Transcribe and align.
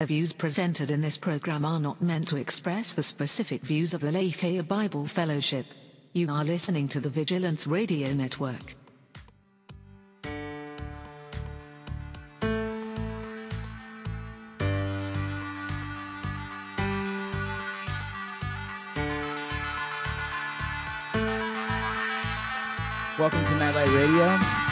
The 0.00 0.06
views 0.06 0.32
presented 0.32 0.92
in 0.92 1.00
this 1.00 1.18
program 1.18 1.64
are 1.64 1.80
not 1.80 2.00
meant 2.00 2.28
to 2.28 2.36
express 2.36 2.94
the 2.94 3.02
specific 3.02 3.62
views 3.62 3.94
of 3.94 4.04
Aletheia 4.04 4.62
Bible 4.62 5.06
Fellowship. 5.06 5.66
You 6.12 6.30
are 6.30 6.44
listening 6.44 6.86
to 6.90 7.00
the 7.00 7.08
Vigilance 7.08 7.66
Radio 7.66 8.12
Network. 8.12 8.76
Welcome 23.18 23.44
to 23.46 23.56
Nightlight 23.56 23.88
Radio. 23.88 24.67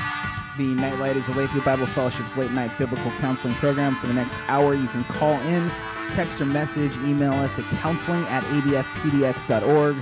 The 0.59 0.75
Nightlight 0.75 1.17
is 1.17 1.29
Aletheia 1.29 1.63
Bible 1.63 1.87
Fellowship's 1.87 2.35
late 2.39 2.51
night 2.51 2.71
biblical 2.79 3.11
counseling 3.21 3.53
program. 3.57 3.95
For 3.95 4.07
the 4.07 4.15
next 4.15 4.35
hour, 4.49 4.73
you 4.73 4.87
can 4.89 5.05
call 5.05 5.39
in, 5.43 5.71
text 6.13 6.41
or 6.41 6.47
message, 6.47 6.97
email 6.99 7.35
us 7.35 7.59
at 7.59 7.67
counseling 7.81 8.25
at 8.29 8.43
abfpdx.org. 8.45 9.97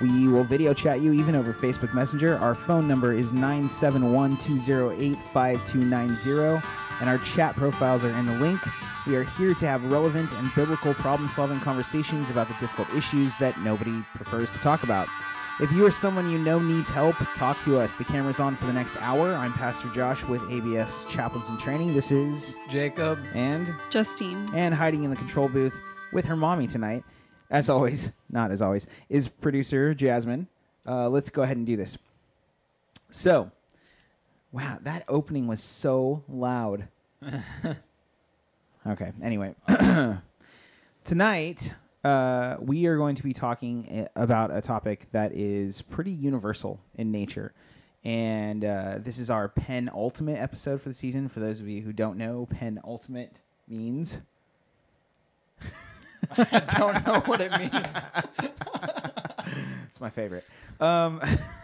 We 0.00 0.28
will 0.28 0.44
video 0.44 0.72
chat 0.74 1.00
you 1.00 1.12
even 1.12 1.34
over 1.34 1.52
Facebook 1.52 1.92
Messenger. 1.92 2.36
Our 2.36 2.54
phone 2.54 2.86
number 2.86 3.12
is 3.12 3.32
971 3.32 4.36
208 4.36 5.18
5290, 5.32 6.66
and 7.00 7.10
our 7.10 7.18
chat 7.18 7.56
profiles 7.56 8.04
are 8.04 8.10
in 8.10 8.26
the 8.26 8.38
link. 8.38 8.60
We 9.08 9.16
are 9.16 9.24
here 9.24 9.54
to 9.54 9.66
have 9.66 9.84
relevant 9.90 10.32
and 10.34 10.54
biblical 10.54 10.94
problem 10.94 11.28
solving 11.28 11.58
conversations 11.58 12.30
about 12.30 12.46
the 12.46 12.54
difficult 12.60 12.94
issues 12.94 13.36
that 13.38 13.58
nobody 13.62 14.04
prefers 14.14 14.52
to 14.52 14.60
talk 14.60 14.84
about. 14.84 15.08
If 15.58 15.72
you 15.72 15.86
or 15.86 15.90
someone 15.90 16.28
you 16.30 16.38
know 16.38 16.58
needs 16.58 16.90
help, 16.90 17.16
talk 17.34 17.58
to 17.64 17.78
us. 17.78 17.94
The 17.94 18.04
camera's 18.04 18.40
on 18.40 18.56
for 18.56 18.66
the 18.66 18.74
next 18.74 18.98
hour. 19.00 19.32
I'm 19.32 19.54
Pastor 19.54 19.88
Josh 19.88 20.22
with 20.22 20.42
ABF's 20.50 21.06
Chaplains 21.06 21.48
in 21.48 21.56
Training. 21.56 21.94
This 21.94 22.12
is 22.12 22.56
Jacob. 22.68 23.18
and 23.32 23.74
Justine. 23.88 24.46
and 24.52 24.74
hiding 24.74 25.04
in 25.04 25.08
the 25.08 25.16
control 25.16 25.48
booth 25.48 25.80
with 26.12 26.26
her 26.26 26.36
mommy 26.36 26.66
tonight, 26.66 27.04
as 27.50 27.70
always, 27.70 28.12
not 28.28 28.50
as 28.50 28.60
always, 28.60 28.86
is 29.08 29.28
producer 29.28 29.94
Jasmine. 29.94 30.46
Uh, 30.86 31.08
let's 31.08 31.30
go 31.30 31.40
ahead 31.40 31.56
and 31.56 31.64
do 31.64 31.74
this. 31.74 31.96
So, 33.10 33.50
wow, 34.52 34.78
that 34.82 35.04
opening 35.08 35.46
was 35.46 35.62
so 35.62 36.22
loud. 36.28 36.88
okay, 38.86 39.12
anyway, 39.22 39.54
tonight 41.04 41.74
uh, 42.04 42.56
we 42.60 42.86
are 42.86 42.96
going 42.96 43.16
to 43.16 43.22
be 43.22 43.32
talking 43.32 44.08
uh, 44.16 44.20
about 44.22 44.54
a 44.54 44.60
topic 44.60 45.06
that 45.12 45.32
is 45.32 45.82
pretty 45.82 46.12
universal 46.12 46.80
in 46.94 47.10
nature. 47.10 47.52
And 48.04 48.64
uh, 48.64 48.98
this 48.98 49.18
is 49.18 49.30
our 49.30 49.48
penultimate 49.48 50.38
episode 50.38 50.80
for 50.80 50.88
the 50.88 50.94
season. 50.94 51.28
For 51.28 51.40
those 51.40 51.60
of 51.60 51.68
you 51.68 51.82
who 51.82 51.92
don't 51.92 52.16
know, 52.16 52.46
penultimate 52.50 53.40
means 53.66 54.18
I 56.36 56.60
don't 56.78 57.06
know 57.06 57.20
what 57.20 57.40
it 57.40 57.52
means. 57.58 58.52
it's 59.88 60.00
my 60.00 60.10
favorite. 60.10 60.44
Um, 60.80 61.20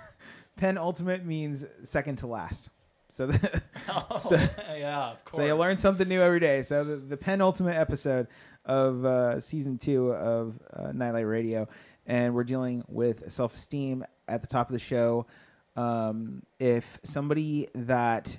penultimate 0.57 1.25
means 1.25 1.65
second 1.85 2.17
to 2.17 2.27
last. 2.27 2.71
So, 3.11 3.27
the, 3.27 3.63
so, 4.19 4.37
yeah, 4.75 5.11
of 5.11 5.25
course. 5.25 5.37
so 5.37 5.45
you 5.45 5.55
learn 5.55 5.77
something 5.77 6.09
new 6.09 6.21
every 6.21 6.41
day. 6.41 6.63
So 6.63 6.83
the, 6.83 6.97
the 6.97 7.17
penultimate 7.17 7.77
episode 7.77 8.27
of 8.65 9.05
uh, 9.05 9.41
season 9.41 9.79
two 9.79 10.13
of 10.13 10.59
uh, 10.73 10.93
Nightlight 10.93 11.27
Radio, 11.27 11.69
and 12.07 12.35
we're 12.35 12.45
dealing 12.45 12.85
with 12.89 13.31
self-esteem 13.33 14.05
at 14.29 14.41
the 14.41 14.47
top 14.47 14.69
of 14.69 14.73
the 14.73 14.79
show. 14.79 15.27
Um, 15.77 16.43
if 16.59 16.99
somebody 17.03 17.69
that, 17.75 18.39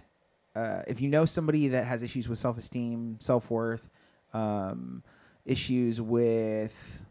uh, 0.56 0.84
if 0.88 1.02
you 1.02 1.10
know 1.10 1.26
somebody 1.26 1.70
that 1.70 1.86
has 1.86 2.04
issues 2.04 2.30
with 2.30 2.40
self-esteem, 2.40 3.18
self-worth, 3.20 3.90
um, 4.34 5.04
issues 5.46 6.00
with 6.00 7.02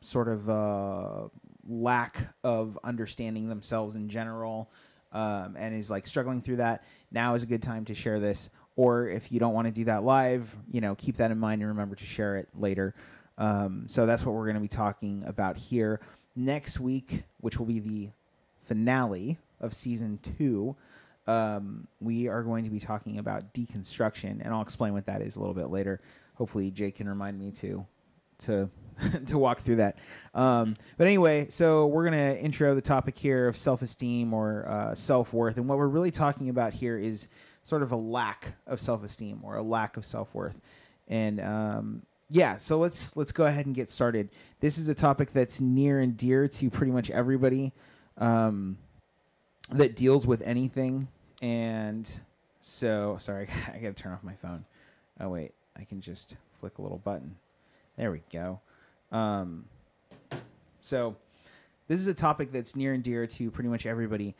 sort 0.00 0.28
of 0.28 0.48
uh, 0.48 1.28
lack 1.68 2.28
of 2.44 2.78
understanding 2.84 3.48
themselves 3.48 3.96
in 3.96 4.08
general, 4.08 4.70
um, 5.12 5.56
and 5.58 5.74
is 5.74 5.90
like 5.90 6.06
struggling 6.06 6.40
through 6.40 6.56
that, 6.56 6.84
now 7.10 7.34
is 7.34 7.42
a 7.42 7.46
good 7.46 7.62
time 7.62 7.84
to 7.84 7.94
share 7.94 8.20
this. 8.20 8.50
Or 8.76 9.08
if 9.08 9.32
you 9.32 9.40
don't 9.40 9.54
want 9.54 9.66
to 9.66 9.72
do 9.72 9.84
that 9.84 10.04
live, 10.04 10.54
you 10.70 10.80
know, 10.80 10.94
keep 10.94 11.16
that 11.16 11.30
in 11.30 11.38
mind 11.38 11.62
and 11.62 11.68
remember 11.70 11.96
to 11.96 12.04
share 12.04 12.36
it 12.36 12.48
later. 12.54 12.94
Um, 13.38 13.84
so 13.88 14.06
that's 14.06 14.24
what 14.24 14.34
we're 14.34 14.44
going 14.44 14.56
to 14.56 14.60
be 14.60 14.68
talking 14.68 15.24
about 15.26 15.56
here 15.56 16.00
next 16.34 16.78
week, 16.78 17.24
which 17.40 17.58
will 17.58 17.66
be 17.66 17.80
the 17.80 18.08
finale 18.64 19.38
of 19.60 19.74
season 19.74 20.18
two. 20.22 20.76
Um, 21.26 21.88
we 22.00 22.28
are 22.28 22.42
going 22.42 22.64
to 22.64 22.70
be 22.70 22.78
talking 22.78 23.18
about 23.18 23.52
deconstruction, 23.52 24.40
and 24.44 24.48
I'll 24.48 24.62
explain 24.62 24.92
what 24.92 25.06
that 25.06 25.22
is 25.22 25.36
a 25.36 25.40
little 25.40 25.54
bit 25.54 25.70
later. 25.70 26.00
Hopefully, 26.34 26.70
Jake 26.70 26.96
can 26.96 27.08
remind 27.08 27.38
me 27.38 27.50
to 27.52 27.84
to 28.40 28.70
to 29.26 29.38
walk 29.38 29.60
through 29.60 29.76
that. 29.76 29.98
Um, 30.34 30.76
but 30.96 31.06
anyway, 31.06 31.48
so 31.48 31.86
we're 31.86 32.04
gonna 32.04 32.34
intro 32.34 32.74
the 32.74 32.80
topic 32.80 33.16
here 33.18 33.48
of 33.48 33.56
self-esteem 33.56 34.32
or 34.32 34.68
uh, 34.68 34.94
self-worth, 34.94 35.56
and 35.56 35.68
what 35.68 35.78
we're 35.78 35.88
really 35.88 36.10
talking 36.10 36.48
about 36.48 36.72
here 36.72 36.96
is 36.98 37.28
sort 37.66 37.82
of 37.82 37.90
a 37.90 37.96
lack 37.96 38.52
of 38.68 38.80
self-esteem 38.80 39.40
or 39.42 39.56
a 39.56 39.62
lack 39.62 39.96
of 39.96 40.06
self-worth. 40.06 40.54
And 41.08 41.40
um, 41.40 42.02
yeah, 42.30 42.58
so 42.58 42.78
let's 42.78 43.16
let's 43.16 43.32
go 43.32 43.44
ahead 43.44 43.66
and 43.66 43.74
get 43.74 43.90
started. 43.90 44.28
This 44.60 44.78
is 44.78 44.88
a 44.88 44.94
topic 44.94 45.32
that's 45.32 45.60
near 45.60 45.98
and 45.98 46.16
dear 46.16 46.46
to 46.46 46.70
pretty 46.70 46.92
much 46.92 47.10
everybody 47.10 47.72
um, 48.18 48.78
that 49.72 49.96
deals 49.96 50.28
with 50.28 50.42
anything. 50.42 51.08
And 51.42 52.08
so, 52.60 53.16
sorry, 53.18 53.48
I 53.74 53.78
got 53.78 53.96
to 53.96 54.00
turn 54.00 54.12
off 54.12 54.22
my 54.22 54.34
phone. 54.34 54.64
Oh 55.18 55.30
wait, 55.30 55.52
I 55.76 55.82
can 55.82 56.00
just 56.00 56.36
flick 56.60 56.78
a 56.78 56.82
little 56.82 56.98
button. 56.98 57.34
There 57.96 58.12
we 58.12 58.22
go. 58.32 58.60
Um, 59.10 59.64
so, 60.82 61.16
this 61.88 61.98
is 61.98 62.06
a 62.06 62.14
topic 62.14 62.52
that's 62.52 62.76
near 62.76 62.92
and 62.92 63.02
dear 63.02 63.26
to 63.26 63.50
pretty 63.50 63.70
much 63.70 63.86
everybody. 63.86 64.36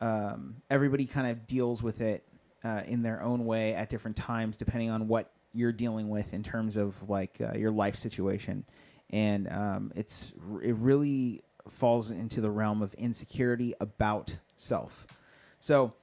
Um, 0.00 0.56
everybody 0.70 1.06
kind 1.06 1.28
of 1.28 1.46
deals 1.46 1.80
with 1.80 2.00
it 2.00 2.24
uh, 2.64 2.82
in 2.86 3.02
their 3.02 3.22
own 3.22 3.44
way 3.44 3.74
at 3.74 3.88
different 3.88 4.16
times, 4.16 4.56
depending 4.56 4.90
on 4.90 5.06
what 5.06 5.30
you're 5.52 5.72
dealing 5.72 6.08
with 6.08 6.32
in 6.34 6.42
terms 6.42 6.76
of 6.76 7.08
like 7.08 7.38
uh, 7.40 7.56
your 7.56 7.70
life 7.70 7.96
situation. 7.96 8.64
And 9.10 9.48
um, 9.48 9.92
it's 9.94 10.32
it 10.62 10.74
really 10.76 11.42
falls 11.68 12.10
into 12.10 12.40
the 12.40 12.50
realm 12.50 12.82
of 12.82 12.94
insecurity 12.94 13.74
about 13.80 14.38
self. 14.56 15.06
So, 15.60 15.94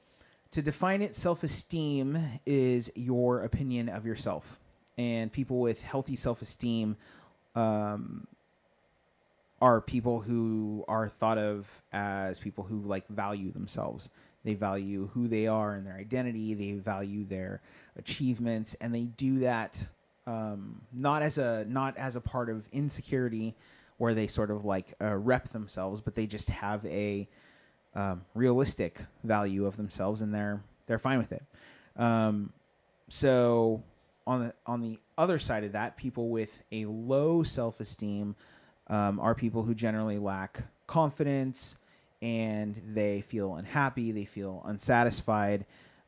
to 0.51 0.61
define 0.61 1.01
it, 1.01 1.16
self 1.16 1.44
esteem 1.44 2.17
is 2.45 2.91
your 2.95 3.43
opinion 3.43 3.89
of 3.89 4.05
yourself. 4.05 4.59
And 4.97 5.31
people 5.31 5.59
with 5.59 5.81
healthy 5.81 6.16
self 6.16 6.41
esteem 6.41 6.97
um, 7.55 8.28
are 9.61 9.81
people 9.81 10.22
who 10.22 10.83
are 10.88 11.09
thought 11.09 11.38
of 11.38 11.67
as 11.91 12.39
people 12.39 12.63
who 12.63 12.81
like 12.81 13.07
value 13.07 13.51
themselves. 13.51 14.09
They 14.44 14.53
value 14.53 15.09
who 15.13 15.28
they 15.28 15.47
are 15.47 15.75
and 15.75 15.85
their 15.85 15.96
identity. 15.96 16.53
They 16.53 16.74
value 16.74 17.25
their 17.25 17.62
achievements, 17.96 18.75
and 18.81 18.94
they 18.94 19.03
do 19.03 19.40
that 19.40 19.85
um, 20.28 20.81
not 20.94 21.22
as 21.22 21.38
a 21.38 21.66
not 21.68 21.97
as 21.97 22.16
a 22.16 22.22
part 22.22 22.50
of 22.50 22.68
insecurity, 22.72 23.56
where 23.97 24.13
they 24.13 24.28
sort 24.28 24.52
of 24.52 24.66
like 24.66 24.94
uh, 25.02 25.16
rep 25.16 25.50
themselves, 25.50 26.02
but 26.02 26.16
they 26.16 26.25
just 26.25 26.50
have 26.50 26.85
a 26.85 27.28
um, 27.94 28.24
realistic 28.34 29.02
value 29.24 29.66
of 29.66 29.78
themselves, 29.78 30.22
and 30.22 30.34
they're 30.34 30.62
they're 30.88 31.00
fine 31.00 31.18
with 31.18 31.31
it. 31.31 31.44
Um, 31.97 32.52
so 33.09 33.84
on 34.25 34.46
the 34.46 34.53
on 34.66 34.81
the 34.81 35.00
other 35.18 35.40
side 35.40 35.63
of 35.63 35.73
that, 35.73 35.97
people 35.97 36.29
with 36.29 36.63
a 36.72 36.85
low 36.85 37.44
self 37.44 37.79
esteem 37.79 38.35
um, 38.88 39.19
are 39.19 39.35
people 39.35 39.63
who 39.63 39.73
generally 39.73 40.18
lack 40.18 40.63
confidence 40.88 41.78
and 42.21 42.79
they 42.93 43.21
feel 43.21 43.55
unhappy, 43.55 44.11
they 44.11 44.25
feel 44.25 44.61
unsatisfied, 44.65 45.65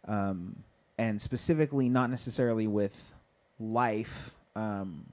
um, 0.07 0.63
and 0.97 1.21
specifically 1.21 1.89
not 1.89 2.09
necessarily 2.09 2.67
with 2.67 3.13
life, 3.59 4.35
um, 4.55 5.05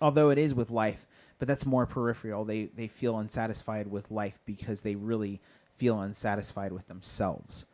although 0.00 0.30
it 0.30 0.38
is 0.38 0.54
with 0.54 0.70
life, 0.70 1.06
but 1.38 1.48
that's 1.48 1.66
more 1.66 1.86
peripheral. 1.86 2.44
They 2.44 2.64
they 2.76 2.88
feel 2.88 3.18
unsatisfied 3.18 3.90
with 3.90 4.10
life 4.10 4.38
because 4.46 4.82
they 4.82 4.94
really 4.94 5.40
feel 5.76 6.00
unsatisfied 6.00 6.72
with 6.72 6.86
themselves. 6.88 7.66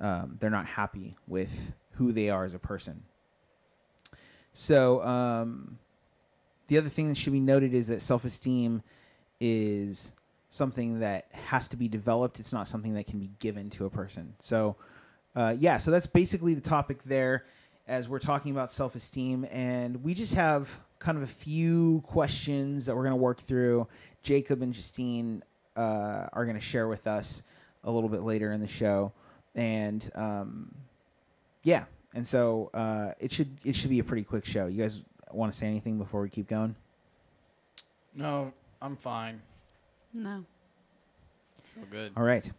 Um, 0.00 0.36
they're 0.38 0.50
not 0.50 0.66
happy 0.66 1.16
with 1.26 1.72
who 1.92 2.12
they 2.12 2.28
are 2.30 2.44
as 2.44 2.54
a 2.54 2.58
person. 2.58 3.02
So 4.52 5.02
um, 5.02 5.78
the 6.68 6.78
other 6.78 6.88
thing 6.88 7.08
that 7.08 7.16
should 7.16 7.32
be 7.32 7.40
noted 7.40 7.74
is 7.74 7.88
that 7.88 8.02
self-esteem 8.02 8.82
is 9.40 10.12
something 10.56 11.00
that 11.00 11.26
has 11.32 11.68
to 11.68 11.76
be 11.76 11.88
developed. 11.88 12.40
It's 12.40 12.52
not 12.52 12.66
something 12.66 12.94
that 12.94 13.06
can 13.06 13.18
be 13.18 13.30
given 13.38 13.70
to 13.70 13.86
a 13.86 13.90
person. 13.90 14.34
So 14.40 14.76
uh, 15.36 15.54
yeah, 15.58 15.76
so 15.76 15.90
that's 15.90 16.06
basically 16.06 16.54
the 16.54 16.60
topic 16.62 17.02
there 17.04 17.44
as 17.86 18.08
we're 18.08 18.18
talking 18.18 18.50
about 18.50 18.72
self-esteem, 18.72 19.46
and 19.52 20.02
we 20.02 20.14
just 20.14 20.34
have 20.34 20.70
kind 20.98 21.16
of 21.18 21.22
a 21.22 21.28
few 21.28 22.02
questions 22.06 22.86
that 22.86 22.96
we're 22.96 23.02
going 23.02 23.12
to 23.12 23.16
work 23.16 23.40
through. 23.42 23.86
Jacob 24.22 24.62
and 24.62 24.72
Justine 24.72 25.42
uh, 25.76 26.26
are 26.32 26.44
going 26.44 26.56
to 26.56 26.60
share 26.60 26.88
with 26.88 27.06
us 27.06 27.42
a 27.84 27.90
little 27.90 28.08
bit 28.08 28.22
later 28.22 28.50
in 28.50 28.60
the 28.60 28.66
show, 28.66 29.12
and 29.54 30.10
um, 30.14 30.74
yeah, 31.62 31.84
and 32.14 32.26
so 32.26 32.70
uh, 32.72 33.12
it 33.20 33.30
should 33.30 33.50
it 33.62 33.76
should 33.76 33.90
be 33.90 33.98
a 33.98 34.04
pretty 34.04 34.24
quick 34.24 34.46
show. 34.46 34.66
You 34.66 34.82
guys 34.82 35.02
want 35.30 35.52
to 35.52 35.58
say 35.58 35.66
anything 35.66 35.98
before 35.98 36.22
we 36.22 36.30
keep 36.30 36.48
going? 36.48 36.74
No, 38.14 38.52
I'm 38.80 38.96
fine. 38.96 39.42
No. 40.16 40.44
Feel 41.74 41.84
good. 41.90 42.12
All 42.16 42.22
right. 42.22 42.50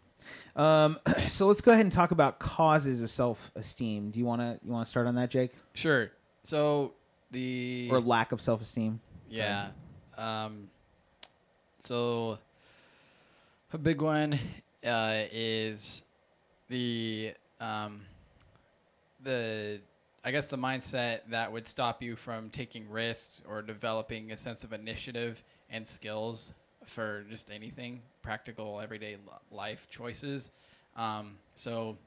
Um, 0.55 0.97
so 1.29 1.47
let's 1.47 1.61
go 1.61 1.71
ahead 1.71 1.85
and 1.85 1.91
talk 1.91 2.11
about 2.11 2.39
causes 2.39 3.01
of 3.01 3.09
self-esteem. 3.09 4.11
Do 4.11 4.19
you 4.19 4.25
want 4.25 4.41
to 4.41 4.59
you 4.63 4.71
want 4.71 4.85
to 4.85 4.89
start 4.89 5.07
on 5.07 5.15
that, 5.15 5.29
Jake, 5.29 5.53
Sure. 5.73 6.11
So 6.43 6.93
the 7.31 7.89
or 7.91 7.99
lack 7.99 8.31
of 8.31 8.41
self-esteem? 8.41 8.99
Yeah. 9.29 9.69
Um, 10.17 10.69
so 11.79 12.39
a 13.73 13.77
big 13.77 14.01
one 14.01 14.37
uh, 14.85 15.23
is 15.31 16.03
the 16.69 17.33
um, 17.59 18.01
the 19.23 19.79
I 20.23 20.31
guess 20.31 20.47
the 20.47 20.57
mindset 20.57 21.21
that 21.29 21.51
would 21.51 21.67
stop 21.67 22.01
you 22.03 22.15
from 22.15 22.49
taking 22.49 22.89
risks 22.89 23.41
or 23.47 23.61
developing 23.61 24.31
a 24.31 24.37
sense 24.37 24.63
of 24.63 24.73
initiative 24.73 25.41
and 25.69 25.87
skills 25.87 26.53
for 26.87 27.23
just 27.29 27.51
anything 27.51 28.01
practical 28.21 28.79
everyday 28.79 29.17
life 29.51 29.87
choices. 29.89 30.51
Um, 30.95 31.35
so 31.55 31.97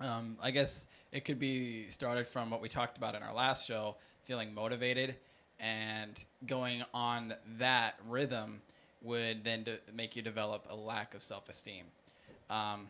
um, 0.00 0.36
I 0.42 0.50
guess 0.50 0.86
it 1.12 1.24
could 1.24 1.38
be 1.38 1.88
started 1.88 2.26
from 2.26 2.50
what 2.50 2.60
we 2.60 2.68
talked 2.68 2.98
about 2.98 3.14
in 3.14 3.22
our 3.22 3.34
last 3.34 3.66
show, 3.66 3.96
feeling 4.24 4.52
motivated, 4.52 5.14
and 5.60 6.24
going 6.46 6.82
on 6.92 7.34
that 7.58 7.94
rhythm 8.08 8.60
would 9.02 9.44
then 9.44 9.64
de- 9.64 9.78
make 9.94 10.16
you 10.16 10.22
develop 10.22 10.66
a 10.70 10.76
lack 10.76 11.14
of 11.14 11.22
self-esteem. 11.22 11.84
Um, 12.50 12.88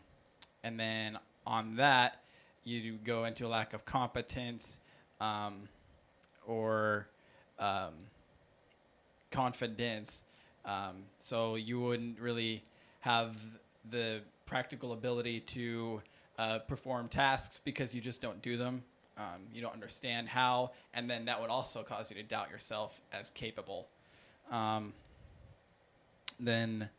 and 0.63 0.79
then 0.79 1.17
on 1.45 1.75
that, 1.77 2.21
you 2.63 2.97
go 3.03 3.25
into 3.25 3.45
a 3.45 3.49
lack 3.49 3.73
of 3.73 3.85
competence 3.85 4.79
um, 5.19 5.67
or 6.45 7.07
um, 7.59 7.93
confidence. 9.31 10.23
Um, 10.65 11.03
so 11.19 11.55
you 11.55 11.79
wouldn't 11.79 12.19
really 12.19 12.63
have 13.01 13.35
the 13.89 14.21
practical 14.45 14.93
ability 14.93 15.39
to 15.41 16.01
uh, 16.37 16.59
perform 16.59 17.07
tasks 17.07 17.59
because 17.63 17.93
you 17.93 18.01
just 18.01 18.21
don't 18.21 18.41
do 18.41 18.57
them. 18.57 18.83
Um, 19.17 19.41
you 19.53 19.61
don't 19.61 19.73
understand 19.73 20.27
how, 20.27 20.71
and 20.93 21.09
then 21.09 21.25
that 21.25 21.39
would 21.39 21.49
also 21.49 21.83
cause 21.83 22.09
you 22.09 22.17
to 22.17 22.23
doubt 22.23 22.49
yourself 22.49 22.99
as 23.11 23.29
capable. 23.29 23.87
Um, 24.49 24.93
then 26.39 26.89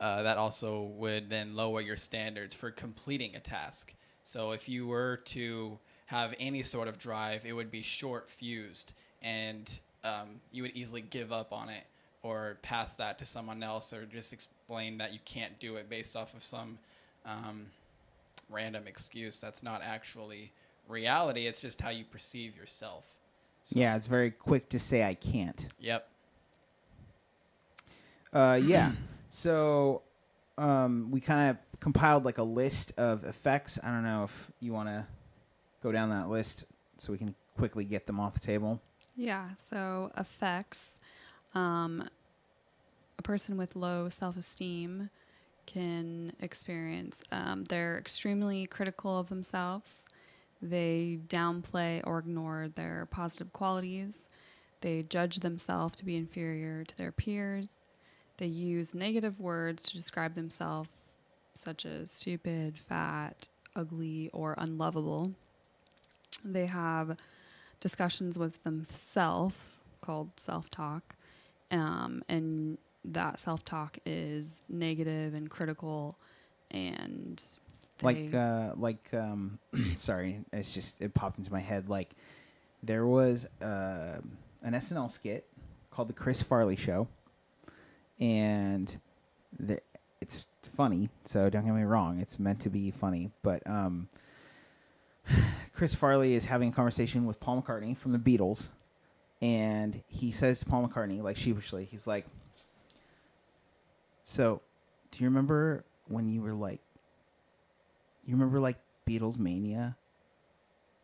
uh, 0.00 0.22
that 0.22 0.38
also 0.38 0.82
would 0.96 1.28
then 1.28 1.56
lower 1.56 1.80
your 1.80 1.96
standards 1.96 2.54
for 2.54 2.70
completing 2.70 3.34
a 3.34 3.40
task. 3.40 3.94
So 4.22 4.52
if 4.52 4.68
you 4.68 4.86
were 4.86 5.16
to 5.26 5.78
have 6.06 6.34
any 6.38 6.62
sort 6.62 6.86
of 6.86 6.98
drive, 6.98 7.44
it 7.44 7.52
would 7.52 7.70
be 7.70 7.82
short 7.82 8.30
fused, 8.30 8.92
and 9.20 9.80
um, 10.04 10.40
you 10.52 10.62
would 10.62 10.72
easily 10.76 11.02
give 11.02 11.32
up 11.32 11.52
on 11.52 11.68
it 11.68 11.84
or 12.22 12.58
pass 12.62 12.96
that 12.96 13.18
to 13.18 13.24
someone 13.24 13.62
else, 13.62 13.92
or 13.92 14.04
just 14.06 14.32
explain 14.32 14.98
that 14.98 15.12
you 15.12 15.20
can't 15.24 15.58
do 15.60 15.76
it 15.76 15.88
based 15.88 16.16
off 16.16 16.34
of 16.34 16.42
some 16.42 16.78
um, 17.24 17.66
random 18.50 18.84
excuse 18.86 19.38
that's 19.40 19.62
not 19.62 19.82
actually 19.82 20.52
reality. 20.88 21.46
It's 21.46 21.60
just 21.60 21.80
how 21.80 21.90
you 21.90 22.04
perceive 22.04 22.56
yourself. 22.56 23.04
So, 23.62 23.78
Yeah, 23.78 23.96
it's 23.96 24.06
very 24.06 24.30
quick 24.30 24.68
to 24.70 24.78
say 24.78 25.04
I 25.04 25.14
can't. 25.14 25.68
Yep. 25.80 26.08
Uh, 28.32 28.60
yeah. 28.62 28.92
so 29.30 30.02
um, 30.56 31.10
we 31.10 31.20
kind 31.20 31.50
of 31.50 31.80
compiled 31.80 32.24
like 32.24 32.38
a 32.38 32.42
list 32.42 32.92
of 32.98 33.24
effects. 33.24 33.78
I 33.82 33.90
don't 33.90 34.04
know 34.04 34.24
if 34.24 34.50
you 34.60 34.72
want 34.72 34.88
to 34.88 35.06
go 35.82 35.92
down 35.92 36.10
that 36.10 36.28
list 36.28 36.64
so 36.98 37.12
we 37.12 37.18
can 37.18 37.34
quickly 37.56 37.84
get 37.84 38.06
them 38.06 38.18
off 38.18 38.34
the 38.34 38.40
table. 38.40 38.80
Yeah, 39.16 39.48
so 39.56 40.12
effects. 40.16 40.97
Um, 41.54 42.08
a 43.18 43.22
person 43.22 43.56
with 43.56 43.76
low 43.76 44.08
self 44.08 44.36
esteem 44.36 45.10
can 45.66 46.32
experience, 46.40 47.20
um, 47.30 47.64
they're 47.64 47.98
extremely 47.98 48.66
critical 48.66 49.18
of 49.18 49.28
themselves. 49.28 50.02
They 50.62 51.18
downplay 51.28 52.00
or 52.04 52.18
ignore 52.18 52.68
their 52.74 53.06
positive 53.10 53.52
qualities. 53.52 54.16
They 54.80 55.02
judge 55.02 55.40
themselves 55.40 55.96
to 55.96 56.04
be 56.04 56.16
inferior 56.16 56.84
to 56.84 56.96
their 56.96 57.12
peers. 57.12 57.68
They 58.38 58.46
use 58.46 58.94
negative 58.94 59.40
words 59.40 59.82
to 59.84 59.96
describe 59.96 60.34
themselves, 60.34 60.90
such 61.54 61.84
as 61.84 62.10
stupid, 62.10 62.78
fat, 62.78 63.48
ugly, 63.74 64.30
or 64.32 64.54
unlovable. 64.56 65.32
They 66.44 66.66
have 66.66 67.16
discussions 67.80 68.38
with 68.38 68.62
themselves 68.62 69.78
called 70.00 70.30
self 70.38 70.70
talk. 70.70 71.14
Um, 71.70 72.22
and 72.28 72.78
that 73.04 73.38
self 73.38 73.64
talk 73.64 73.98
is 74.06 74.62
negative 74.68 75.34
and 75.34 75.48
critical 75.50 76.18
and 76.70 77.42
like 78.02 78.32
uh 78.34 78.72
like 78.76 79.12
um 79.12 79.58
sorry 79.96 80.40
it's 80.52 80.72
just 80.72 81.00
it 81.00 81.14
popped 81.14 81.38
into 81.38 81.52
my 81.52 81.60
head. 81.60 81.88
Like 81.88 82.10
there 82.82 83.06
was 83.06 83.46
uh, 83.60 84.18
an 84.62 84.72
SNL 84.72 85.10
skit 85.10 85.46
called 85.90 86.08
the 86.08 86.14
Chris 86.14 86.42
Farley 86.42 86.76
show. 86.76 87.08
And 88.20 88.96
the 89.58 89.80
it's 90.20 90.46
funny 90.76 91.08
so 91.24 91.48
don't 91.48 91.64
get 91.64 91.74
me 91.74 91.82
wrong 91.82 92.20
it's 92.20 92.38
meant 92.38 92.60
to 92.60 92.70
be 92.70 92.90
funny 92.90 93.30
but 93.42 93.66
um 93.66 94.08
Chris 95.72 95.94
Farley 95.94 96.34
is 96.34 96.44
having 96.44 96.68
a 96.68 96.72
conversation 96.72 97.26
with 97.26 97.40
Paul 97.40 97.62
McCartney 97.62 97.96
from 97.96 98.12
the 98.12 98.18
Beatles 98.18 98.70
and 99.40 100.02
he 100.08 100.32
says 100.32 100.60
to 100.60 100.66
Paul 100.66 100.88
McCartney 100.88 101.22
like 101.22 101.36
sheepishly 101.36 101.84
he's 101.84 102.06
like 102.06 102.26
so 104.24 104.60
do 105.10 105.22
you 105.22 105.28
remember 105.28 105.84
when 106.06 106.28
you 106.28 106.42
were 106.42 106.54
like 106.54 106.80
you 108.28 108.34
remember 108.34 108.60
like 108.60 108.76
Beatles 109.08 109.38
Mania? 109.38 109.96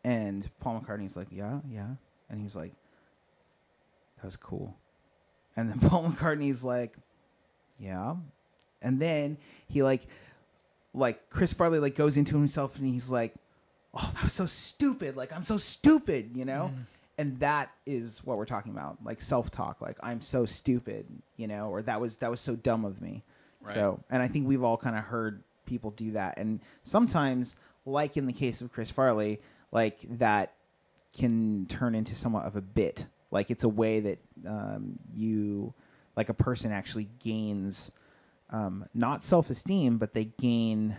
And 0.03 0.47
Paul 0.59 0.79
McCartney's 0.79 1.17
like, 1.17 1.27
yeah, 1.31 1.59
yeah. 1.67 1.95
And 2.29 2.39
he's 2.39 2.55
like, 2.55 2.71
that 4.17 4.25
was 4.25 4.35
cool. 4.35 4.77
And 5.57 5.67
then 5.67 5.79
Paul 5.89 6.11
McCartney's 6.11 6.63
like, 6.63 6.95
yeah. 7.79 8.15
And 8.81 9.01
then 9.01 9.37
he 9.67 9.81
like, 9.81 10.01
like 10.93 11.29
Chris 11.31 11.51
Farley 11.51 11.79
like 11.79 11.95
goes 11.95 12.15
into 12.15 12.35
himself 12.37 12.77
and 12.77 12.87
he's 12.87 13.09
like, 13.09 13.33
oh, 13.95 14.11
that 14.13 14.23
was 14.25 14.33
so 14.33 14.45
stupid. 14.45 15.17
Like 15.17 15.33
I'm 15.33 15.43
so 15.43 15.57
stupid, 15.57 16.37
you 16.37 16.45
know. 16.45 16.71
Mm. 16.73 16.85
And 17.17 17.39
that 17.39 17.71
is 17.85 18.21
what 18.25 18.37
we're 18.37 18.45
talking 18.45 18.73
about, 18.73 18.97
like 19.03 19.21
self-talk. 19.21 19.81
Like 19.81 19.97
I'm 20.03 20.21
so 20.21 20.45
stupid, 20.45 21.05
you 21.37 21.47
know, 21.47 21.69
or 21.69 21.81
that 21.83 22.01
was 22.01 22.17
that 22.17 22.29
was 22.29 22.41
so 22.41 22.55
dumb 22.55 22.83
of 22.83 23.01
me. 23.01 23.23
Right. 23.61 23.73
So, 23.73 23.99
and 24.09 24.21
I 24.21 24.27
think 24.27 24.47
we've 24.47 24.63
all 24.63 24.77
kind 24.77 24.97
of 24.97 25.03
heard 25.03 25.41
people 25.65 25.91
do 25.91 26.11
that. 26.11 26.37
And 26.37 26.59
sometimes, 26.83 27.55
like 27.85 28.17
in 28.17 28.25
the 28.25 28.33
case 28.33 28.61
of 28.61 28.71
Chris 28.71 28.91
Farley, 28.91 29.39
like 29.71 29.99
that 30.17 30.53
can 31.17 31.65
turn 31.67 31.95
into 31.95 32.15
somewhat 32.15 32.45
of 32.45 32.55
a 32.55 32.61
bit. 32.61 33.05
Like 33.31 33.49
it's 33.49 33.63
a 33.63 33.69
way 33.69 33.99
that 34.01 34.19
um, 34.47 34.99
you, 35.13 35.73
like 36.15 36.29
a 36.29 36.33
person 36.33 36.71
actually 36.71 37.09
gains 37.23 37.91
um, 38.49 38.85
not 38.93 39.23
self 39.23 39.49
esteem, 39.49 39.97
but 39.97 40.13
they 40.13 40.25
gain 40.25 40.97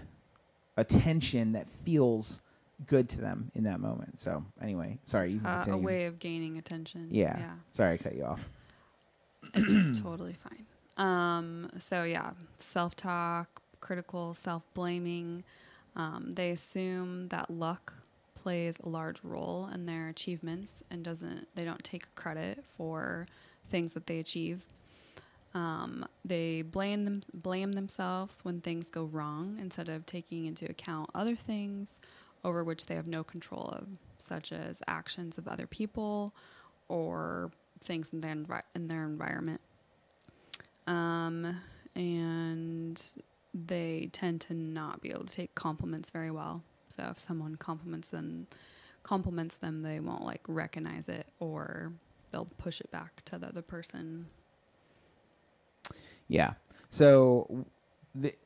attention 0.77 1.53
that 1.53 1.69
feels 1.85 2.41
good 2.85 3.09
to 3.11 3.21
them 3.21 3.51
in 3.55 3.65
that 3.65 3.81
moment. 3.81 4.21
So, 4.21 4.45
anyway, 4.61 4.99
sorry. 5.05 5.33
You 5.33 5.41
can 5.41 5.47
uh, 5.47 5.65
a 5.69 5.77
way 5.77 6.05
of 6.05 6.19
gaining 6.19 6.59
attention. 6.59 7.09
Yeah. 7.11 7.37
Yeah. 7.39 7.51
Sorry, 7.73 7.95
I 7.95 7.97
cut 7.97 8.15
you 8.15 8.25
off. 8.25 8.49
it's 9.55 9.99
totally 10.03 10.37
fine. 10.43 10.67
Um, 10.97 11.71
so 11.79 12.05
yeah, 12.05 12.31
self-talk, 12.59 13.63
critical, 13.81 14.35
self-blaming. 14.35 15.45
Um, 15.95 16.33
they 16.35 16.51
assume 16.51 17.29
that 17.29 17.51
luck 17.51 17.95
plays 18.35 18.77
a 18.85 18.89
large 18.89 19.19
role 19.23 19.69
in 19.73 19.87
their 19.87 20.09
achievements 20.09 20.83
and 20.91 21.03
doesn't. 21.03 21.49
They 21.55 21.65
don't 21.65 21.83
take 21.85 22.15
credit 22.15 22.65
for 22.77 23.27
things 23.71 23.95
that 23.95 24.07
they 24.07 24.19
achieve. 24.19 24.67
Um, 25.55 26.07
they 26.25 26.63
blame 26.63 27.05
them, 27.05 27.23
blame 27.33 27.73
themselves 27.73 28.39
when 28.43 28.61
things 28.61 28.91
go 28.91 29.05
wrong 29.05 29.57
instead 29.59 29.89
of 29.89 30.05
taking 30.05 30.45
into 30.45 30.67
account 30.71 31.09
other 31.15 31.35
things 31.35 31.99
over 32.47 32.63
which 32.63 32.87
they 32.87 32.95
have 32.95 33.09
no 33.09 33.25
control 33.25 33.69
of, 33.73 33.87
such 34.19 34.53
as 34.53 34.81
actions 34.87 35.37
of 35.37 35.49
other 35.49 35.67
people 35.67 36.33
or 36.89 37.51
things 37.81 38.13
in 38.13 38.21
their 38.21 38.35
envi- 38.35 38.63
in 38.75 38.87
their 38.87 39.05
environment. 39.05 39.61
Um, 40.87 41.57
and 41.97 43.03
they 43.53 44.09
tend 44.13 44.41
to 44.43 44.55
not 44.55 45.03
be 45.03 45.11
able 45.11 45.25
to 45.25 45.35
take 45.35 45.55
compliments 45.57 46.11
very 46.11 46.31
well. 46.31 46.63
So 46.89 47.09
if 47.11 47.19
someone 47.19 47.57
compliments 47.57 48.09
them, 48.09 48.47
compliments 49.03 49.57
them, 49.57 49.83
they 49.83 49.99
won't 49.99 50.23
like 50.25 50.43
recognize 50.47 51.09
it 51.09 51.27
or 51.41 51.93
they'll 52.31 52.49
push 52.59 52.81
it 52.81 52.91
back 52.93 53.25
to 53.25 53.39
the 53.39 53.49
other 53.49 53.63
person. 53.63 54.27
Yeah. 56.29 56.55
So 56.91 57.67
th- 58.21 58.39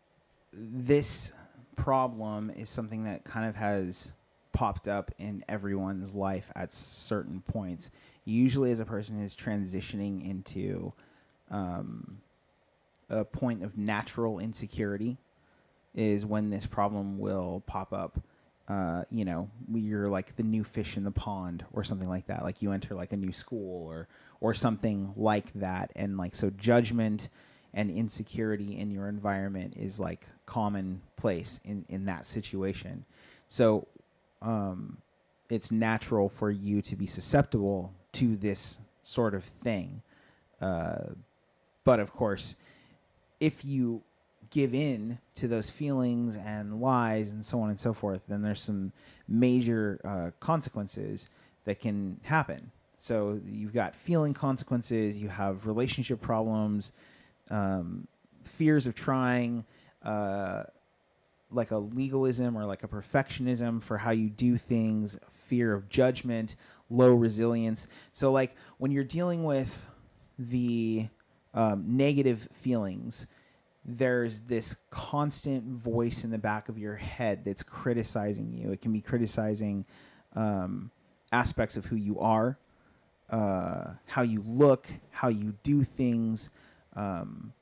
this 0.52 1.32
problem 1.80 2.50
is 2.50 2.68
something 2.68 3.04
that 3.04 3.24
kind 3.24 3.48
of 3.48 3.56
has 3.56 4.12
popped 4.52 4.86
up 4.86 5.10
in 5.18 5.42
everyone's 5.48 6.14
life 6.14 6.50
at 6.54 6.72
certain 6.72 7.40
points. 7.40 7.90
usually 8.26 8.70
as 8.70 8.80
a 8.80 8.84
person 8.84 9.20
is 9.20 9.34
transitioning 9.34 10.28
into 10.28 10.92
um, 11.50 12.18
a 13.08 13.24
point 13.24 13.64
of 13.64 13.78
natural 13.78 14.38
insecurity 14.38 15.16
is 15.94 16.24
when 16.26 16.50
this 16.50 16.66
problem 16.66 17.18
will 17.18 17.62
pop 17.66 17.92
up. 17.92 18.20
Uh, 18.68 19.02
you 19.10 19.24
know, 19.24 19.50
you're 19.72 20.08
like 20.08 20.36
the 20.36 20.44
new 20.44 20.62
fish 20.62 20.96
in 20.96 21.02
the 21.02 21.10
pond 21.10 21.64
or 21.72 21.82
something 21.82 22.08
like 22.08 22.26
that. 22.26 22.42
Like 22.42 22.62
you 22.62 22.70
enter 22.70 22.94
like 22.94 23.12
a 23.12 23.16
new 23.16 23.32
school 23.32 23.86
or 23.86 24.06
or 24.40 24.54
something 24.54 25.12
like 25.16 25.52
that, 25.54 25.90
and 25.96 26.16
like 26.16 26.36
so 26.36 26.50
judgment 26.50 27.30
and 27.74 27.90
insecurity 27.90 28.78
in 28.78 28.90
your 28.90 29.08
environment 29.08 29.74
is 29.76 30.00
like 30.00 30.26
commonplace 30.46 31.60
in 31.64 31.84
in 31.88 32.04
that 32.06 32.26
situation. 32.26 33.04
So, 33.48 33.86
um, 34.42 34.98
it's 35.48 35.70
natural 35.70 36.28
for 36.28 36.50
you 36.50 36.80
to 36.82 36.96
be 36.96 37.06
susceptible 37.06 37.92
to 38.12 38.36
this 38.36 38.80
sort 39.02 39.34
of 39.34 39.44
thing. 39.62 40.02
Uh, 40.60 40.98
but 41.84 42.00
of 42.00 42.12
course, 42.12 42.56
if 43.40 43.64
you 43.64 44.02
give 44.50 44.74
in 44.74 45.18
to 45.34 45.48
those 45.48 45.70
feelings 45.70 46.36
and 46.36 46.80
lies 46.80 47.30
and 47.30 47.44
so 47.44 47.60
on 47.60 47.70
and 47.70 47.80
so 47.80 47.92
forth, 47.92 48.20
then 48.28 48.42
there's 48.42 48.60
some 48.60 48.92
major 49.28 50.00
uh, 50.04 50.30
consequences 50.40 51.28
that 51.64 51.80
can 51.80 52.18
happen. 52.22 52.70
So 52.98 53.40
you've 53.46 53.72
got 53.72 53.94
feeling 53.94 54.34
consequences, 54.34 55.22
you 55.22 55.28
have 55.28 55.66
relationship 55.66 56.20
problems, 56.20 56.92
um, 57.50 58.06
fears 58.42 58.86
of 58.86 58.94
trying, 58.94 59.64
uh, 60.02 60.64
like 61.50 61.70
a 61.70 61.76
legalism 61.78 62.56
or 62.56 62.64
like 62.64 62.84
a 62.84 62.88
perfectionism 62.88 63.82
for 63.82 63.98
how 63.98 64.10
you 64.12 64.28
do 64.28 64.56
things, 64.56 65.18
fear 65.32 65.74
of 65.74 65.88
judgment, 65.88 66.56
low 66.88 67.12
resilience. 67.14 67.88
So, 68.12 68.30
like 68.32 68.54
when 68.78 68.90
you're 68.90 69.04
dealing 69.04 69.44
with 69.44 69.88
the 70.38 71.08
um, 71.54 71.84
negative 71.96 72.48
feelings, 72.52 73.26
there's 73.84 74.40
this 74.40 74.76
constant 74.90 75.64
voice 75.64 76.24
in 76.24 76.30
the 76.30 76.38
back 76.38 76.68
of 76.68 76.78
your 76.78 76.96
head 76.96 77.44
that's 77.44 77.62
criticizing 77.62 78.52
you. 78.52 78.70
It 78.70 78.80
can 78.80 78.92
be 78.92 79.00
criticizing 79.00 79.84
um, 80.36 80.90
aspects 81.32 81.76
of 81.76 81.86
who 81.86 81.96
you 81.96 82.18
are, 82.20 82.58
uh, 83.30 83.92
how 84.06 84.22
you 84.22 84.42
look, 84.46 84.86
how 85.10 85.28
you 85.28 85.54
do 85.62 85.82
things. 85.82 86.50
Um, 86.96 87.52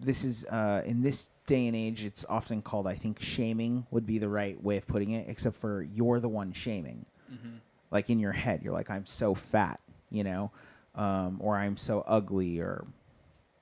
this 0.00 0.24
is 0.24 0.44
uh, 0.46 0.82
in 0.84 1.02
this 1.02 1.30
day 1.46 1.66
and 1.66 1.76
age, 1.76 2.04
it's 2.04 2.24
often 2.28 2.60
called, 2.62 2.86
I 2.86 2.94
think, 2.94 3.20
shaming 3.20 3.86
would 3.90 4.06
be 4.06 4.18
the 4.18 4.28
right 4.28 4.62
way 4.62 4.76
of 4.76 4.86
putting 4.86 5.12
it. 5.12 5.28
Except 5.28 5.56
for 5.56 5.82
you're 5.82 6.20
the 6.20 6.28
one 6.28 6.52
shaming, 6.52 7.06
Mm-hmm. 7.32 7.56
like 7.90 8.08
in 8.10 8.18
your 8.20 8.32
head, 8.32 8.62
you're 8.62 8.72
like, 8.72 8.88
I'm 8.90 9.04
so 9.06 9.34
fat, 9.34 9.80
you 10.10 10.22
know, 10.22 10.50
um, 10.94 11.38
or 11.40 11.56
I'm 11.56 11.76
so 11.76 12.04
ugly, 12.06 12.60
or 12.60 12.86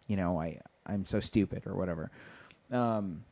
you 0.06 0.16
know, 0.16 0.38
I 0.40 0.60
I'm 0.86 1.06
so 1.06 1.20
stupid, 1.20 1.66
or 1.66 1.74
whatever. 1.74 2.10
Um, 2.70 3.24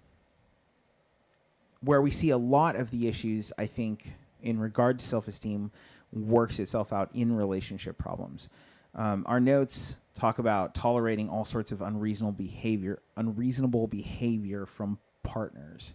where 1.82 2.00
we 2.00 2.10
see 2.10 2.30
a 2.30 2.36
lot 2.38 2.76
of 2.76 2.90
the 2.90 3.08
issues, 3.08 3.52
I 3.58 3.66
think, 3.66 4.12
in 4.42 4.58
regard 4.58 4.98
to 5.00 5.04
self 5.06 5.28
esteem, 5.28 5.70
works 6.12 6.58
itself 6.58 6.92
out 6.92 7.10
in 7.14 7.34
relationship 7.36 7.98
problems. 7.98 8.48
Um, 8.94 9.24
our 9.26 9.40
notes 9.40 9.96
talk 10.14 10.38
about 10.38 10.74
tolerating 10.74 11.28
all 11.28 11.44
sorts 11.44 11.72
of 11.72 11.82
unreasonable 11.82 12.32
behavior, 12.32 13.00
unreasonable 13.16 13.86
behavior 13.86 14.66
from 14.66 14.98
partners, 15.22 15.94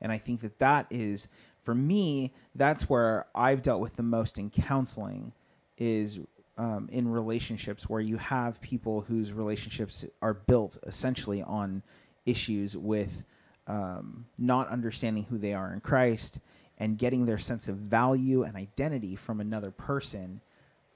and 0.00 0.10
I 0.12 0.18
think 0.18 0.40
that 0.40 0.58
that 0.58 0.86
is, 0.90 1.28
for 1.62 1.74
me, 1.74 2.32
that's 2.54 2.88
where 2.88 3.26
I've 3.34 3.62
dealt 3.62 3.80
with 3.80 3.96
the 3.96 4.02
most 4.02 4.38
in 4.38 4.50
counseling, 4.50 5.32
is 5.76 6.20
um, 6.56 6.88
in 6.90 7.08
relationships 7.08 7.88
where 7.88 8.00
you 8.00 8.16
have 8.16 8.60
people 8.60 9.02
whose 9.02 9.32
relationships 9.32 10.04
are 10.20 10.34
built 10.34 10.78
essentially 10.86 11.42
on 11.42 11.82
issues 12.26 12.76
with 12.76 13.24
um, 13.68 14.26
not 14.38 14.68
understanding 14.68 15.24
who 15.24 15.38
they 15.38 15.54
are 15.54 15.72
in 15.72 15.80
Christ 15.80 16.40
and 16.78 16.98
getting 16.98 17.26
their 17.26 17.38
sense 17.38 17.68
of 17.68 17.76
value 17.76 18.42
and 18.42 18.56
identity 18.56 19.14
from 19.14 19.40
another 19.40 19.70
person 19.70 20.40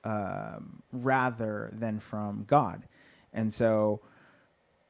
um, 0.05 0.83
rather 0.93 1.73
than 1.73 2.01
from 2.01 2.45
God. 2.47 2.83
And 3.33 3.53
so 3.53 4.01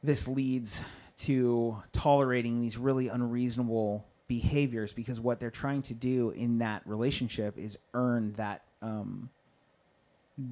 this 0.03 0.27
leads 0.27 0.85
to 1.19 1.83
tolerating 1.93 2.61
these 2.61 2.77
really 2.77 3.09
unreasonable 3.09 4.07
behaviors 4.27 4.93
because 4.93 5.21
what 5.21 5.39
they're 5.41 5.51
trying 5.51 5.83
to 5.83 5.95
do 5.95 6.31
in 6.31 6.59
that 6.59 6.83
relationship 6.87 7.59
is 7.59 7.79
earn 7.95 8.33
that 8.35 8.63
um, 8.81 9.29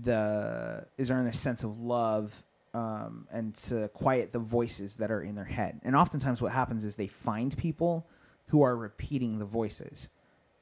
the 0.04 0.86
is 0.98 1.10
earn 1.10 1.26
a 1.26 1.32
sense 1.32 1.64
of 1.64 1.78
love 1.78 2.42
um, 2.74 3.26
and 3.32 3.54
to 3.54 3.88
quiet 3.88 4.32
the 4.32 4.38
voices 4.38 4.96
that 4.96 5.10
are 5.10 5.22
in 5.22 5.34
their 5.34 5.44
head. 5.44 5.80
And 5.82 5.96
oftentimes, 5.96 6.40
what 6.40 6.52
happens 6.52 6.84
is 6.84 6.96
they 6.96 7.08
find 7.08 7.56
people 7.56 8.06
who 8.48 8.62
are 8.62 8.76
repeating 8.76 9.38
the 9.38 9.44
voices. 9.44 10.10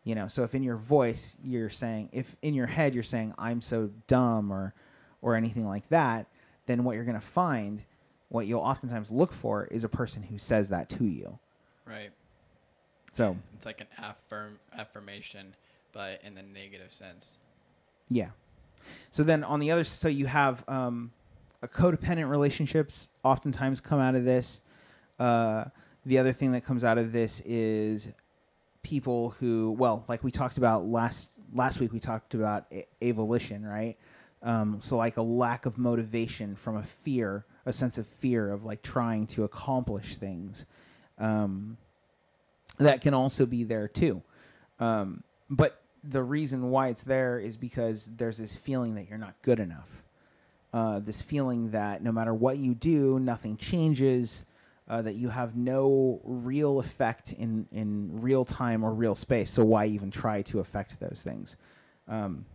You 0.09 0.15
know, 0.15 0.27
so 0.27 0.43
if 0.43 0.55
in 0.55 0.63
your 0.63 0.79
voice 0.79 1.37
you're 1.45 1.69
saying, 1.69 2.09
if 2.13 2.35
in 2.41 2.55
your 2.55 2.67
head 2.67 2.95
you're 2.95 3.03
saying, 3.03 3.35
"I'm 3.37 3.61
so 3.61 3.91
dumb" 4.07 4.51
or 4.51 4.73
or 5.21 5.35
anything 5.35 5.67
like 5.67 5.87
that, 5.91 6.29
then 6.65 6.83
what 6.83 6.97
you're 6.97 7.05
going 7.05 7.21
to 7.21 7.27
find, 7.27 7.85
what 8.31 8.47
you'll 8.47 8.63
oftentimes 8.63 9.11
look 9.11 9.35
for, 9.35 9.67
is 9.67 9.85
a 9.85 9.89
person 9.91 10.23
who 10.23 10.39
says 10.39 10.71
that 10.71 10.89
to 10.89 11.05
you. 11.05 11.39
Right. 11.85 12.09
So 13.13 13.37
It's 13.59 13.67
like 13.67 13.83
an 13.83 13.87
affirm 14.03 14.59
affirmation, 14.73 15.55
but 15.93 16.23
in 16.25 16.35
the 16.35 16.43
negative 16.43 16.91
sense. 16.91 17.37
Yeah. 18.09 18.31
So 19.11 19.23
then 19.23 19.45
on 19.45 19.61
the 19.61 19.71
other, 19.71 19.85
so 19.85 20.09
you 20.09 20.25
have 20.25 20.67
um, 20.69 21.13
a 21.61 21.69
codependent 21.69 22.31
relationships 22.31 23.11
oftentimes 23.25 23.83
come 23.83 24.01
out 24.01 24.15
of 24.15 24.25
this. 24.25 24.63
Uh, 25.19 25.65
the 26.07 26.17
other 26.17 26.33
thing 26.33 26.53
that 26.53 26.65
comes 26.65 26.83
out 26.83 26.97
of 26.97 27.13
this 27.13 27.43
is 27.45 28.09
people 28.89 29.31
who, 29.39 29.73
well, 29.73 30.05
like 30.09 30.25
we 30.25 30.31
talked 30.31 30.57
about 30.57 30.87
last 30.87 31.31
last 31.53 31.79
week, 31.79 31.93
we 31.93 32.01
talked 32.01 32.33
about 32.33 32.65
a- 32.73 32.87
avolition, 33.03 33.65
right? 33.65 33.97
Um, 34.43 34.81
so 34.81 34.97
like 34.97 35.19
a 35.19 35.23
lack 35.23 35.67
of 35.67 35.77
motivation 35.77 36.57
from 36.57 36.77
a 36.77 36.83
fear, 36.83 37.45
a 37.67 37.73
sense 37.73 37.99
of 37.99 38.07
fear 38.07 38.51
of 38.51 38.65
like 38.65 38.83
trying 38.83 39.27
to 39.29 39.45
accomplish 39.45 40.17
things. 40.17 40.65
Um, 41.19 41.77
that 42.79 43.03
can 43.03 43.13
also 43.13 43.45
be 43.45 43.65
there 43.65 43.89
too. 43.89 44.23
Um, 44.81 45.23
but 45.51 45.83
the 46.03 46.23
reason 46.23 46.71
why 46.71 46.89
it's 46.89 47.03
there 47.03 47.39
is 47.39 47.57
because 47.57 48.07
there's 48.17 48.39
this 48.39 48.57
feeling 48.57 48.95
that 48.95 49.09
you're 49.09 49.19
not 49.19 49.35
good 49.43 49.61
enough. 49.61 50.03
Uh, 50.73 50.99
this 51.01 51.21
feeling 51.21 51.73
that 51.73 52.03
no 52.03 52.13
matter 52.13 52.33
what 52.33 52.57
you 52.57 52.75
do, 52.75 53.19
nothing 53.19 53.57
changes, 53.57 54.47
uh, 54.89 55.03
that 55.03 55.15
you 55.15 55.29
have 55.29 55.57
no 55.57 56.21
real 56.25 56.79
effect 56.81 57.33
in, 57.33 57.67
in 57.73 58.21
real 58.21 58.45
time 58.45 58.85
or 58.85 58.93
real 58.93 59.15
space. 59.15 59.51
So 59.51 59.65
why 59.65 59.87
even 59.87 60.11
try 60.11 60.43
to 60.43 60.61
affect 60.61 60.99
those 60.99 61.23
things? 61.23 61.57
Um, 62.09 62.47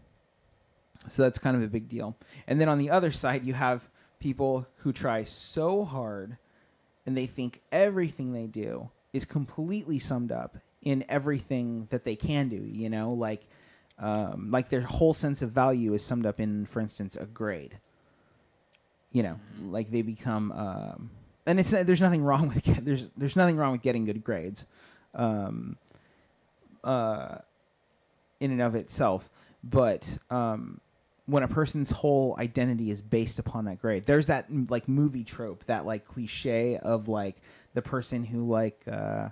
so 1.10 1.24
that's 1.24 1.38
kind 1.38 1.56
of 1.56 1.64
a 1.64 1.68
big 1.68 1.88
deal. 1.88 2.16
And 2.48 2.60
then 2.60 2.70
on 2.70 2.80
the 2.80 2.90
other 2.90 3.12
side, 3.12 3.46
you 3.46 3.54
have 3.54 3.88
people 4.20 4.66
who 4.78 4.92
try 4.92 5.24
so 5.24 5.84
hard 5.84 6.38
and 7.06 7.18
they 7.18 7.26
think 7.26 7.62
everything 7.72 8.32
they 8.32 8.48
do 8.48 8.90
is 9.12 9.26
completely 9.26 10.00
summed 10.00 10.32
up 10.32 10.58
in 10.82 11.06
everything 11.10 11.88
that 11.92 12.04
they 12.04 12.16
can 12.16 12.50
do, 12.50 12.66
you 12.66 12.90
know, 12.90 13.14
like 13.14 13.42
um, 14.00 14.50
like 14.50 14.70
their 14.70 14.82
whole 14.82 15.14
sense 15.14 15.42
of 15.42 15.52
value 15.52 15.94
is 15.94 16.04
summed 16.04 16.26
up 16.26 16.40
in, 16.40 16.66
for 16.66 16.80
instance, 16.80 17.16
a 17.16 17.26
grade. 17.26 17.78
You 19.12 19.24
know, 19.24 19.40
like 19.62 19.92
they 19.92 20.02
become, 20.02 20.52
um, 20.52 21.12
and 21.46 21.60
it's 21.60 21.72
there's 21.72 22.02
nothing 22.02 22.24
wrong 22.24 22.48
with 22.48 22.64
get, 22.64 22.86
there's 22.86 23.10
there's 23.18 23.36
nothing 23.36 23.58
wrong 23.58 23.74
with 23.74 23.82
getting 23.82 24.06
good 24.06 24.24
grades, 24.24 24.66
um, 25.14 25.78
uh, 26.84 27.38
in 28.40 28.52
and 28.52 28.62
of 28.62 28.76
itself. 28.76 29.30
But 29.64 30.18
um, 30.30 30.80
when 31.26 31.44
a 31.44 31.48
person's 31.48 31.90
whole 31.90 32.36
identity 32.38 32.92
is 32.92 33.02
based 33.02 33.40
upon 33.40 33.66
that 33.66 33.80
grade, 33.80 34.06
there's 34.06 34.28
that 34.28 34.52
mm, 34.52 34.70
like 34.70 34.88
movie 34.88 35.24
trope, 35.24 35.66
that 35.66 35.86
like 35.86 36.06
cliche 36.06 36.78
of 36.78 37.08
like 37.08 37.36
the 37.74 37.82
person 37.82 38.24
who 38.24 38.48
like. 38.50 38.82
Uh, 38.90 39.30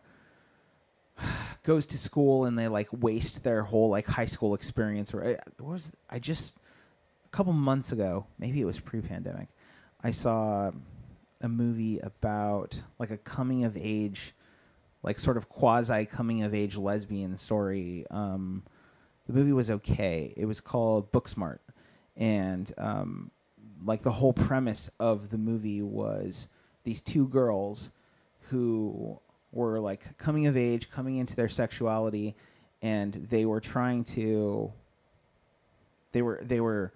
goes 1.63 1.85
to 1.85 1.97
school 1.97 2.45
and 2.45 2.57
they 2.57 2.67
like 2.67 2.87
waste 2.91 3.43
their 3.43 3.61
whole 3.61 3.89
like 3.89 4.07
high 4.07 4.25
school 4.25 4.55
experience 4.55 5.13
or 5.13 5.37
what 5.59 5.73
was 5.73 5.91
I 6.09 6.17
just 6.17 6.57
a 7.25 7.29
couple 7.29 7.53
months 7.53 7.91
ago 7.91 8.25
maybe 8.39 8.59
it 8.59 8.65
was 8.65 8.79
pre-pandemic 8.79 9.47
I 10.03 10.09
saw 10.09 10.71
a 11.41 11.49
movie 11.49 11.99
about 11.99 12.83
like 12.99 13.11
a 13.11 13.17
coming 13.17 13.63
of 13.63 13.77
age 13.77 14.33
like 15.03 15.19
sort 15.19 15.37
of 15.37 15.49
quasi 15.49 16.05
coming 16.05 16.43
of 16.43 16.53
age 16.53 16.77
lesbian 16.77 17.35
story 17.37 18.05
um, 18.11 18.63
the 19.27 19.33
movie 19.33 19.53
was 19.53 19.69
okay 19.71 20.33
it 20.37 20.45
was 20.45 20.59
called 20.59 21.11
Booksmart 21.11 21.59
and 22.17 22.71
um, 22.77 23.31
like 23.85 24.03
the 24.03 24.11
whole 24.11 24.33
premise 24.33 24.89
of 24.99 25.29
the 25.29 25.37
movie 25.37 25.81
was 25.81 26.47
these 26.83 27.01
two 27.01 27.27
girls 27.27 27.91
who 28.49 29.19
were 29.51 29.79
like 29.79 30.17
coming 30.17 30.47
of 30.47 30.57
age, 30.57 30.89
coming 30.89 31.17
into 31.17 31.35
their 31.35 31.49
sexuality, 31.49 32.35
and 32.81 33.13
they 33.29 33.45
were 33.45 33.59
trying 33.59 34.03
to. 34.03 34.71
They 36.11 36.21
were 36.21 36.39
they 36.43 36.59
were 36.59 36.93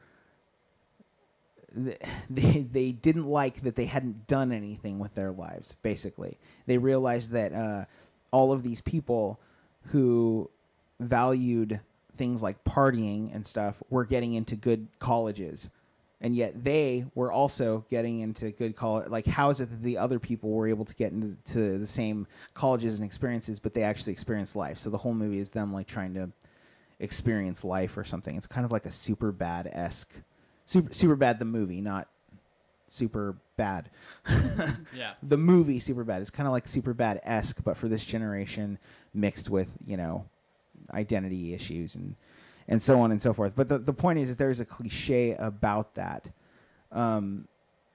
they 2.29 2.67
they 2.71 2.91
didn't 2.91 3.27
like 3.27 3.61
that 3.63 3.75
they 3.75 3.85
hadn't 3.85 4.27
done 4.27 4.51
anything 4.51 4.99
with 4.99 5.15
their 5.15 5.31
lives. 5.31 5.75
Basically, 5.81 6.37
they 6.65 6.77
realized 6.77 7.31
that 7.31 7.53
uh, 7.53 7.85
all 8.31 8.51
of 8.51 8.63
these 8.63 8.81
people 8.81 9.39
who 9.87 10.49
valued 10.99 11.79
things 12.17 12.41
like 12.41 12.63
partying 12.63 13.33
and 13.35 13.45
stuff 13.45 13.81
were 13.89 14.05
getting 14.05 14.33
into 14.33 14.55
good 14.55 14.87
colleges. 14.99 15.69
And 16.21 16.33
yet 16.33 16.63
they 16.63 17.05
were 17.13 17.31
also 17.31 17.85
getting 17.89 18.21
into 18.21 18.49
good 18.51 18.75
college 18.75 19.09
like 19.09 19.25
how 19.25 19.49
is 19.49 19.59
it 19.59 19.69
that 19.69 19.83
the 19.83 19.97
other 19.97 20.17
people 20.17 20.49
were 20.49 20.65
able 20.65 20.85
to 20.85 20.95
get 20.95 21.11
into 21.11 21.35
to 21.51 21.77
the 21.77 21.85
same 21.85 22.25
colleges 22.53 22.95
and 22.95 23.05
experiences 23.05 23.59
but 23.59 23.73
they 23.73 23.83
actually 23.83 24.13
experienced 24.13 24.55
life? 24.55 24.77
So 24.77 24.89
the 24.89 24.97
whole 24.97 25.13
movie 25.13 25.39
is 25.39 25.51
them 25.51 25.73
like 25.73 25.87
trying 25.87 26.13
to 26.13 26.31
experience 26.99 27.63
life 27.63 27.97
or 27.97 28.05
something. 28.05 28.37
It's 28.37 28.47
kind 28.47 28.65
of 28.65 28.71
like 28.71 28.85
a 28.85 28.89
Superbad 28.89 29.67
esque 29.75 30.13
super 30.65 30.89
Superbad 30.89 31.39
the 31.39 31.45
movie 31.45 31.81
not 31.81 32.07
super 32.87 33.35
bad. 33.57 33.89
Yeah. 34.95 35.13
the 35.21 35.37
movie 35.37 35.79
Superbad. 35.79 36.21
Is 36.21 36.29
kind 36.29 36.47
of 36.47 36.53
like 36.53 36.65
Superbad 36.65 37.19
esque 37.23 37.63
but 37.63 37.77
for 37.77 37.87
this 37.87 38.03
generation 38.03 38.77
mixed 39.13 39.49
with 39.49 39.69
you 39.85 39.97
know 39.97 40.25
identity 40.93 41.53
issues 41.53 41.95
and 41.95 42.15
and 42.67 42.81
so 42.81 42.99
on 42.99 43.11
and 43.11 43.21
so 43.21 43.33
forth. 43.33 43.53
But 43.55 43.69
the, 43.69 43.77
the 43.77 43.93
point 43.93 44.19
is 44.19 44.29
that 44.29 44.37
there's 44.37 44.59
a 44.59 44.65
cliche 44.65 45.35
about 45.37 45.95
that. 45.95 46.29
Um, 46.91 47.47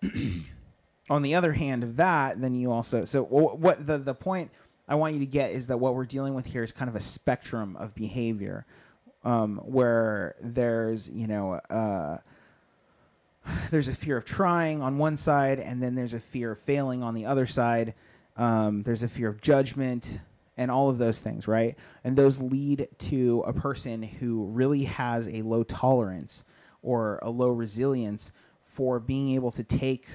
on 1.11 1.23
the 1.23 1.35
other 1.35 1.53
hand 1.53 1.83
of 1.83 1.97
that 1.97 2.41
then 2.41 2.55
you 2.55 2.71
also 2.71 3.05
so 3.05 3.25
what 3.25 3.85
the 3.85 3.99
the 3.99 4.15
point 4.15 4.51
i 4.89 4.95
want 4.95 5.13
you 5.13 5.21
to 5.21 5.27
get 5.27 5.51
is 5.51 5.67
that 5.67 5.77
what 5.77 5.95
we're 5.95 6.07
dealing 6.07 6.35
with 6.35 6.47
here 6.47 6.63
is 6.63 6.71
kind 6.73 6.89
of 6.89 6.95
a 6.95 7.01
spectrum 7.01 7.77
of 7.77 7.95
behavior 7.95 8.65
um, 9.25 9.59
where 9.65 10.37
there's 10.41 11.11
you 11.11 11.27
know 11.27 11.55
uh, 11.69 12.17
there's 13.71 13.89
a 13.89 13.95
fear 13.95 14.17
of 14.17 14.25
trying 14.25 14.83
on 14.83 14.99
one 14.99 15.17
side, 15.17 15.59
and 15.59 15.83
then 15.83 15.95
there's 15.95 16.15
a 16.15 16.21
fear 16.21 16.53
of 16.53 16.59
failing 16.61 17.03
on 17.03 17.15
the 17.15 17.27
other 17.27 17.47
side. 17.47 17.95
Um, 18.37 18.83
there's 18.83 19.03
a 19.03 19.09
fear 19.09 19.29
of 19.29 19.41
judgment 19.41 20.19
and 20.57 20.71
all 20.71 20.91
of 20.91 20.99
those 20.99 21.21
things, 21.23 21.49
right? 21.49 21.77
And 22.05 22.17
those 22.17 22.41
lead 22.41 22.89
to 22.99 23.43
a 23.47 23.53
person 23.53 24.03
who 24.03 24.45
really 24.47 24.85
has 24.85 25.29
a 25.29 25.43
low 25.43 25.63
tolerance 25.63 26.45
or 26.83 27.19
a 27.23 27.31
low 27.31 27.49
resilience 27.49 28.33
for 28.65 29.01
being 29.01 29.35
able 29.35 29.51
to 29.53 29.65
take 29.65 30.07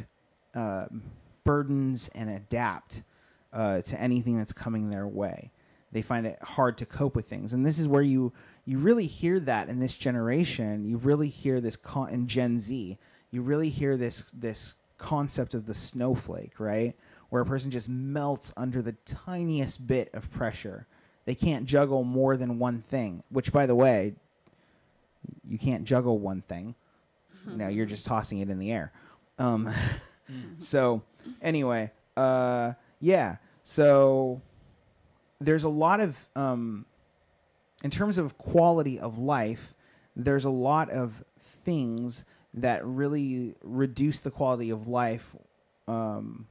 uh, 0.54 0.86
burdens 1.44 2.10
and 2.16 2.30
adapt 2.30 3.04
uh, 3.54 3.82
to 3.82 4.00
anything 4.00 4.38
that's 4.38 4.54
coming 4.54 4.90
their 4.90 5.08
way. 5.08 5.52
They 5.92 6.02
find 6.02 6.28
it 6.28 6.38
hard 6.42 6.78
to 6.80 6.86
cope 6.86 7.16
with 7.16 7.28
things, 7.28 7.54
and 7.54 7.66
this 7.66 7.80
is 7.80 7.88
where 7.88 8.02
you 8.02 8.34
you 8.66 8.80
really 8.80 9.06
hear 9.06 9.40
that 9.42 9.70
in 9.70 9.80
this 9.80 9.96
generation. 9.96 10.84
You 10.84 10.98
really 10.98 11.30
hear 11.30 11.62
this 11.62 11.76
con- 11.76 12.10
in 12.10 12.28
Gen 12.28 12.60
Z. 12.60 12.98
You 13.36 13.42
really 13.42 13.68
hear 13.68 13.98
this 13.98 14.32
this 14.32 14.76
concept 14.98 15.54
of 15.54 15.66
the 15.66 15.74
snowflake, 15.74 16.58
right? 16.58 16.96
Where 17.28 17.42
a 17.42 17.46
person 17.46 17.70
just 17.70 17.90
melts 17.90 18.54
under 18.56 18.82
the 18.82 18.94
tiniest 19.04 19.86
bit 19.86 20.10
of 20.14 20.32
pressure. 20.32 20.88
They 21.26 21.36
can't 21.36 21.66
juggle 21.66 22.06
more 22.06 22.38
than 22.38 22.60
one 22.60 22.82
thing. 22.84 23.24
Which, 23.28 23.52
by 23.52 23.66
the 23.66 23.76
way, 23.76 24.14
you 25.46 25.58
can't 25.60 25.84
juggle 25.84 26.18
one 26.18 26.44
thing. 26.44 26.76
You 27.46 27.58
know, 27.58 27.68
you're 27.68 27.86
just 27.86 28.08
tossing 28.08 28.40
it 28.40 28.50
in 28.50 28.58
the 28.58 28.72
air. 28.72 28.92
Um, 29.38 29.70
so, 30.60 31.04
anyway, 31.42 31.92
uh, 32.16 32.74
yeah. 33.02 33.36
So 33.66 34.42
there's 35.42 35.66
a 35.66 35.70
lot 35.70 36.00
of 36.00 36.26
um, 36.38 36.86
in 37.84 37.92
terms 37.92 38.18
of 38.18 38.38
quality 38.40 38.98
of 38.98 39.20
life, 39.20 39.76
there's 40.16 40.46
a 40.46 40.50
lot 40.50 40.90
of 40.90 41.24
things 41.66 42.24
that 42.56 42.86
really 42.86 43.54
reduce 43.64 44.22
the 44.22 44.32
quality 44.32 44.70
of 44.70 44.88
life 44.88 45.36
um, 45.88 46.48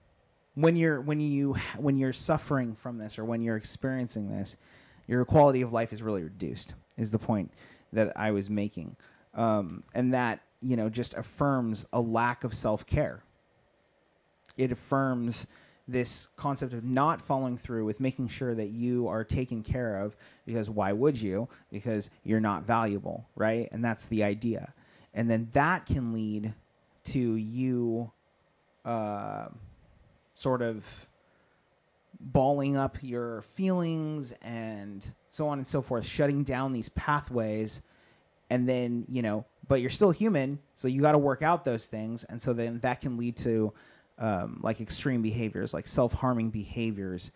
when 0.54 0.76
you're 0.76 1.00
when 1.00 1.20
you 1.20 1.56
when 1.76 1.96
you're 1.96 2.12
suffering 2.12 2.74
from 2.74 2.98
this 2.98 3.18
or 3.18 3.24
when 3.24 3.40
you're 3.40 3.56
experiencing 3.56 4.30
this. 4.30 4.56
Your 5.06 5.24
quality 5.24 5.62
of 5.62 5.72
life 5.72 5.92
is 5.92 6.02
really 6.02 6.22
reduced. 6.22 6.74
Is 6.96 7.10
the 7.10 7.18
point 7.18 7.52
that 7.92 8.12
I 8.16 8.30
was 8.30 8.48
making, 8.48 8.96
um, 9.34 9.82
and 9.94 10.14
that 10.14 10.40
you 10.62 10.76
know 10.76 10.88
just 10.88 11.14
affirms 11.14 11.86
a 11.92 12.00
lack 12.00 12.44
of 12.44 12.54
self 12.54 12.86
care. 12.86 13.22
It 14.56 14.70
affirms 14.70 15.46
this 15.86 16.28
concept 16.36 16.72
of 16.72 16.84
not 16.84 17.20
following 17.20 17.58
through 17.58 17.84
with 17.84 18.00
making 18.00 18.28
sure 18.28 18.54
that 18.54 18.68
you 18.68 19.06
are 19.08 19.22
taken 19.22 19.62
care 19.62 19.98
of 20.00 20.16
because 20.46 20.70
why 20.70 20.92
would 20.92 21.20
you 21.20 21.46
because 21.70 22.08
you're 22.22 22.40
not 22.40 22.62
valuable 22.62 23.28
right 23.36 23.68
and 23.70 23.84
that's 23.84 24.06
the 24.06 24.22
idea 24.22 24.72
and 25.14 25.30
then 25.30 25.48
that 25.52 25.86
can 25.86 26.12
lead 26.12 26.52
to 27.04 27.36
you 27.36 28.10
uh, 28.84 29.46
sort 30.34 30.60
of 30.60 30.84
balling 32.20 32.76
up 32.76 32.98
your 33.02 33.42
feelings 33.42 34.32
and 34.42 35.12
so 35.30 35.48
on 35.48 35.58
and 35.58 35.66
so 35.66 35.82
forth 35.82 36.06
shutting 36.06 36.42
down 36.42 36.72
these 36.72 36.88
pathways. 36.90 37.82
And 38.50 38.68
then 38.68 39.06
you 39.08 39.22
know 39.22 39.46
but 39.66 39.80
you're 39.80 39.90
still 39.90 40.10
human 40.10 40.58
so 40.74 40.88
you 40.88 41.00
got 41.00 41.12
to 41.12 41.18
work 41.18 41.42
out 41.42 41.64
those 41.64 41.86
things. 41.86 42.24
And 42.24 42.40
so 42.40 42.52
then 42.52 42.80
that 42.80 43.00
can 43.00 43.16
lead 43.16 43.36
to 43.38 43.72
um, 44.18 44.60
like 44.62 44.80
extreme 44.80 45.22
behaviors 45.22 45.74
like 45.74 45.86
self-harming 45.86 46.50
behaviors 46.50 47.30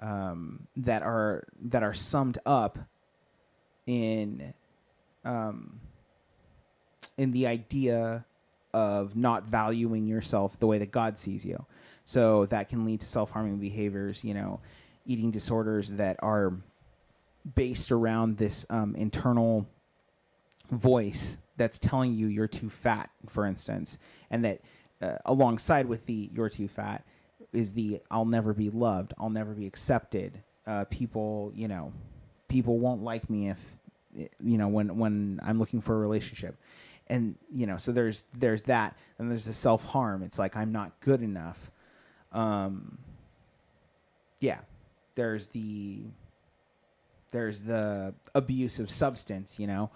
um, 0.00 0.66
that 0.76 1.02
are 1.02 1.44
that 1.64 1.82
are 1.82 1.94
summed 1.94 2.38
up 2.46 2.78
in 3.86 4.54
um, 5.24 5.80
in 7.16 7.32
the 7.32 7.46
idea 7.46 8.24
of 8.74 9.16
not 9.16 9.48
valuing 9.48 10.06
yourself 10.06 10.58
the 10.58 10.66
way 10.66 10.78
that 10.78 10.90
God 10.90 11.18
sees 11.18 11.44
you. 11.44 11.64
So 12.04 12.46
that 12.46 12.68
can 12.68 12.84
lead 12.84 13.00
to 13.00 13.06
self-harming 13.06 13.58
behaviors, 13.58 14.24
you 14.24 14.34
know, 14.34 14.60
eating 15.06 15.30
disorders 15.30 15.90
that 15.90 16.16
are 16.20 16.54
based 17.54 17.92
around 17.92 18.38
this 18.38 18.66
um, 18.70 18.94
internal 18.96 19.66
voice 20.70 21.36
that's 21.56 21.78
telling 21.78 22.14
you 22.14 22.26
you're 22.26 22.48
too 22.48 22.70
fat, 22.70 23.10
for 23.28 23.46
instance, 23.46 23.98
and 24.30 24.44
that 24.44 24.60
uh, 25.00 25.16
alongside 25.26 25.86
with 25.86 26.06
the 26.06 26.30
you're 26.32 26.48
too 26.48 26.68
fat 26.68 27.04
is 27.52 27.74
the 27.74 28.00
I'll 28.10 28.24
never 28.24 28.54
be 28.54 28.70
loved, 28.70 29.12
I'll 29.18 29.30
never 29.30 29.52
be 29.52 29.66
accepted. 29.66 30.42
Uh, 30.66 30.84
people, 30.84 31.52
you 31.54 31.68
know, 31.68 31.92
people 32.48 32.78
won't 32.78 33.02
like 33.02 33.28
me 33.28 33.50
if 33.50 33.58
you 34.40 34.58
know 34.58 34.68
when 34.68 34.96
when 34.96 35.40
I'm 35.42 35.58
looking 35.58 35.80
for 35.80 35.94
a 35.94 35.98
relationship, 35.98 36.56
and 37.12 37.36
you 37.52 37.66
know, 37.66 37.76
so 37.76 37.92
there's 37.92 38.24
there's 38.32 38.62
that, 38.62 38.96
and 39.18 39.30
there's 39.30 39.44
the 39.44 39.52
self 39.52 39.84
harm. 39.84 40.22
It's 40.22 40.38
like 40.38 40.56
I'm 40.56 40.72
not 40.72 40.98
good 41.00 41.22
enough. 41.22 41.70
Um, 42.32 42.96
yeah, 44.40 44.60
there's 45.14 45.48
the 45.48 45.98
there's 47.30 47.60
the 47.60 48.14
abuse 48.34 48.78
of 48.78 48.90
substance, 48.90 49.58
you 49.58 49.66
know, 49.66 49.90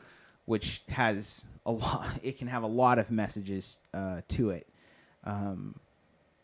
which 0.44 0.82
has 0.90 1.46
a 1.64 1.72
lot. 1.72 2.06
It 2.22 2.38
can 2.38 2.48
have 2.48 2.64
a 2.64 2.68
lot 2.68 2.98
of 2.98 3.10
messages 3.10 3.78
uh, 3.94 4.20
to 4.28 4.50
it. 4.50 4.66
Um, 5.24 5.74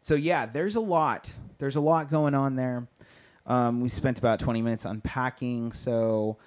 so 0.01 0.15
yeah, 0.15 0.47
there's 0.47 0.77
a 0.77 0.81
lot. 0.81 1.31
There's 1.59 1.77
a 1.77 1.83
lot 1.83 2.11
going 2.11 2.35
on 2.35 2.57
there. 2.57 2.89
Um, 3.47 3.83
we 3.83 3.91
spent 3.91 4.19
about 4.19 4.41
20 4.41 4.63
minutes 4.63 4.87
unpacking. 4.87 5.73
So 5.75 6.39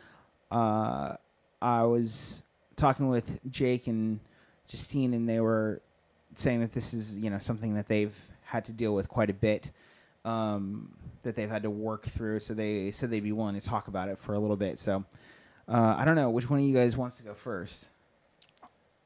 uh, 0.49 1.15
I 1.61 1.83
was 1.83 2.44
talking 2.75 3.07
with 3.09 3.39
Jake 3.51 3.87
and 3.87 4.19
Justine, 4.67 5.13
and 5.13 5.27
they 5.27 5.39
were 5.39 5.81
saying 6.35 6.61
that 6.61 6.73
this 6.73 6.93
is 6.93 7.17
you 7.17 7.29
know 7.29 7.39
something 7.39 7.75
that 7.75 7.87
they've 7.87 8.17
had 8.43 8.65
to 8.65 8.73
deal 8.73 8.93
with 8.93 9.07
quite 9.07 9.29
a 9.29 9.33
bit. 9.33 9.71
Um, 10.23 10.95
that 11.25 11.35
they've 11.35 11.49
had 11.49 11.63
to 11.63 11.69
work 11.69 12.05
through. 12.05 12.39
So 12.39 12.53
they 12.53 12.91
said 12.91 13.11
they'd 13.11 13.19
be 13.19 13.31
willing 13.31 13.59
to 13.59 13.67
talk 13.67 13.87
about 13.87 14.09
it 14.09 14.17
for 14.17 14.33
a 14.33 14.39
little 14.39 14.55
bit. 14.55 14.79
So 14.79 15.03
uh, 15.67 15.95
I 15.97 16.05
don't 16.05 16.15
know 16.15 16.29
which 16.29 16.49
one 16.49 16.59
of 16.59 16.65
you 16.65 16.73
guys 16.73 16.95
wants 16.95 17.17
to 17.17 17.23
go 17.23 17.33
first. 17.33 17.87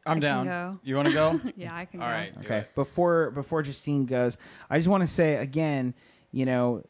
I'm 0.06 0.18
I 0.18 0.20
down. 0.20 0.80
You 0.84 0.96
want 0.96 1.08
to 1.08 1.14
go? 1.14 1.40
yeah, 1.56 1.76
I 1.76 1.86
can 1.86 2.02
All 2.02 2.08
go. 2.08 2.14
right. 2.14 2.34
Okay. 2.40 2.66
Before 2.76 3.32
before 3.32 3.64
Justine 3.64 4.06
goes, 4.06 4.38
I 4.70 4.78
just 4.78 4.88
want 4.88 5.02
to 5.02 5.08
say 5.08 5.36
again, 5.36 5.94
you 6.32 6.46
know, 6.46 6.84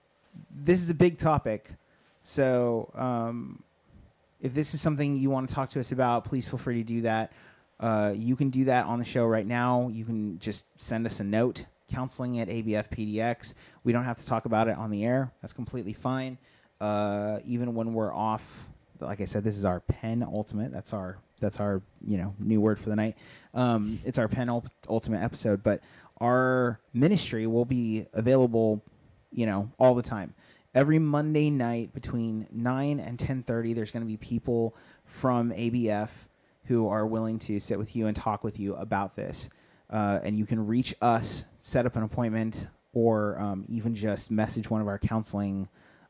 this 0.52 0.82
is 0.82 0.90
a 0.90 0.94
big 0.94 1.18
topic. 1.18 1.72
So 2.24 2.92
um, 2.96 3.64
if 4.42 4.54
this 4.54 4.74
is 4.74 4.82
something 4.82 5.16
you 5.16 5.30
want 5.30 5.50
to 5.50 5.56
talk 5.56 5.70
to 5.70 5.80
us 5.80 5.92
about, 5.92 6.26
please 6.26 6.48
feel 6.48 6.60
free 6.60 6.76
to 6.76 6.84
do 6.84 7.02
that. 7.02 7.32
Uh, 7.80 8.14
you 8.16 8.36
can 8.36 8.50
do 8.50 8.66
that 8.66 8.86
on 8.86 9.00
the 9.00 9.06
show 9.06 9.26
right 9.26 9.46
now. 9.46 9.90
You 9.92 10.06
can 10.06 10.40
just 10.40 10.66
send 10.82 11.06
us 11.06 11.20
a 11.20 11.24
note, 11.24 11.66
counseling 11.92 12.40
at 12.40 12.48
ABFPDX. 12.48 13.54
We 13.84 13.94
don't 13.94 14.04
have 14.04 14.18
to 14.18 14.26
talk 14.26 14.46
about 14.46 14.68
it 14.68 14.78
on 14.78 14.92
the 14.92 15.06
air. 15.06 15.32
That's 15.42 15.54
completely 15.54 15.94
fine. 15.94 16.38
Uh, 16.82 17.40
even 17.46 17.76
when 17.76 17.94
we're 17.94 18.14
off, 18.14 18.70
like 19.00 19.22
I 19.22 19.26
said, 19.26 19.44
this 19.44 19.58
is 19.58 19.66
our 19.66 19.80
pen 19.82 20.24
ultimate. 20.24 20.72
That's 20.72 20.94
our 20.94 21.18
that's 21.40 21.60
our 21.60 21.82
you 22.06 22.18
know 22.18 22.36
new 22.38 22.60
word 22.60 22.80
for 22.80 22.90
the 22.90 22.96
night. 22.96 23.16
Um, 23.54 24.00
it's 24.06 24.18
our 24.18 24.28
pen 24.28 24.50
ultimate 24.90 25.24
episode, 25.24 25.64
but 25.64 25.82
our 26.20 26.80
ministry 26.94 27.48
will 27.48 27.66
be 27.66 28.06
available, 28.14 28.84
you 29.32 29.46
know, 29.46 29.72
all 29.80 29.96
the 29.96 30.02
time. 30.02 30.34
Every 30.76 31.00
Monday 31.00 31.50
night 31.50 31.94
between 31.94 32.48
nine 32.52 33.00
and 33.00 33.18
ten 33.20 33.44
thirty, 33.44 33.74
there's 33.74 33.92
going 33.92 34.04
to 34.04 34.08
be 34.08 34.18
people 34.18 34.76
from 35.06 35.52
ABF 35.52 36.10
who 36.66 36.88
are 36.88 37.08
willing 37.08 37.40
to 37.40 37.60
sit 37.60 37.78
with 37.80 37.96
you 37.96 38.08
and 38.08 38.16
talk 38.16 38.44
with 38.44 38.60
you 38.60 38.76
about 38.76 39.16
this. 39.16 39.50
uh, 39.90 40.20
and 40.24 40.38
you 40.38 40.46
can 40.46 40.66
reach 40.68 40.94
us, 41.02 41.46
set 41.62 41.86
up 41.86 41.96
an 41.96 42.04
appointment, 42.04 42.68
or 42.94 43.40
um, 43.40 43.66
even 43.68 43.96
just 43.96 44.30
message 44.32 44.70
one 44.70 44.82
of 44.82 44.88
our 44.88 45.00
counseling 45.00 45.68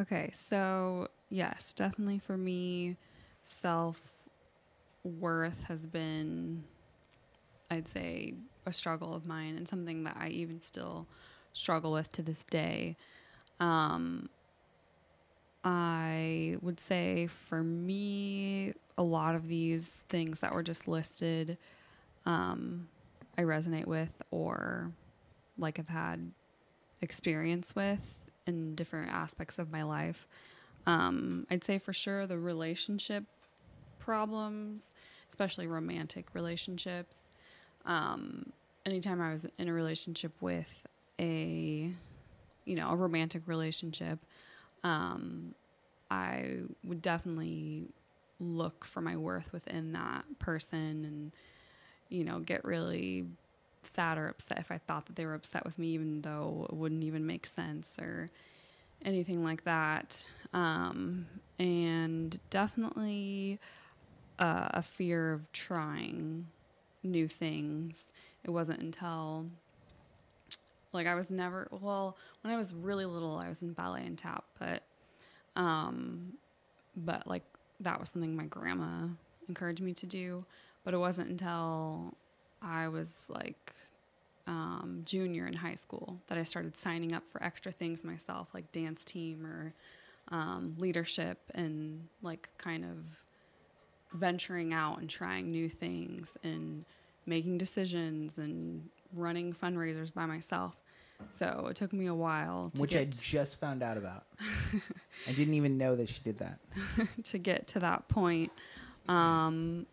Okay, 0.00 0.30
so 0.32 1.08
yes, 1.28 1.74
definitely 1.74 2.18
for 2.18 2.36
me, 2.36 2.96
self 3.44 4.00
worth 5.04 5.64
has 5.64 5.82
been, 5.82 6.64
I'd 7.70 7.88
say, 7.88 8.34
a 8.66 8.72
struggle 8.72 9.14
of 9.14 9.26
mine 9.26 9.56
and 9.56 9.68
something 9.68 10.04
that 10.04 10.16
I 10.18 10.28
even 10.28 10.60
still 10.60 11.06
struggle 11.52 11.92
with 11.92 12.10
to 12.12 12.22
this 12.22 12.44
day. 12.44 12.96
Um, 13.58 14.30
I 15.62 16.56
would 16.62 16.80
say 16.80 17.26
for 17.26 17.62
me, 17.62 18.72
a 18.96 19.02
lot 19.02 19.34
of 19.34 19.48
these 19.48 20.04
things 20.08 20.40
that 20.40 20.54
were 20.54 20.62
just 20.62 20.88
listed, 20.88 21.58
um, 22.24 22.88
I 23.36 23.42
resonate 23.42 23.86
with 23.86 24.22
or 24.30 24.90
like 25.58 25.78
I've 25.78 25.88
had 25.88 26.30
experience 27.02 27.74
with 27.74 28.19
in 28.46 28.74
different 28.74 29.10
aspects 29.10 29.58
of 29.58 29.70
my 29.70 29.82
life. 29.82 30.26
Um, 30.86 31.46
I'd 31.50 31.64
say 31.64 31.78
for 31.78 31.92
sure 31.92 32.26
the 32.26 32.38
relationship 32.38 33.24
problems, 33.98 34.92
especially 35.28 35.66
romantic 35.66 36.34
relationships. 36.34 37.28
Um, 37.84 38.52
anytime 38.86 39.20
I 39.20 39.32
was 39.32 39.46
in 39.58 39.68
a 39.68 39.72
relationship 39.72 40.32
with 40.40 40.68
a, 41.18 41.92
you 42.64 42.74
know, 42.74 42.90
a 42.90 42.96
romantic 42.96 43.42
relationship, 43.46 44.18
um, 44.82 45.54
I 46.10 46.62
would 46.84 47.02
definitely 47.02 47.88
look 48.40 48.84
for 48.84 49.00
my 49.00 49.16
worth 49.16 49.52
within 49.52 49.92
that 49.92 50.24
person 50.38 51.04
and, 51.04 51.36
you 52.08 52.24
know, 52.24 52.40
get 52.40 52.64
really 52.64 53.26
sad 53.82 54.18
or 54.18 54.28
upset 54.28 54.58
if 54.58 54.70
I 54.70 54.78
thought 54.78 55.06
that 55.06 55.16
they 55.16 55.26
were 55.26 55.34
upset 55.34 55.64
with 55.64 55.78
me, 55.78 55.88
even 55.88 56.22
though 56.22 56.66
it 56.68 56.74
wouldn't 56.74 57.04
even 57.04 57.26
make 57.26 57.46
sense 57.46 57.98
or 57.98 58.28
anything 59.04 59.42
like 59.42 59.64
that. 59.64 60.28
Um, 60.52 61.26
and 61.58 62.38
definitely 62.50 63.58
uh, 64.38 64.68
a 64.70 64.82
fear 64.82 65.32
of 65.32 65.50
trying 65.52 66.46
new 67.02 67.28
things. 67.28 68.12
It 68.44 68.50
wasn't 68.50 68.80
until 68.80 69.46
like 70.92 71.06
I 71.06 71.14
was 71.14 71.30
never 71.30 71.68
well 71.70 72.16
when 72.42 72.52
I 72.52 72.56
was 72.56 72.74
really 72.74 73.04
little 73.04 73.36
I 73.36 73.48
was 73.48 73.62
in 73.62 73.72
ballet 73.72 74.04
and 74.04 74.18
tap 74.18 74.44
but 74.58 74.82
um 75.56 76.32
but 76.96 77.26
like 77.26 77.44
that 77.80 78.00
was 78.00 78.08
something 78.08 78.34
my 78.36 78.46
grandma 78.46 79.06
encouraged 79.48 79.82
me 79.82 79.92
to 79.94 80.06
do 80.06 80.44
but 80.84 80.94
it 80.94 80.98
wasn't 80.98 81.28
until 81.28 82.14
I 82.62 82.88
was 82.88 83.26
like 83.28 83.74
um, 84.46 85.02
junior 85.04 85.46
in 85.46 85.54
high 85.54 85.74
school 85.74 86.20
that 86.26 86.38
I 86.38 86.42
started 86.44 86.76
signing 86.76 87.12
up 87.12 87.26
for 87.26 87.42
extra 87.42 87.72
things 87.72 88.04
myself, 88.04 88.48
like 88.52 88.70
dance 88.72 89.04
team 89.04 89.46
or 89.46 89.74
um, 90.28 90.74
leadership, 90.78 91.38
and 91.54 92.08
like 92.22 92.48
kind 92.58 92.84
of 92.84 93.22
venturing 94.12 94.72
out 94.72 94.98
and 94.98 95.08
trying 95.08 95.50
new 95.50 95.68
things 95.68 96.36
and 96.42 96.84
making 97.26 97.58
decisions 97.58 98.38
and 98.38 98.88
running 99.14 99.52
fundraisers 99.52 100.12
by 100.12 100.26
myself. 100.26 100.74
So 101.28 101.66
it 101.70 101.76
took 101.76 101.92
me 101.92 102.06
a 102.06 102.14
while 102.14 102.70
to 102.74 102.80
Which 102.80 102.96
I 102.96 103.04
just 103.04 103.60
found 103.60 103.82
out 103.82 103.98
about. 103.98 104.24
I 105.28 105.32
didn't 105.32 105.54
even 105.54 105.76
know 105.76 105.94
that 105.96 106.08
she 106.08 106.20
did 106.24 106.38
that. 106.38 106.58
to 107.24 107.38
get 107.38 107.66
to 107.68 107.80
that 107.80 108.08
point. 108.08 108.50
Um, 109.08 109.86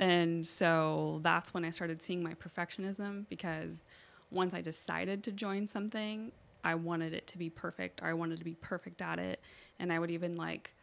and 0.00 0.46
so 0.46 1.20
that's 1.22 1.52
when 1.52 1.64
I 1.64 1.70
started 1.70 2.02
seeing 2.02 2.22
my 2.22 2.34
perfectionism 2.34 3.26
because 3.28 3.82
once 4.30 4.54
I 4.54 4.60
decided 4.60 5.24
to 5.24 5.32
join 5.32 5.66
something, 5.66 6.32
I 6.62 6.74
wanted 6.74 7.14
it 7.14 7.26
to 7.28 7.38
be 7.38 7.50
perfect. 7.50 8.02
I 8.02 8.12
wanted 8.14 8.38
to 8.38 8.44
be 8.44 8.54
perfect 8.54 9.02
at 9.02 9.18
it. 9.18 9.40
And 9.78 9.92
I 9.92 9.98
would 9.98 10.10
even 10.10 10.36
like 10.36 10.74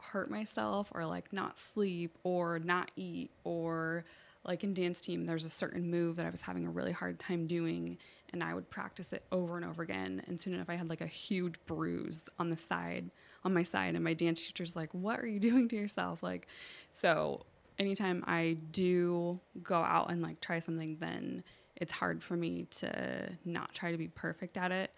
hurt 0.00 0.30
myself 0.30 0.88
or 0.94 1.06
like 1.06 1.32
not 1.32 1.58
sleep 1.58 2.16
or 2.22 2.58
not 2.58 2.90
eat 2.96 3.30
or 3.44 4.04
like 4.44 4.62
in 4.62 4.72
dance 4.72 5.00
team 5.00 5.26
there's 5.26 5.44
a 5.44 5.50
certain 5.50 5.90
move 5.90 6.16
that 6.16 6.24
I 6.24 6.30
was 6.30 6.40
having 6.40 6.64
a 6.66 6.70
really 6.70 6.92
hard 6.92 7.18
time 7.18 7.48
doing 7.48 7.98
and 8.32 8.44
I 8.44 8.54
would 8.54 8.70
practice 8.70 9.12
it 9.12 9.24
over 9.32 9.56
and 9.56 9.66
over 9.66 9.82
again. 9.82 10.22
And 10.26 10.38
soon 10.38 10.54
enough 10.54 10.68
I 10.68 10.74
had 10.74 10.88
like 10.88 11.00
a 11.00 11.06
huge 11.06 11.54
bruise 11.66 12.24
on 12.38 12.50
the 12.50 12.56
side 12.56 13.10
on 13.44 13.54
my 13.54 13.62
side. 13.62 13.94
And 13.94 14.04
my 14.04 14.14
dance 14.14 14.46
teacher's 14.46 14.76
like 14.76 14.92
what 14.92 15.18
are 15.20 15.26
you 15.26 15.40
doing 15.40 15.68
to 15.68 15.76
yourself? 15.76 16.22
Like 16.22 16.46
so 16.92 17.44
anytime 17.78 18.24
I 18.26 18.56
do 18.72 19.38
go 19.62 19.76
out 19.76 20.10
and 20.10 20.22
like 20.22 20.40
try 20.40 20.58
something 20.58 20.96
then 21.00 21.44
it's 21.76 21.92
hard 21.92 22.22
for 22.22 22.36
me 22.36 22.66
to 22.70 23.30
not 23.44 23.72
try 23.74 23.92
to 23.92 23.98
be 23.98 24.08
perfect 24.08 24.56
at 24.58 24.72
it 24.72 24.90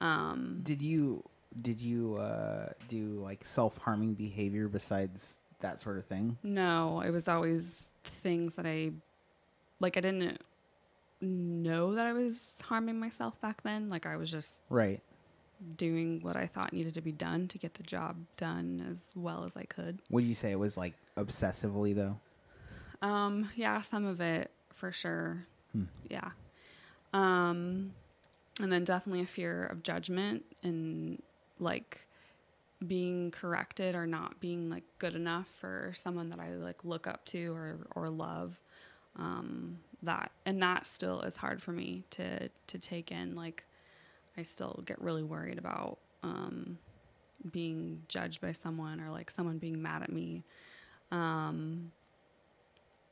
um 0.00 0.60
Did 0.62 0.80
you 0.82 1.22
did 1.60 1.80
you 1.80 2.14
uh, 2.16 2.68
do 2.88 3.20
like 3.22 3.44
self 3.44 3.76
harming 3.78 4.14
behavior 4.14 4.68
besides 4.68 5.38
that 5.60 5.80
sort 5.80 5.98
of 5.98 6.06
thing? 6.06 6.38
No, 6.44 7.00
it 7.00 7.10
was 7.10 7.26
always 7.26 7.90
things 8.04 8.54
that 8.54 8.66
I 8.66 8.92
like 9.80 9.96
I 9.96 10.00
didn't 10.00 10.40
know 11.20 11.94
that 11.94 12.06
I 12.06 12.12
was 12.12 12.54
harming 12.62 12.98
myself 13.00 13.40
back 13.40 13.62
then. 13.62 13.90
Like 13.90 14.06
I 14.06 14.16
was 14.16 14.30
just 14.30 14.62
Right. 14.70 15.00
Doing 15.76 16.20
what 16.22 16.36
I 16.36 16.46
thought 16.46 16.72
needed 16.72 16.94
to 16.94 17.00
be 17.00 17.12
done 17.12 17.48
to 17.48 17.58
get 17.58 17.74
the 17.74 17.82
job 17.82 18.16
done 18.36 18.86
as 18.90 19.12
well 19.14 19.44
as 19.44 19.56
I 19.56 19.64
could. 19.64 20.00
Would 20.10 20.24
you 20.24 20.34
say 20.34 20.50
it 20.50 20.58
was 20.58 20.76
like 20.76 20.94
obsessively 21.16 21.94
though? 21.94 22.18
Um, 23.02 23.48
yeah, 23.56 23.80
some 23.80 24.04
of 24.04 24.20
it 24.20 24.50
for 24.72 24.92
sure. 24.92 25.46
Hmm. 25.72 25.84
Yeah. 26.08 26.30
Um, 27.12 27.92
and 28.60 28.70
then 28.72 28.84
definitely 28.84 29.22
a 29.22 29.26
fear 29.26 29.66
of 29.66 29.82
judgment 29.82 30.44
and 30.62 31.22
like 31.58 32.06
being 32.86 33.30
corrected 33.30 33.94
or 33.94 34.06
not 34.06 34.40
being 34.40 34.70
like 34.70 34.84
good 34.98 35.14
enough 35.14 35.48
for 35.48 35.92
someone 35.94 36.30
that 36.30 36.40
I 36.40 36.50
like 36.50 36.84
look 36.84 37.06
up 37.06 37.24
to 37.26 37.52
or 37.54 37.78
or 37.94 38.08
love. 38.08 38.58
Um, 39.16 39.78
that 40.02 40.30
and 40.46 40.62
that 40.62 40.86
still 40.86 41.20
is 41.22 41.36
hard 41.36 41.62
for 41.62 41.72
me 41.72 42.04
to 42.10 42.48
to 42.48 42.78
take 42.78 43.12
in. 43.12 43.34
Like, 43.34 43.64
I 44.40 44.42
still 44.42 44.80
get 44.86 45.00
really 45.00 45.22
worried 45.22 45.58
about 45.58 45.98
um, 46.22 46.78
being 47.52 48.02
judged 48.08 48.40
by 48.40 48.52
someone 48.52 49.00
or 49.00 49.10
like 49.10 49.30
someone 49.30 49.58
being 49.58 49.80
mad 49.80 50.02
at 50.02 50.10
me. 50.10 50.42
Um, 51.12 51.92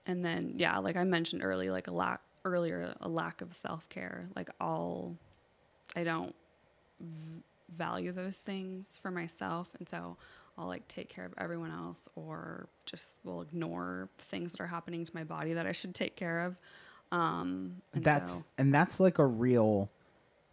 and 0.07 0.25
then 0.25 0.55
yeah, 0.57 0.79
like 0.79 0.97
I 0.97 1.05
mentioned 1.05 1.43
earlier, 1.45 1.71
like 1.71 1.87
a 1.87 1.93
lack 1.93 2.23
earlier, 2.45 2.95
a 3.01 3.09
lack 3.09 3.43
of 3.43 3.53
self 3.53 3.89
care. 3.91 4.27
Like 4.35 4.49
all, 4.59 5.17
I 5.95 6.03
don't 6.03 6.35
v- 6.99 7.43
value 7.77 8.13
those 8.13 8.37
things 8.39 8.99
for 9.03 9.11
myself, 9.11 9.69
and 9.79 9.87
so 9.87 10.17
I'll 10.57 10.69
like 10.69 10.89
take 10.89 11.11
care 11.11 11.27
of 11.27 11.35
everyone 11.37 11.71
else, 11.71 12.09
or 12.17 12.69
just 12.87 13.21
will 13.23 13.43
ignore 13.43 14.09
things 14.17 14.53
that 14.53 14.61
are 14.61 14.67
happening 14.67 15.05
to 15.05 15.15
my 15.15 15.25
body 15.25 15.53
that 15.53 15.67
I 15.67 15.73
should 15.73 15.95
take 15.95 16.17
care 16.17 16.41
of. 16.47 16.59
Um, 17.13 17.83
and 17.93 18.03
that's 18.05 18.33
so, 18.33 18.45
and 18.57 18.75
that's 18.75 18.99
like 18.99 19.19
a 19.19 19.27
real 19.27 19.91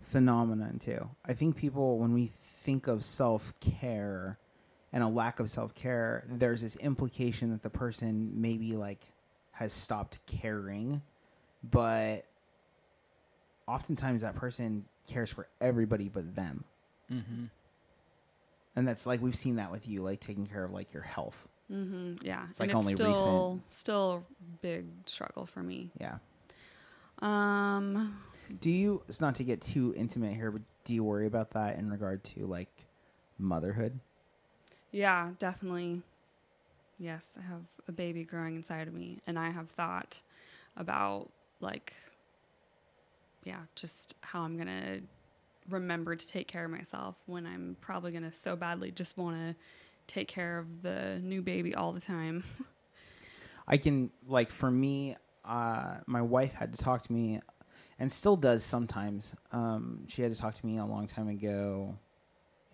phenomenon 0.05 0.79
too. 0.79 1.09
I 1.25 1.33
think 1.33 1.55
people 1.55 1.97
when 1.99 2.13
we 2.13 2.31
think 2.63 2.87
of 2.87 3.03
self 3.03 3.53
care 3.59 4.37
and 4.93 5.03
a 5.03 5.07
lack 5.07 5.39
of 5.39 5.49
self 5.49 5.73
care, 5.75 6.25
there's 6.29 6.61
this 6.61 6.75
implication 6.77 7.51
that 7.51 7.63
the 7.63 7.69
person 7.69 8.31
maybe 8.41 8.73
like 8.73 8.99
has 9.51 9.71
stopped 9.73 10.19
caring, 10.25 11.01
but 11.63 12.25
oftentimes 13.67 14.21
that 14.21 14.35
person 14.35 14.85
cares 15.07 15.29
for 15.29 15.47
everybody 15.61 16.09
but 16.09 16.35
them. 16.35 16.63
Mm-hmm. 17.11 17.45
And 18.75 18.87
that's 18.87 19.05
like 19.05 19.21
we've 19.21 19.35
seen 19.35 19.55
that 19.57 19.71
with 19.71 19.87
you, 19.87 20.01
like 20.01 20.19
taking 20.19 20.45
care 20.45 20.63
of 20.65 20.71
like 20.71 20.93
your 20.93 21.03
health. 21.03 21.47
hmm 21.69 22.15
yeah, 22.21 22.45
It's 22.49 22.59
and 22.59 22.69
like 22.69 22.75
only 22.75 22.91
it's 22.93 23.01
still 23.01 23.51
recent. 23.53 23.71
still 23.71 24.23
a 24.39 24.57
big 24.61 24.85
struggle 25.05 25.45
for 25.45 25.61
me. 25.63 25.91
Yeah. 25.99 26.17
Um, 27.19 28.17
Do 28.59 28.69
you? 28.69 29.01
It's 29.07 29.21
not 29.21 29.35
to 29.35 29.43
get 29.43 29.61
too 29.61 29.93
intimate 29.95 30.33
here, 30.33 30.51
but 30.51 30.61
do 30.83 30.93
you 30.93 31.03
worry 31.03 31.27
about 31.27 31.51
that 31.51 31.77
in 31.77 31.89
regard 31.89 32.23
to 32.25 32.45
like 32.45 32.69
motherhood? 33.37 33.99
Yeah, 34.91 35.31
definitely. 35.39 36.01
Yes, 36.97 37.27
I 37.37 37.41
have 37.41 37.61
a 37.87 37.91
baby 37.91 38.23
growing 38.23 38.55
inside 38.55 38.87
of 38.87 38.93
me, 38.93 39.19
and 39.27 39.37
I 39.37 39.49
have 39.49 39.69
thought 39.69 40.21
about 40.77 41.29
like, 41.59 41.93
yeah, 43.43 43.61
just 43.75 44.15
how 44.21 44.41
I'm 44.41 44.57
gonna 44.57 44.99
remember 45.69 46.15
to 46.15 46.27
take 46.27 46.47
care 46.47 46.65
of 46.65 46.71
myself 46.71 47.15
when 47.25 47.45
I'm 47.45 47.75
probably 47.81 48.11
gonna 48.11 48.31
so 48.31 48.55
badly 48.55 48.91
just 48.91 49.17
want 49.17 49.37
to 49.37 49.55
take 50.07 50.27
care 50.27 50.59
of 50.59 50.81
the 50.83 51.19
new 51.21 51.41
baby 51.41 51.75
all 51.75 51.91
the 51.91 51.99
time. 51.99 52.43
I 53.67 53.77
can 53.77 54.11
like 54.27 54.51
for 54.51 54.69
me, 54.69 55.15
uh, 55.43 55.95
my 56.05 56.21
wife 56.21 56.53
had 56.53 56.71
to 56.73 56.77
talk 56.77 57.01
to 57.03 57.11
me, 57.11 57.39
and 57.99 58.11
still 58.11 58.35
does 58.35 58.63
sometimes. 58.63 59.35
Um, 59.51 60.05
she 60.07 60.21
had 60.21 60.33
to 60.33 60.39
talk 60.39 60.55
to 60.55 60.65
me 60.65 60.77
a 60.77 60.85
long 60.85 61.07
time 61.07 61.27
ago, 61.27 61.95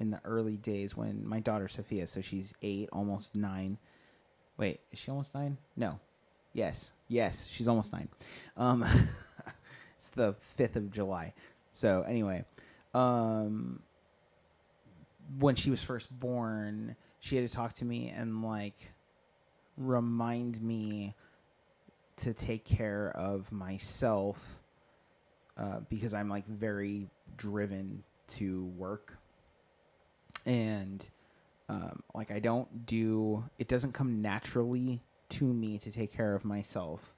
in 0.01 0.09
the 0.09 0.19
early 0.25 0.57
days 0.57 0.97
when 0.97 1.25
my 1.25 1.39
daughter 1.39 1.67
Sophia, 1.67 2.07
so 2.07 2.21
she's 2.21 2.55
eight, 2.63 2.89
almost 2.91 3.35
nine. 3.35 3.77
Wait, 4.57 4.79
is 4.91 4.97
she 4.97 5.11
almost 5.11 5.35
nine? 5.35 5.57
No. 5.77 5.99
Yes. 6.53 6.91
Yes, 7.07 7.47
she's 7.49 7.67
almost 7.67 7.93
nine. 7.93 8.09
Um, 8.57 8.83
it's 9.99 10.09
the 10.09 10.33
fifth 10.55 10.75
of 10.75 10.91
July. 10.91 11.33
So 11.73 12.01
anyway, 12.01 12.43
um, 12.95 13.83
when 15.37 15.55
she 15.55 15.69
was 15.69 15.83
first 15.83 16.09
born, 16.19 16.95
she 17.19 17.35
had 17.35 17.47
to 17.47 17.55
talk 17.55 17.73
to 17.75 17.85
me 17.85 18.09
and 18.09 18.41
like 18.41 18.91
remind 19.77 20.59
me 20.63 21.13
to 22.17 22.33
take 22.33 22.65
care 22.65 23.11
of 23.15 23.51
myself 23.51 24.60
uh, 25.61 25.79
because 25.89 26.13
I'm 26.13 26.27
like 26.27 26.47
very 26.47 27.07
driven 27.37 28.03
to 28.29 28.65
work 28.77 29.17
and 30.45 31.07
um, 31.69 32.01
like 32.15 32.31
I 32.31 32.39
don't 32.39 32.85
do 32.85 33.43
it 33.59 33.67
doesn't 33.67 33.93
come 33.93 34.21
naturally 34.21 35.01
to 35.29 35.45
me 35.45 35.77
to 35.79 35.91
take 35.91 36.11
care 36.11 36.33
of 36.33 36.43
myself. 36.43 37.13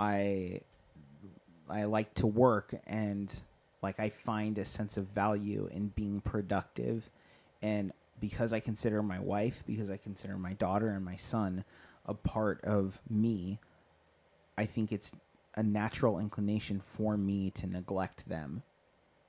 I 0.00 0.62
I 1.68 1.84
like 1.84 2.12
to 2.14 2.26
work 2.26 2.74
and 2.86 3.34
like 3.82 4.00
I 4.00 4.08
find 4.10 4.58
a 4.58 4.64
sense 4.64 4.96
of 4.96 5.06
value 5.06 5.68
in 5.72 5.88
being 5.88 6.20
productive 6.20 7.08
and 7.62 7.92
because 8.18 8.52
I 8.52 8.60
consider 8.60 9.02
my 9.02 9.20
wife, 9.20 9.62
because 9.66 9.90
I 9.90 9.96
consider 9.96 10.36
my 10.36 10.54
daughter 10.54 10.88
and 10.88 11.04
my 11.04 11.16
son 11.16 11.64
a 12.04 12.14
part 12.14 12.62
of 12.64 13.00
me, 13.08 13.60
I 14.58 14.66
think 14.66 14.90
it's 14.90 15.14
a 15.54 15.62
natural 15.62 16.18
inclination 16.18 16.80
for 16.80 17.16
me 17.16 17.50
to 17.50 17.66
neglect 17.66 18.28
them. 18.28 18.62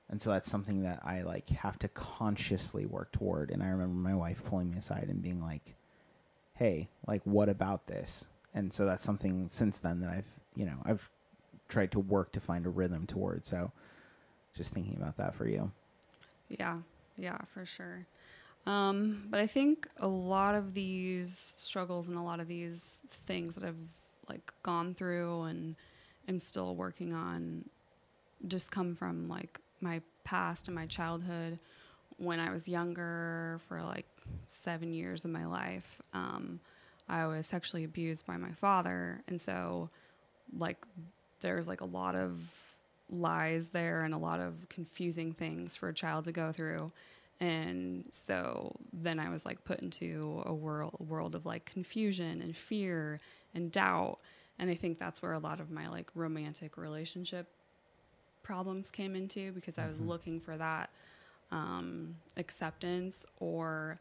And 0.08 0.20
so 0.20 0.30
that's 0.30 0.50
something 0.50 0.82
that 0.82 1.00
I 1.04 1.22
like 1.22 1.48
have 1.48 1.78
to 1.80 1.88
consciously 1.88 2.86
work 2.86 3.12
toward. 3.12 3.50
And 3.50 3.62
I 3.62 3.68
remember 3.68 3.94
my 3.94 4.14
wife 4.14 4.44
pulling 4.44 4.70
me 4.70 4.76
aside 4.76 5.06
and 5.08 5.22
being 5.22 5.42
like, 5.42 5.74
"Hey, 6.54 6.88
like 7.06 7.22
what 7.24 7.48
about 7.48 7.86
this?" 7.86 8.26
And 8.54 8.72
so 8.72 8.84
that's 8.84 9.02
something 9.02 9.48
since 9.48 9.78
then 9.78 10.00
that 10.00 10.10
I've, 10.10 10.28
you 10.54 10.66
know, 10.66 10.76
I've 10.84 11.08
tried 11.68 11.92
to 11.92 12.00
work 12.00 12.32
to 12.32 12.40
find 12.40 12.66
a 12.66 12.70
rhythm 12.70 13.06
toward. 13.06 13.46
So 13.46 13.72
just 14.54 14.74
thinking 14.74 14.96
about 14.96 15.16
that 15.16 15.34
for 15.34 15.48
you. 15.48 15.72
Yeah, 16.48 16.78
yeah, 17.16 17.38
for 17.46 17.64
sure. 17.64 18.06
Um, 18.66 19.26
but 19.30 19.40
I 19.40 19.46
think 19.46 19.88
a 19.96 20.06
lot 20.06 20.54
of 20.54 20.74
these 20.74 21.52
struggles 21.56 22.08
and 22.08 22.16
a 22.16 22.22
lot 22.22 22.38
of 22.38 22.46
these 22.46 22.98
things 23.26 23.54
that 23.56 23.64
I've 23.64 23.80
like 24.28 24.52
gone 24.62 24.94
through 24.94 25.42
and 25.44 25.74
am 26.32 26.40
still 26.40 26.74
working 26.74 27.12
on 27.12 27.64
just 28.48 28.70
come 28.70 28.94
from 28.94 29.28
like 29.28 29.60
my 29.80 30.00
past 30.24 30.68
and 30.68 30.74
my 30.74 30.86
childhood 30.86 31.58
when 32.16 32.40
I 32.40 32.50
was 32.50 32.68
younger 32.68 33.60
for 33.68 33.82
like 33.82 34.06
seven 34.46 34.92
years 34.92 35.24
of 35.24 35.30
my 35.30 35.46
life. 35.46 36.00
Um, 36.12 36.60
I 37.08 37.26
was 37.26 37.46
sexually 37.46 37.84
abused 37.84 38.26
by 38.26 38.36
my 38.36 38.52
father. 38.52 39.22
And 39.28 39.40
so, 39.40 39.88
like, 40.56 40.78
there's 41.40 41.66
like 41.66 41.80
a 41.80 41.86
lot 41.86 42.14
of 42.14 42.40
lies 43.10 43.68
there 43.68 44.02
and 44.02 44.14
a 44.14 44.18
lot 44.18 44.40
of 44.40 44.54
confusing 44.68 45.32
things 45.32 45.76
for 45.76 45.88
a 45.88 45.94
child 45.94 46.24
to 46.26 46.32
go 46.32 46.52
through. 46.52 46.88
And 47.40 48.04
so 48.12 48.76
then 48.92 49.18
I 49.18 49.28
was 49.28 49.44
like 49.44 49.64
put 49.64 49.80
into 49.80 50.42
a 50.46 50.54
world, 50.54 50.94
world 51.08 51.34
of 51.34 51.44
like 51.44 51.64
confusion 51.64 52.40
and 52.40 52.56
fear 52.56 53.20
and 53.54 53.72
doubt. 53.72 54.20
And 54.58 54.70
I 54.70 54.74
think 54.74 54.98
that's 54.98 55.22
where 55.22 55.32
a 55.32 55.38
lot 55.38 55.60
of 55.60 55.70
my 55.70 55.88
like 55.88 56.10
romantic 56.14 56.76
relationship 56.76 57.48
problems 58.42 58.90
came 58.90 59.14
into 59.14 59.52
because 59.52 59.78
I 59.78 59.86
was 59.86 60.00
Mhm. 60.00 60.06
looking 60.08 60.40
for 60.40 60.56
that 60.56 60.90
um, 61.50 62.16
acceptance, 62.38 63.26
or 63.38 64.00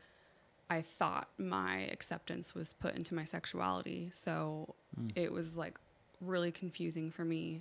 I 0.70 0.82
thought 0.82 1.28
my 1.38 1.82
acceptance 1.88 2.56
was 2.56 2.72
put 2.74 2.96
into 2.96 3.14
my 3.14 3.26
sexuality. 3.26 4.10
So 4.12 4.76
Mm. 4.98 5.12
it 5.16 5.32
was 5.34 5.58
like 5.58 5.78
really 6.22 6.52
confusing 6.52 7.12
for 7.12 7.26
me 7.26 7.60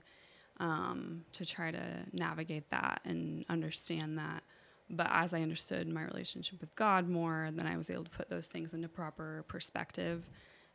um, 0.58 1.24
to 1.32 1.44
try 1.44 1.70
to 1.72 2.06
navigate 2.12 2.68
that 2.70 3.00
and 3.04 3.44
understand 3.48 4.18
that. 4.18 4.44
But 4.90 5.08
as 5.10 5.32
I 5.34 5.40
understood 5.40 5.88
my 5.88 6.02
relationship 6.02 6.60
with 6.60 6.74
God 6.76 7.08
more, 7.08 7.50
then 7.52 7.66
I 7.66 7.76
was 7.76 7.90
able 7.90 8.04
to 8.04 8.10
put 8.10 8.28
those 8.28 8.46
things 8.46 8.74
into 8.74 8.88
proper 8.88 9.44
perspective. 9.48 10.28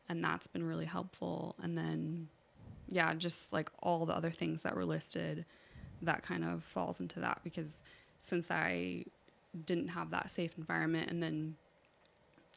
And 0.09 0.23
that's 0.23 0.47
been 0.47 0.63
really 0.63 0.85
helpful. 0.85 1.55
And 1.61 1.77
then, 1.77 2.27
yeah, 2.89 3.13
just 3.13 3.51
like 3.51 3.69
all 3.81 4.05
the 4.05 4.13
other 4.13 4.29
things 4.29 4.61
that 4.61 4.75
were 4.75 4.85
listed, 4.85 5.45
that 6.01 6.23
kind 6.23 6.43
of 6.43 6.63
falls 6.63 6.99
into 6.99 7.19
that 7.21 7.41
because 7.43 7.83
since 8.19 8.51
I 8.51 9.05
didn't 9.65 9.89
have 9.89 10.11
that 10.11 10.29
safe 10.29 10.51
environment, 10.57 11.09
and 11.09 11.23
then 11.23 11.55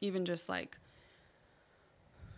even 0.00 0.24
just 0.24 0.48
like, 0.48 0.76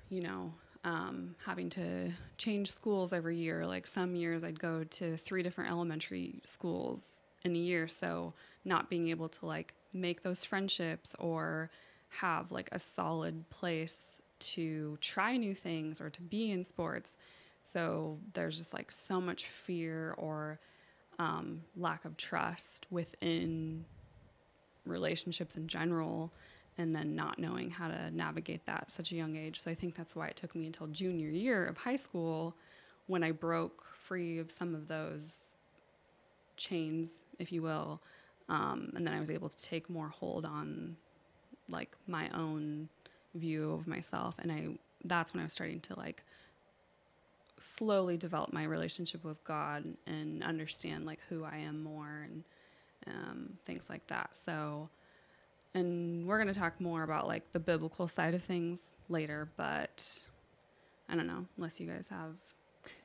you 0.09 0.21
know, 0.21 0.53
um, 0.85 1.35
having 1.45 1.69
to 1.71 2.13
change 2.39 2.71
schools 2.71 3.13
every 3.13 3.37
year. 3.37 3.67
Like 3.67 3.87
some 3.87 4.15
years, 4.15 4.45
I'd 4.45 4.59
go 4.59 4.85
to 4.85 5.17
three 5.17 5.43
different 5.43 5.71
elementary 5.71 6.41
schools 6.43 7.15
in 7.45 7.55
a 7.55 7.59
year. 7.59 7.87
So 7.87 8.35
not 8.65 8.91
being 8.91 9.09
able 9.09 9.29
to 9.29 9.47
like 9.47 9.75
make 9.93 10.23
those 10.23 10.45
friendships 10.45 11.15
or 11.19 11.71
have 12.09 12.51
like 12.51 12.69
a 12.73 12.79
solid 12.79 13.49
place 13.51 14.21
to 14.41 14.99
try 15.01 15.37
new 15.37 15.55
things 15.55 16.01
or 16.01 16.11
to 16.11 16.23
be 16.23 16.51
in 16.51 16.65
sports. 16.65 17.17
So 17.63 18.19
there's 18.35 18.59
just 18.59 18.73
like 18.73 18.91
so 18.91 19.21
much 19.21 19.47
fear 19.47 20.15
or 20.19 20.59
um, 21.19 21.63
lack 21.77 22.05
of 22.05 22.17
trust 22.17 22.87
within 22.91 23.85
relationships 24.87 25.57
in 25.57 25.69
general 25.69 26.33
and 26.79 26.95
then 26.95 27.15
not 27.15 27.39
knowing 27.39 27.71
how 27.71 27.89
to 27.89 28.11
navigate 28.11 28.65
that 28.67 28.83
at 28.83 28.91
such 28.91 29.13
a 29.13 29.15
young 29.15 29.37
age. 29.37 29.61
So 29.61 29.71
I 29.71 29.75
think 29.75 29.95
that's 29.95 30.17
why 30.17 30.29
it 30.29 30.37
took 30.37 30.55
me 30.55 30.67
until 30.67 30.87
junior 30.87 31.29
year 31.29 31.67
of 31.67 31.77
high 31.77 31.97
school 31.97 32.57
when 33.07 33.23
I 33.23 33.33
broke 33.33 33.85
free 33.85 34.39
of 34.39 34.51
some 34.51 34.75
of 34.75 34.89
those 34.89 35.41
chains, 36.57 37.25
if 37.39 37.53
you 37.53 37.61
will. 37.63 38.01
Um, 38.49 38.93
and 38.97 39.07
then 39.07 39.15
I 39.15 39.21
was 39.21 39.31
able 39.31 39.49
to 39.49 39.57
take 39.57 39.91
more 39.91 40.09
hold 40.09 40.45
on 40.47 40.97
like 41.69 41.97
my 42.07 42.29
own 42.31 42.89
view 43.35 43.73
of 43.73 43.87
myself. 43.87 44.35
And 44.39 44.51
I, 44.53 44.69
that's 45.05 45.33
when 45.33 45.41
I 45.41 45.45
was 45.45 45.53
starting 45.53 45.81
to 45.81 45.99
like 45.99 46.23
slowly 47.59 48.17
develop 48.17 48.53
my 48.53 48.65
relationship 48.65 49.23
with 49.25 49.43
God 49.45 49.85
and 50.07 50.43
understand 50.43 51.05
like 51.07 51.21
who 51.29 51.45
I 51.45 51.59
am 51.59 51.83
more 51.83 52.27
and 52.27 52.45
um, 53.07 53.59
things 53.65 53.89
like 53.91 54.07
that. 54.09 54.35
So, 54.35 54.89
and 55.75 56.27
we're 56.27 56.43
going 56.43 56.53
to 56.53 56.59
talk 56.59 56.81
more 56.81 57.03
about 57.03 57.27
like 57.27 57.53
the 57.53 57.61
biblical 57.61 58.09
side 58.09 58.35
of 58.35 58.43
things 58.43 58.83
later, 59.09 59.49
but 59.57 60.25
I 61.09 61.17
don't 61.17 61.27
know, 61.27 61.47
unless 61.57 61.79
you 61.81 61.87
guys 61.87 62.09
have. 62.09 62.35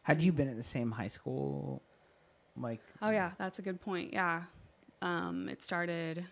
Had 0.04 0.22
you 0.22 0.32
been 0.32 0.48
at 0.48 0.56
the 0.56 0.64
same 0.64 0.92
high 0.92 1.08
school? 1.08 1.82
Like, 2.58 2.82
Oh, 3.02 3.10
yeah, 3.10 3.32
that's 3.38 3.60
a 3.60 3.62
good 3.62 3.82
point. 3.82 4.14
Yeah. 4.14 4.44
Um, 5.02 5.50
it 5.50 5.62
started 5.62 6.24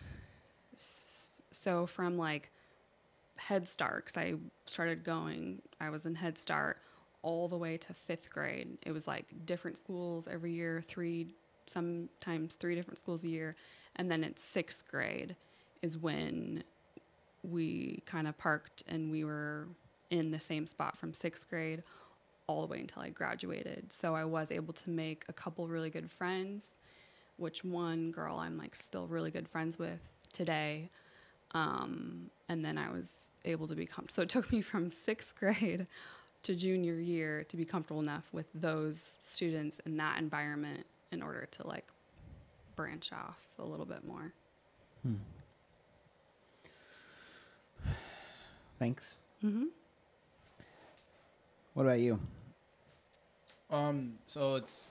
s- 0.74 1.42
so 1.50 1.86
from 1.86 2.16
like 2.16 2.50
Head 3.36 3.66
Start, 3.68 4.06
'cause 4.06 4.16
I 4.16 4.34
started 4.66 5.04
going, 5.04 5.62
I 5.80 5.90
was 5.90 6.06
in 6.06 6.14
Head 6.14 6.38
Start 6.38 6.78
all 7.22 7.48
the 7.48 7.56
way 7.56 7.76
to 7.78 7.94
fifth 7.94 8.30
grade. 8.30 8.78
It 8.82 8.92
was 8.92 9.06
like 9.06 9.46
different 9.46 9.78
schools 9.78 10.28
every 10.28 10.52
year, 10.52 10.82
three, 10.82 11.34
sometimes 11.66 12.54
three 12.54 12.74
different 12.74 12.98
schools 12.98 13.24
a 13.24 13.28
year. 13.28 13.56
And 13.96 14.10
then 14.10 14.24
at 14.24 14.38
sixth 14.38 14.86
grade 14.86 15.36
is 15.82 15.96
when 15.96 16.64
we 17.42 18.02
kind 18.06 18.26
of 18.26 18.36
parked 18.38 18.82
and 18.88 19.10
we 19.10 19.24
were 19.24 19.68
in 20.10 20.30
the 20.30 20.40
same 20.40 20.66
spot 20.66 20.96
from 20.96 21.12
sixth 21.12 21.48
grade 21.48 21.82
all 22.46 22.60
the 22.60 22.66
way 22.66 22.80
until 22.80 23.02
I 23.02 23.08
graduated. 23.08 23.92
So 23.92 24.14
I 24.14 24.24
was 24.24 24.50
able 24.50 24.74
to 24.74 24.90
make 24.90 25.24
a 25.28 25.32
couple 25.32 25.66
really 25.66 25.90
good 25.90 26.10
friends, 26.10 26.78
which 27.36 27.64
one 27.64 28.10
girl 28.10 28.36
I'm 28.36 28.58
like 28.58 28.76
still 28.76 29.06
really 29.06 29.30
good 29.30 29.48
friends 29.48 29.78
with 29.78 30.00
today. 30.32 30.90
Um, 31.54 32.30
and 32.48 32.64
then 32.64 32.76
I 32.76 32.90
was 32.90 33.30
able 33.44 33.66
to 33.68 33.74
become, 33.74 34.08
so 34.08 34.22
it 34.22 34.28
took 34.28 34.52
me 34.52 34.60
from 34.60 34.90
sixth 34.90 35.36
grade 35.38 35.86
to 36.42 36.54
junior 36.54 36.94
year 36.94 37.44
to 37.44 37.56
be 37.56 37.64
comfortable 37.64 38.02
enough 38.02 38.28
with 38.32 38.46
those 38.54 39.16
students 39.20 39.80
in 39.86 39.96
that 39.96 40.18
environment 40.18 40.84
in 41.10 41.22
order 41.22 41.46
to 41.52 41.66
like 41.66 41.86
branch 42.76 43.12
off 43.12 43.38
a 43.58 43.64
little 43.64 43.86
bit 43.86 44.04
more. 44.06 44.32
hmm. 45.02 45.14
thanks. 48.78 49.18
Mm-hmm. 49.42 49.66
What 51.74 51.84
about 51.84 52.00
you? 52.00 52.18
Um, 53.70 54.14
so 54.26 54.56
it's, 54.56 54.90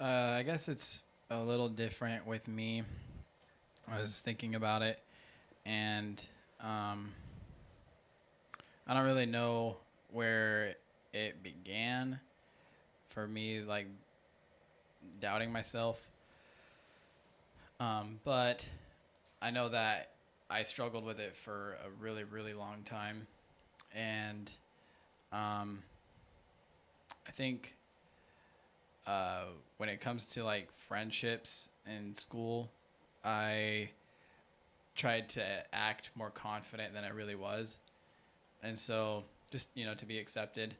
uh, 0.00 0.36
I 0.38 0.42
guess 0.42 0.68
it's 0.68 1.02
a 1.30 1.40
little 1.40 1.68
different 1.68 2.26
with 2.26 2.48
me. 2.48 2.82
I 3.92 4.00
was 4.00 4.20
thinking 4.20 4.54
about 4.54 4.82
it, 4.82 5.00
and 5.66 6.24
um, 6.60 7.12
I 8.86 8.94
don't 8.94 9.04
really 9.04 9.26
know 9.26 9.78
where 10.12 10.76
it 11.12 11.42
began 11.42 12.20
for 13.08 13.26
me 13.26 13.60
like 13.60 13.86
doubting 15.20 15.50
myself. 15.52 16.00
Um, 17.80 18.20
but 18.24 18.68
I 19.42 19.50
know 19.50 19.68
that 19.70 20.10
I 20.50 20.62
struggled 20.62 21.04
with 21.04 21.18
it 21.18 21.34
for 21.34 21.76
a 21.84 21.90
really, 22.00 22.24
really 22.24 22.54
long 22.54 22.82
time. 22.84 23.26
And 23.94 24.50
um, 25.32 25.82
I 27.26 27.32
think 27.32 27.74
uh, 29.06 29.46
when 29.78 29.88
it 29.88 30.00
comes 30.00 30.28
to 30.30 30.44
like 30.44 30.68
friendships 30.88 31.70
in 31.86 32.14
school, 32.14 32.70
I 33.24 33.90
tried 34.94 35.28
to 35.30 35.44
act 35.72 36.10
more 36.14 36.30
confident 36.30 36.94
than 36.94 37.04
I 37.04 37.08
really 37.08 37.34
was. 37.34 37.78
And 38.62 38.78
so 38.78 39.24
just, 39.50 39.68
you 39.74 39.84
know, 39.84 39.94
to 39.94 40.06
be 40.06 40.18
accepted. 40.18 40.74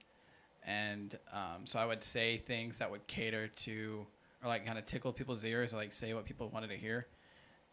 And 0.66 1.18
um, 1.32 1.64
so 1.64 1.78
I 1.78 1.86
would 1.86 2.02
say 2.02 2.36
things 2.36 2.78
that 2.78 2.90
would 2.90 3.06
cater 3.06 3.48
to 3.48 4.06
or 4.42 4.48
like 4.48 4.66
kind 4.66 4.78
of 4.78 4.86
tickle 4.86 5.12
people's 5.12 5.44
ears 5.44 5.74
or 5.74 5.76
like 5.76 5.92
say 5.92 6.14
what 6.14 6.24
people 6.24 6.48
wanted 6.48 6.70
to 6.70 6.76
hear. 6.76 7.06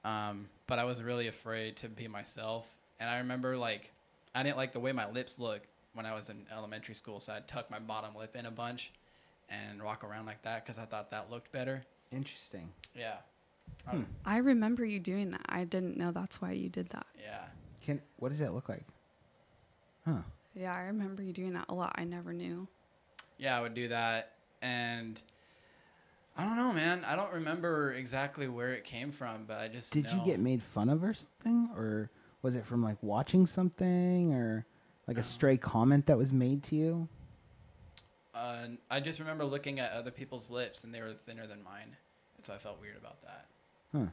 Um, 0.04 0.48
but 0.68 0.80
I 0.80 0.86
was 0.86 1.04
really 1.04 1.28
afraid 1.28 1.76
to 1.78 1.90
be 1.90 2.08
myself. 2.08 2.68
And 3.00 3.10
I 3.10 3.18
remember 3.18 3.58
like 3.58 3.92
I 4.34 4.44
didn't 4.44 4.58
like 4.58 4.72
the 4.72 4.80
way 4.80 4.92
my 4.92 5.10
lips 5.10 5.40
looked 5.40 5.68
when 5.94 6.06
I 6.06 6.14
was 6.14 6.30
in 6.30 6.46
elementary 6.56 6.94
school, 6.94 7.20
so 7.20 7.34
I'd 7.34 7.48
tuck 7.48 7.72
my 7.72 7.80
bottom 7.80 8.16
lip 8.16 8.36
in 8.36 8.46
a 8.46 8.52
bunch 8.52 8.92
and 9.50 9.82
walk 9.82 10.04
around 10.04 10.28
like 10.28 10.44
that 10.44 10.64
because 10.64 10.78
I 10.78 10.86
thought 10.86 11.10
that 11.12 11.32
looked 11.32 11.52
better. 11.52 11.84
Interesting. 12.12 12.70
Yeah. 12.96 13.16
Hmm. 13.86 13.98
Um, 13.98 14.08
I 14.26 14.38
remember 14.38 14.84
you 14.86 15.00
doing 15.00 15.32
that. 15.32 15.46
I 15.48 15.64
didn't 15.64 15.98
know 15.98 16.12
that's 16.12 16.42
why 16.42 16.52
you 16.52 16.70
did 16.70 16.90
that. 16.90 17.06
yeah. 17.22 17.46
Can 17.82 18.02
what 18.18 18.30
does 18.30 18.40
that 18.40 18.54
look 18.54 18.68
like? 18.68 18.84
Huh. 20.06 20.18
Yeah, 20.54 20.74
I 20.74 20.82
remember 20.82 21.24
you 21.24 21.32
doing 21.32 21.54
that 21.54 21.66
a 21.70 21.74
lot. 21.74 21.94
I 21.96 22.04
never 22.04 22.34
knew. 22.34 22.68
Yeah, 23.38 23.58
I 23.58 23.62
would 23.62 23.74
do 23.74 23.88
that. 23.90 24.34
And 24.62 25.22
I 26.38 26.44
don't 26.44 26.56
know, 26.56 26.74
man. 26.74 27.06
I 27.06 27.16
don't 27.16 27.32
remember 27.34 27.94
exactly 27.94 28.48
where 28.48 28.74
it 28.74 28.84
came 28.84 29.12
from, 29.12 29.46
but 29.48 29.60
I 29.60 29.68
just 29.68 29.94
Did 29.94 30.12
you 30.12 30.22
get 30.26 30.40
made 30.40 30.62
fun 30.62 30.90
of 30.90 31.04
or 31.04 31.14
something, 31.14 31.70
or 31.76 32.10
was 32.42 32.56
it 32.56 32.66
from 32.66 32.84
like 32.84 32.98
watching 33.02 33.46
something, 33.46 34.34
or 34.34 34.66
like 35.08 35.18
a 35.18 35.24
stray 35.24 35.58
comment 35.58 36.08
that 36.08 36.18
was 36.18 36.34
made 36.34 36.64
to 36.64 36.76
you? 36.76 37.08
Uh, 38.36 38.68
I 38.92 39.00
just 39.00 39.20
remember 39.20 39.46
looking 39.46 39.80
at 39.80 39.94
other 39.94 40.12
people's 40.12 40.52
lips 40.52 40.84
and 40.84 40.94
they 40.94 41.02
were 41.02 41.14
thinner 41.14 41.48
than 41.48 41.64
mine, 41.64 41.96
and 42.36 42.46
so 42.46 42.54
I 42.54 42.58
felt 42.58 42.80
weird 42.82 42.98
about 42.98 43.22
that. 43.24 43.46
Huh. 43.94 44.06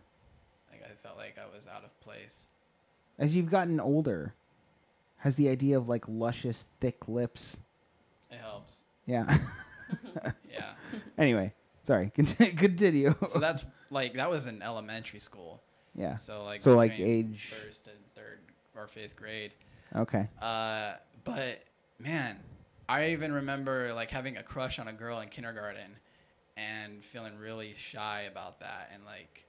Like 0.71 0.83
I 0.85 0.95
felt 1.03 1.17
like 1.17 1.37
I 1.39 1.55
was 1.55 1.67
out 1.67 1.85
of 1.85 1.99
place. 2.01 2.47
As 3.19 3.35
you've 3.37 3.51
gotten 3.51 3.81
older, 3.81 4.35
has 5.19 5.37
the 5.37 5.49
idea 5.49 5.77
of 5.79 5.89
like 5.89 6.05
luscious, 6.09 6.65
thick 6.81 7.09
lips? 7.09 7.57
It 8.31 8.39
helps. 8.41 8.85
Yeah. 9.07 9.37
Yeah. 10.51 10.71
anyway, 11.19 11.53
sorry. 11.83 12.11
Continue. 12.15 12.55
continue. 12.55 13.15
so 13.29 13.39
that's 13.39 13.65
like 13.91 14.15
that 14.15 14.31
was 14.31 14.47
in 14.47 14.63
elementary 14.63 15.19
school. 15.19 15.63
yeah. 15.95 16.15
So 16.15 16.45
like 16.45 16.63
So, 16.63 16.75
like, 16.77 16.99
age- 16.99 17.53
first 17.63 17.87
and 17.89 17.97
third 18.15 18.39
or 18.75 18.87
fifth 18.87 19.15
grade. 19.17 19.53
Okay. 19.95 20.29
Uh, 20.41 20.95
but 21.25 21.63
man, 21.99 22.39
I 22.89 23.09
even 23.11 23.33
remember 23.33 23.93
like 23.93 24.11
having 24.11 24.37
a 24.39 24.43
crush 24.43 24.79
on 24.79 24.89
a 24.89 24.93
girl 24.93 25.21
in 25.21 25.29
kindergarten 25.29 25.97
and 26.57 27.05
feeling 27.05 27.37
really 27.39 27.75
shy 27.77 28.23
about 28.23 28.61
that 28.61 28.91
and 28.95 29.05
like 29.05 29.45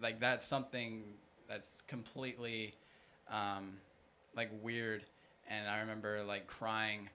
like 0.00 0.20
that's 0.20 0.44
something 0.44 1.04
that's 1.48 1.80
completely 1.82 2.74
um, 3.30 3.76
like 4.36 4.50
weird 4.62 5.04
and 5.50 5.68
I 5.68 5.80
remember 5.80 6.22
like 6.24 6.46
crying 6.46 7.08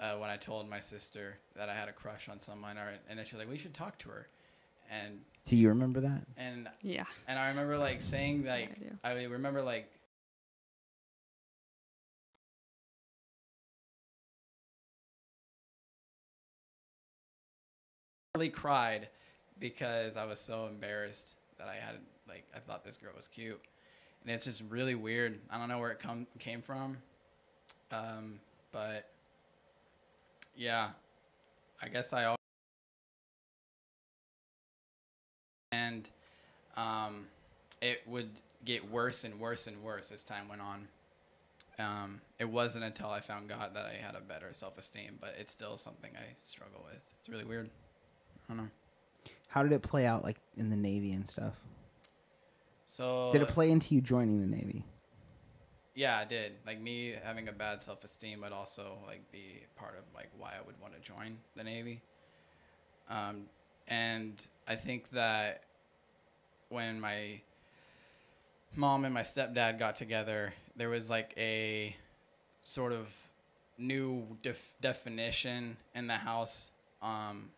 uh, 0.00 0.16
when 0.16 0.28
I 0.28 0.36
told 0.36 0.68
my 0.68 0.80
sister 0.80 1.36
that 1.56 1.68
I 1.68 1.74
had 1.74 1.88
a 1.88 1.92
crush 1.92 2.28
on 2.28 2.40
someone 2.40 2.76
or 2.76 2.92
and 3.08 3.18
then 3.18 3.24
she's 3.24 3.38
like 3.38 3.48
we 3.48 3.58
should 3.58 3.74
talk 3.74 3.98
to 3.98 4.08
her 4.10 4.28
and 4.90 5.20
Do 5.46 5.56
you 5.56 5.68
remember 5.68 6.00
that? 6.00 6.22
and 6.36 6.68
Yeah. 6.82 7.04
and 7.28 7.38
I 7.38 7.48
remember 7.48 7.78
like 7.78 8.00
saying 8.00 8.44
like 8.44 8.70
I 9.04 9.14
do. 9.14 9.20
I 9.22 9.24
remember 9.26 9.62
like 9.62 9.90
really 18.34 18.48
cried 18.50 19.08
because 19.58 20.16
I 20.16 20.26
was 20.26 20.38
so 20.40 20.66
embarrassed 20.66 21.36
that 21.58 21.68
I 21.68 21.76
had 21.76 21.96
like 22.28 22.44
I 22.54 22.58
thought 22.58 22.84
this 22.84 22.96
girl 22.96 23.12
was 23.14 23.28
cute, 23.28 23.60
and 24.22 24.30
it's 24.34 24.44
just 24.44 24.62
really 24.68 24.94
weird. 24.94 25.38
I 25.50 25.58
don't 25.58 25.68
know 25.68 25.78
where 25.78 25.90
it 25.90 25.98
come 25.98 26.26
came 26.38 26.62
from, 26.62 26.96
um, 27.92 28.40
but 28.72 29.08
yeah, 30.56 30.88
I 31.82 31.88
guess 31.88 32.12
I. 32.12 32.24
al- 32.24 32.36
And 35.72 36.08
um, 36.76 37.26
it 37.82 38.00
would 38.06 38.30
get 38.64 38.88
worse 38.90 39.24
and 39.24 39.38
worse 39.38 39.66
and 39.66 39.82
worse 39.82 40.10
as 40.10 40.22
time 40.22 40.48
went 40.48 40.62
on. 40.62 40.88
Um, 41.78 42.20
it 42.38 42.46
wasn't 42.46 42.84
until 42.84 43.10
I 43.10 43.20
found 43.20 43.48
God 43.48 43.74
that 43.74 43.84
I 43.84 43.92
had 43.94 44.14
a 44.14 44.20
better 44.20 44.48
self 44.52 44.78
esteem, 44.78 45.18
but 45.20 45.34
it's 45.38 45.52
still 45.52 45.76
something 45.76 46.10
I 46.16 46.22
struggle 46.42 46.84
with. 46.90 47.02
It's 47.20 47.28
really 47.28 47.44
weird. 47.44 47.68
I 48.48 48.54
don't 48.54 48.56
know. 48.64 48.70
How 49.48 49.62
did 49.62 49.72
it 49.72 49.82
play 49.82 50.06
out, 50.06 50.24
like 50.24 50.38
in 50.56 50.70
the 50.70 50.76
Navy 50.76 51.12
and 51.12 51.28
stuff? 51.28 51.54
So 52.96 53.28
Did 53.30 53.42
it 53.42 53.48
play 53.48 53.70
into 53.70 53.94
you 53.94 54.00
joining 54.00 54.40
the 54.40 54.46
Navy? 54.46 54.82
Yeah, 55.94 56.22
it 56.22 56.30
did. 56.30 56.52
Like 56.66 56.80
me 56.80 57.12
having 57.22 57.46
a 57.48 57.52
bad 57.52 57.82
self 57.82 58.02
esteem 58.02 58.40
would 58.40 58.52
also 58.52 58.96
like 59.06 59.30
be 59.30 59.64
part 59.76 59.98
of 59.98 60.04
like 60.14 60.30
why 60.38 60.52
I 60.58 60.66
would 60.66 60.80
want 60.80 60.94
to 60.94 61.00
join 61.00 61.36
the 61.56 61.62
Navy. 61.62 62.00
Um, 63.10 63.50
and 63.86 64.46
I 64.66 64.76
think 64.76 65.10
that 65.10 65.64
when 66.70 66.98
my 66.98 67.42
mom 68.74 69.04
and 69.04 69.12
my 69.12 69.20
stepdad 69.20 69.78
got 69.78 69.96
together, 69.96 70.54
there 70.74 70.88
was 70.88 71.10
like 71.10 71.34
a 71.36 71.94
sort 72.62 72.94
of 72.94 73.08
new 73.76 74.24
def- 74.40 74.74
definition 74.80 75.76
in 75.94 76.06
the 76.06 76.14
house 76.14 76.70
um, 77.02 77.50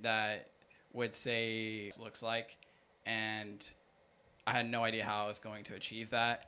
that 0.00 0.48
would 0.94 1.14
say 1.14 1.90
looks 2.00 2.22
like, 2.22 2.56
and 3.04 3.70
I 4.48 4.52
had 4.52 4.70
no 4.70 4.82
idea 4.82 5.04
how 5.04 5.24
I 5.24 5.28
was 5.28 5.38
going 5.38 5.62
to 5.64 5.74
achieve 5.74 6.08
that. 6.10 6.46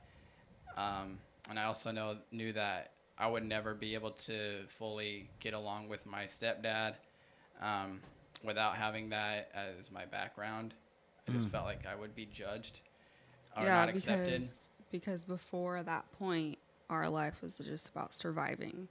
Um, 0.78 1.18
and 1.50 1.58
I 1.58 1.64
also 1.64 1.92
know 1.92 2.16
knew 2.32 2.50
that 2.54 2.92
I 3.18 3.28
would 3.28 3.44
never 3.44 3.74
be 3.74 3.92
able 3.92 4.12
to 4.12 4.64
fully 4.68 5.28
get 5.38 5.52
along 5.52 5.90
with 5.90 6.06
my 6.06 6.24
stepdad 6.24 6.94
um, 7.60 8.00
without 8.42 8.76
having 8.76 9.10
that 9.10 9.50
as 9.54 9.92
my 9.92 10.06
background. 10.06 10.72
I 11.28 11.32
just 11.32 11.50
felt 11.50 11.66
like 11.66 11.86
I 11.86 11.94
would 11.94 12.14
be 12.14 12.26
judged 12.32 12.80
or 13.54 13.64
yeah, 13.64 13.74
not 13.74 13.90
accepted. 13.90 14.40
because 14.40 14.54
because 14.90 15.24
before 15.24 15.82
that 15.82 16.10
point, 16.18 16.58
our 16.88 17.08
life 17.08 17.42
was 17.42 17.58
just 17.58 17.90
about 17.90 18.14
surviving. 18.14 18.88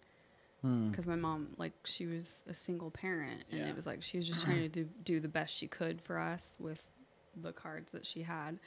Hmm. 0.61 0.89
Because 0.89 1.07
my 1.07 1.15
mom, 1.15 1.47
like, 1.57 1.73
she 1.85 2.05
was 2.05 2.43
a 2.47 2.53
single 2.53 2.91
parent, 2.91 3.43
and 3.49 3.61
Yeah. 3.61 3.69
it 3.69 3.75
was 3.75 3.87
like 3.87 4.03
she 4.03 4.17
was 4.17 4.27
just 4.27 4.41
trying 4.45 4.61
to 4.61 4.69
do, 4.69 4.89
do 5.03 5.19
the 5.19 5.27
best 5.27 5.55
she 5.57 5.67
could 5.67 5.99
for 6.01 6.19
us 6.19 6.55
with 6.59 6.83
the 7.35 7.51
cards 7.51 7.91
that 7.91 8.05
she 8.05 8.21
had. 8.21 8.59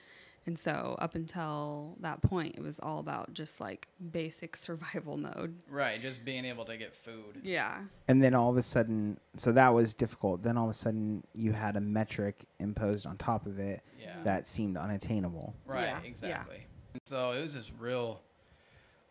And 0.45 0.59
so, 0.59 0.97
up 1.01 1.15
until 1.15 1.97
that 2.01 2.21
point, 2.21 2.57
it 2.57 2.63
was 2.63 2.81
all 2.81 2.99
about 2.99 3.33
just 3.33 3.61
like 3.61 3.87
basic 4.11 4.57
survival 4.57 5.17
mode. 5.17 5.55
Right, 5.71 6.01
just 6.01 6.25
being 6.25 6.45
able 6.45 6.65
to 6.65 6.77
get 6.77 6.95
food. 6.95 7.41
Yeah. 7.45 7.79
And 8.09 8.23
then 8.23 8.35
all 8.35 8.51
of 8.51 8.57
a 8.57 8.63
sudden, 8.63 9.19
so 9.37 9.53
that 9.53 9.69
was 9.69 9.95
difficult. 9.95 10.43
Then 10.43 10.57
all 10.59 10.65
of 10.65 10.71
a 10.71 10.75
sudden, 10.75 11.23
you 11.35 11.53
had 11.53 11.77
a 11.77 11.81
metric 11.81 12.41
imposed 12.59 13.07
on 13.07 13.17
top 13.19 13.47
of 13.47 13.59
it 13.61 13.83
Yeah. 14.01 14.21
that 14.25 14.49
seemed 14.49 14.77
unattainable. 14.77 15.55
Right, 15.65 15.83
Yeah, 15.83 16.01
yeah. 16.03 16.09
exactly. 16.09 16.67
And 16.95 17.03
so 17.05 17.31
it 17.31 17.41
was 17.41 17.55
just 17.55 17.71
real 17.79 18.21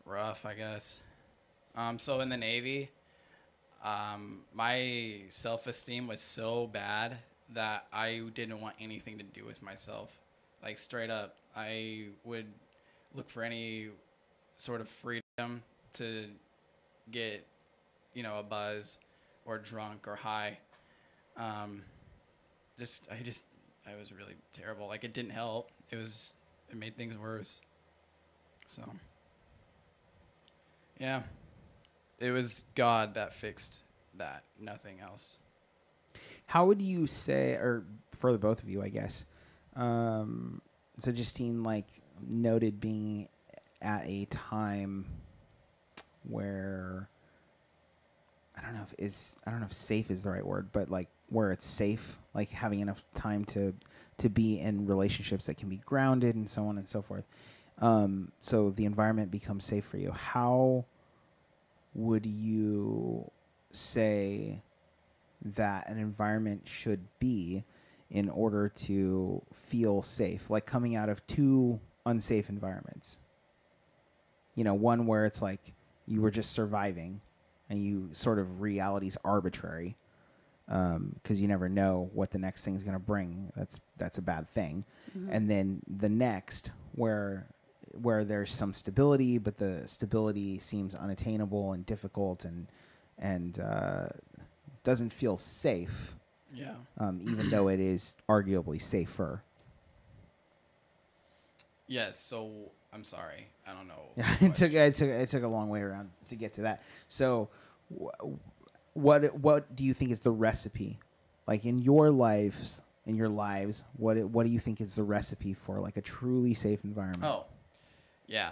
rough, 0.06 0.46
I 0.46 0.54
guess. 0.54 1.00
Um, 1.75 1.98
so 1.98 2.19
in 2.19 2.27
the 2.27 2.36
Navy, 2.38 2.90
um, 3.84 4.42
my 4.54 5.21
self 5.29 5.65
esteem 5.67 6.08
was 6.08 6.19
so 6.19 6.67
bad 6.67 7.17
that 7.54 7.86
I 7.92 8.21
didn't 8.34 8.60
want 8.62 8.75
anything 8.79 9.17
to 9.17 9.23
do 9.23 9.46
with 9.46 9.62
myself. 9.62 10.17
Like, 10.64 10.78
straight 10.78 11.10
up, 11.10 11.36
I 11.56 12.06
would 12.24 12.46
look 13.16 13.30
for 13.30 13.44
any 13.44 13.88
sort 14.58 14.80
of 14.80 14.88
freedom 14.88 15.64
to 15.94 16.26
get, 17.12 17.46
you 18.14 18.24
know, 18.24 18.40
a 18.40 18.44
buzz 18.44 19.00
or 19.46 19.58
drunk 19.58 20.08
or 20.08 20.16
high. 20.16 20.58
Um, 21.36 21.82
just, 22.78 23.08
I 23.12 23.24
just, 23.24 23.46
I 23.88 24.00
was 24.00 24.12
really 24.12 24.36
terrible. 24.54 24.88
Like, 24.88 25.04
it 25.04 25.14
didn't 25.14 25.32
help. 25.32 25.72
It 25.90 25.98
was, 25.98 26.36
it 26.70 26.78
made 26.78 26.96
things 26.96 27.18
worse. 27.18 27.60
So, 28.68 28.84
yeah, 31.00 31.24
it 32.20 32.32
was 32.32 32.66
God 32.76 33.16
that 33.16 33.34
fixed 33.34 33.82
that, 34.18 34.44
nothing 34.60 35.00
else. 35.02 35.40
How 36.46 36.66
would 36.66 36.82
you 36.82 37.08
say, 37.08 37.54
or 37.54 37.84
for 38.12 38.32
the 38.32 38.38
both 38.38 38.62
of 38.62 38.70
you, 38.70 38.82
I 38.82 38.90
guess, 38.90 39.26
um, 39.76 40.62
so 40.98 41.12
Justine, 41.12 41.63
like, 41.63 41.88
noted 42.28 42.80
being 42.80 43.28
at 43.82 44.06
a 44.06 44.26
time 44.26 45.06
where 46.24 47.10
I 48.56 48.62
don't 48.62 48.76
know 48.76 48.84
if 48.84 48.94
is 49.00 49.36
I 49.46 49.52
don't 49.52 49.60
know 49.60 49.65
if 49.65 49.74
safe 49.74 50.12
is 50.12 50.24
the 50.24 50.30
right 50.30 50.46
word, 50.46 50.69
but 50.72 50.90
like 50.90 51.08
where 51.30 51.52
it's 51.52 51.65
safe, 51.65 52.17
like 52.34 52.50
having 52.52 52.80
enough 52.80 53.04
time 53.15 53.46
to 53.46 53.74
to 54.19 54.30
be 54.30 54.60
in 54.60 54.86
relationships 54.86 55.48
that 55.48 55.58
can 55.58 55.69
be 55.69 55.78
grounded 55.78 56.36
and 56.36 56.48
so 56.48 56.65
on 56.67 56.78
and 56.78 56.88
so 56.88 57.02
forth. 57.02 57.26
Um, 57.80 58.32
so 58.40 58.69
the 58.69 58.86
environment 58.86 59.32
becomes 59.32 59.65
safe 59.65 59.86
for 59.86 59.98
you. 59.98 60.12
How 60.12 60.86
would 61.96 62.26
you 62.26 63.32
say 63.72 64.62
that 65.44 65.90
an 65.90 65.98
environment 65.98 66.67
should 66.67 67.08
be 67.19 67.63
in 68.12 68.30
order 68.30 68.70
to 68.70 69.42
feel 69.54 70.02
safe? 70.02 70.50
Like 70.50 70.66
coming 70.66 70.96
out 70.96 71.10
of 71.10 71.26
two 71.28 71.80
unsafe 72.06 72.50
environments. 72.50 73.20
You 74.56 74.64
know, 74.64 74.74
one 74.74 75.08
where 75.08 75.26
it's 75.26 75.42
like 75.42 75.74
you 76.06 76.22
were 76.22 76.32
just 76.32 76.52
surviving 76.52 77.22
and 77.70 77.84
you 77.84 78.10
sort 78.12 78.38
of 78.38 78.62
reality's 78.62 79.18
arbitrary 79.24 79.96
because 80.68 80.96
um, 80.96 81.16
you 81.30 81.48
never 81.48 81.68
know 81.68 82.10
what 82.14 82.32
the 82.32 82.38
next 82.38 82.64
thing 82.64 82.76
is 82.76 82.84
going 82.84 82.96
to 82.96 83.00
bring. 83.00 83.52
That's 83.56 83.80
that's 83.98 84.18
a 84.18 84.22
bad 84.22 84.50
thing. 84.50 84.86
Mm-hmm. 85.18 85.32
And 85.32 85.50
then 85.50 85.82
the 85.88 86.10
next 86.10 86.72
where 86.94 87.48
where 88.02 88.24
there's 88.24 88.52
some 88.52 88.74
stability, 88.74 89.38
but 89.38 89.58
the 89.58 89.88
stability 89.88 90.60
seems 90.60 90.96
unattainable 90.96 91.74
and 91.74 91.86
difficult 91.86 92.46
and 92.46 92.68
and 93.18 93.60
uh, 93.60 94.08
doesn't 94.84 95.14
feel 95.14 95.38
safe. 95.38 96.16
Yeah. 96.54 96.73
Um, 96.97 97.21
even 97.23 97.49
though 97.49 97.67
it 97.69 97.79
is 97.79 98.17
arguably 98.27 98.81
safer. 98.81 99.43
Yes. 101.87 102.19
So 102.19 102.71
I'm 102.93 103.04
sorry. 103.04 103.47
I 103.67 103.73
don't 103.73 103.87
know. 103.87 104.23
It 104.41 104.56
took 104.56 104.73
it 104.73 104.95
took 104.95 105.10
it 105.10 105.29
took 105.29 105.43
a 105.43 105.47
long 105.47 105.69
way 105.69 105.81
around 105.81 106.12
to 106.29 106.35
get 106.35 106.54
to 106.54 106.62
that. 106.62 106.83
So, 107.08 107.49
wh- 107.89 108.33
what 108.93 109.33
what 109.35 109.75
do 109.75 109.83
you 109.83 109.93
think 109.93 110.12
is 110.12 110.21
the 110.21 110.31
recipe, 110.31 110.99
like 111.47 111.65
in 111.65 111.79
your 111.79 112.12
lives 112.12 112.81
in 113.06 113.15
your 113.15 113.29
lives? 113.29 113.83
What 113.97 114.17
what 114.17 114.45
do 114.45 114.52
you 114.52 114.60
think 114.60 114.81
is 114.81 114.95
the 114.95 115.04
recipe 115.04 115.54
for 115.54 115.79
like 115.79 115.97
a 115.97 116.02
truly 116.02 116.54
safe 116.54 116.83
environment? 116.83 117.23
Oh, 117.23 117.45
yeah. 118.27 118.52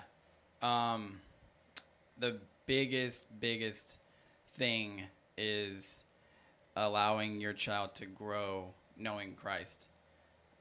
Um, 0.61 1.19
the 2.17 2.37
biggest 2.65 3.25
biggest 3.39 3.97
thing 4.55 5.03
is 5.37 6.03
allowing 6.75 7.41
your 7.41 7.53
child 7.53 7.95
to 7.95 8.05
grow 8.05 8.73
knowing 8.97 9.33
Christ. 9.33 9.87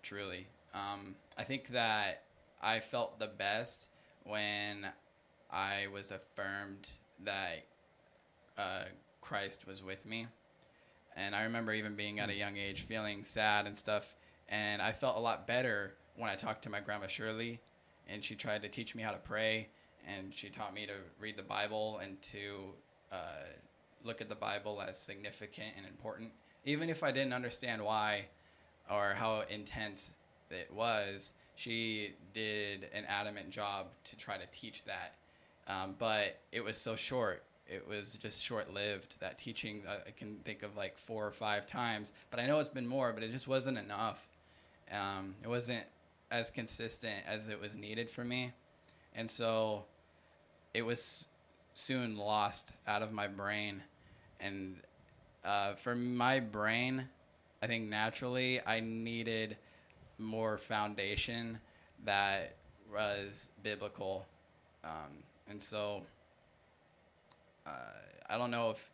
Truly, 0.03 0.47
um, 0.75 1.15
I 1.37 1.45
think 1.45 1.69
that 1.69 2.23
I 2.63 2.81
felt 2.81 3.19
the 3.19 3.27
best 3.27 3.89
when 4.25 4.87
I 5.51 5.87
was 5.93 6.11
affirmed 6.11 6.91
that 7.25 7.65
uh, 8.57 8.85
Christ 9.21 9.67
was 9.67 9.83
with 9.83 10.07
me. 10.07 10.27
And 11.17 11.35
I 11.35 11.43
remember 11.43 11.73
even 11.73 11.95
being 11.95 12.21
at 12.21 12.31
a 12.31 12.35
young 12.35 12.57
age 12.57 12.83
feeling 12.83 13.23
sad 13.23 13.67
and 13.67 13.77
stuff. 13.77 14.15
And 14.49 14.81
I 14.81 14.93
felt 14.93 15.17
a 15.17 15.21
lot 15.21 15.47
better 15.47 15.95
when 16.17 16.31
I 16.31 16.35
talked 16.35 16.63
to 16.65 16.71
my 16.71 16.81
grandma 16.81 17.07
Shirley, 17.07 17.61
and 18.09 18.25
she 18.25 18.35
tried 18.35 18.63
to 18.63 18.69
teach 18.69 18.95
me 18.95 19.03
how 19.03 19.13
to 19.13 19.19
pray, 19.19 19.69
and 20.07 20.35
she 20.35 20.49
taught 20.49 20.75
me 20.75 20.87
to 20.87 20.95
read 21.21 21.37
the 21.37 21.43
Bible 21.43 21.99
and 21.99 22.21
to 22.23 22.75
uh, 23.13 23.45
look 24.09 24.21
at 24.21 24.29
the 24.29 24.35
Bible 24.35 24.83
as 24.83 24.99
significant 24.99 25.69
and 25.77 25.87
important. 25.87 26.33
Even 26.65 26.91
if 26.91 27.05
I 27.05 27.13
didn't 27.13 27.33
understand 27.33 27.85
why 27.85 28.25
or 28.91 29.15
how 29.15 29.45
intense 29.49 30.15
it 30.51 30.69
was, 30.75 31.35
she 31.55 32.15
did 32.33 32.89
an 32.95 33.05
adamant 33.07 33.51
job 33.51 33.87
to 34.05 34.17
try 34.17 34.37
to 34.37 34.47
teach 34.51 34.85
that. 34.85 35.15
Um, 35.69 35.95
but 35.99 36.39
it 36.51 36.65
was 36.65 36.77
so 36.77 36.97
short. 36.97 37.43
It 37.67 37.87
was 37.87 38.17
just 38.17 38.43
short 38.43 38.73
lived. 38.73 39.21
That 39.21 39.39
teaching, 39.39 39.83
I 39.87 40.11
can 40.11 40.37
think 40.45 40.63
of 40.63 40.77
like 40.77 40.97
four 40.97 41.27
or 41.27 41.31
five 41.31 41.67
times. 41.67 42.13
But 42.31 42.41
I 42.41 42.47
know 42.47 42.59
it's 42.59 42.69
been 42.69 42.89
more, 42.89 43.13
but 43.13 43.23
it 43.23 43.31
just 43.31 43.47
wasn't 43.47 43.77
enough. 43.77 44.27
Um, 44.91 45.35
it 45.45 45.49
wasn't 45.49 45.85
as 46.31 46.51
consistent 46.51 47.17
as 47.27 47.49
it 47.49 47.61
was 47.61 47.77
needed 47.77 48.11
for 48.11 48.25
me. 48.25 48.53
And 49.15 49.31
so 49.31 49.85
it 50.73 50.83
was 50.83 51.27
soon 51.75 52.17
lost 52.17 52.73
out 52.87 53.03
of 53.03 53.13
my 53.13 53.27
brain. 53.27 53.83
And 54.41 54.77
uh, 55.45 55.75
for 55.75 55.95
my 55.95 56.41
brain, 56.41 57.09
I 57.63 57.67
think 57.67 57.89
naturally 57.89 58.61
I 58.67 58.81
needed 58.81 59.57
more 60.19 60.59
foundation 60.59 61.59
that 62.05 62.57
was 62.93 63.51
biblical. 63.63 64.27
Um, 64.85 65.23
and 65.49 65.61
so 65.61 66.03
uh, 67.67 67.71
I 68.29 68.39
don't 68.39 68.51
know 68.51 68.71
if 68.71 68.91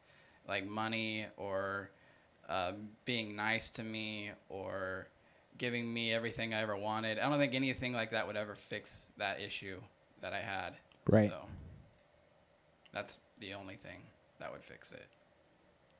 like 0.48 0.66
money 0.66 1.26
or 1.36 1.90
uh, 2.48 2.72
being 3.04 3.34
nice 3.34 3.70
to 3.70 3.82
me 3.82 4.30
or 4.48 5.08
giving 5.58 5.92
me 5.92 6.12
everything 6.12 6.52
I 6.52 6.60
ever 6.60 6.76
wanted. 6.76 7.18
I 7.18 7.28
don't 7.28 7.38
think 7.38 7.54
anything 7.54 7.92
like 7.92 8.10
that 8.10 8.26
would 8.26 8.36
ever 8.36 8.54
fix 8.54 9.08
that 9.16 9.40
issue 9.40 9.80
that 10.20 10.32
I 10.32 10.40
had. 10.40 10.74
Right. 11.08 11.30
So 11.30 11.44
that's 12.92 13.18
the 13.40 13.54
only 13.54 13.76
thing 13.76 14.00
that 14.40 14.52
would 14.52 14.64
fix 14.64 14.92
it. 14.92 15.06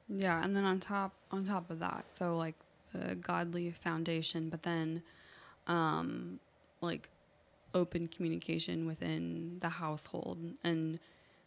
Yeah, 0.09 0.43
and 0.43 0.57
then 0.57 0.65
on 0.65 0.81
top 0.81 1.13
on 1.31 1.45
top 1.45 1.71
of 1.71 1.79
that, 1.81 2.05
so 2.15 2.37
like 2.37 2.55
the 2.93 3.15
godly 3.15 3.71
foundation, 3.71 4.51
but 4.51 4.63
then 4.63 5.03
um, 5.67 6.39
like 6.81 7.09
open 7.75 8.09
communication 8.09 8.87
within 8.87 9.57
the 9.61 9.69
household 9.69 10.39
and 10.63 10.99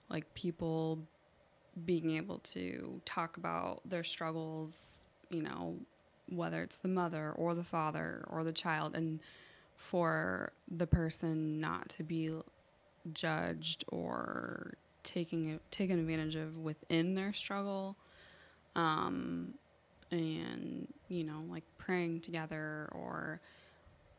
like 0.10 0.34
people 0.34 1.00
being 1.86 2.12
able 2.18 2.40
to 2.40 3.02
talk 3.06 3.38
about 3.38 3.82
their 3.86 4.04
struggles, 4.04 5.06
you 5.30 5.42
know, 5.42 5.76
whether 6.30 6.64
it's 6.64 6.78
the 6.78 6.88
mother 6.88 7.32
or 7.36 7.54
the 7.54 7.64
father 7.64 8.26
or 8.28 8.44
the 8.44 8.52
child, 8.52 8.96
and 8.96 9.20
for 9.76 10.52
the 10.70 10.88
person 10.88 11.60
not 11.60 11.88
to 11.90 12.04
be 12.04 12.32
judged 13.14 13.86
or 13.90 14.74
taking 15.04 15.60
taken 15.72 16.00
advantage 16.00 16.36
of 16.36 16.58
within 16.58 17.14
their 17.14 17.32
struggle, 17.32 17.96
um, 18.78 19.54
and 20.12 20.88
you 21.10 21.24
know, 21.26 21.44
like 21.50 21.64
praying 21.78 22.22
together 22.22 22.88
or 22.94 23.42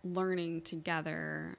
learning 0.05 0.61
together 0.63 1.57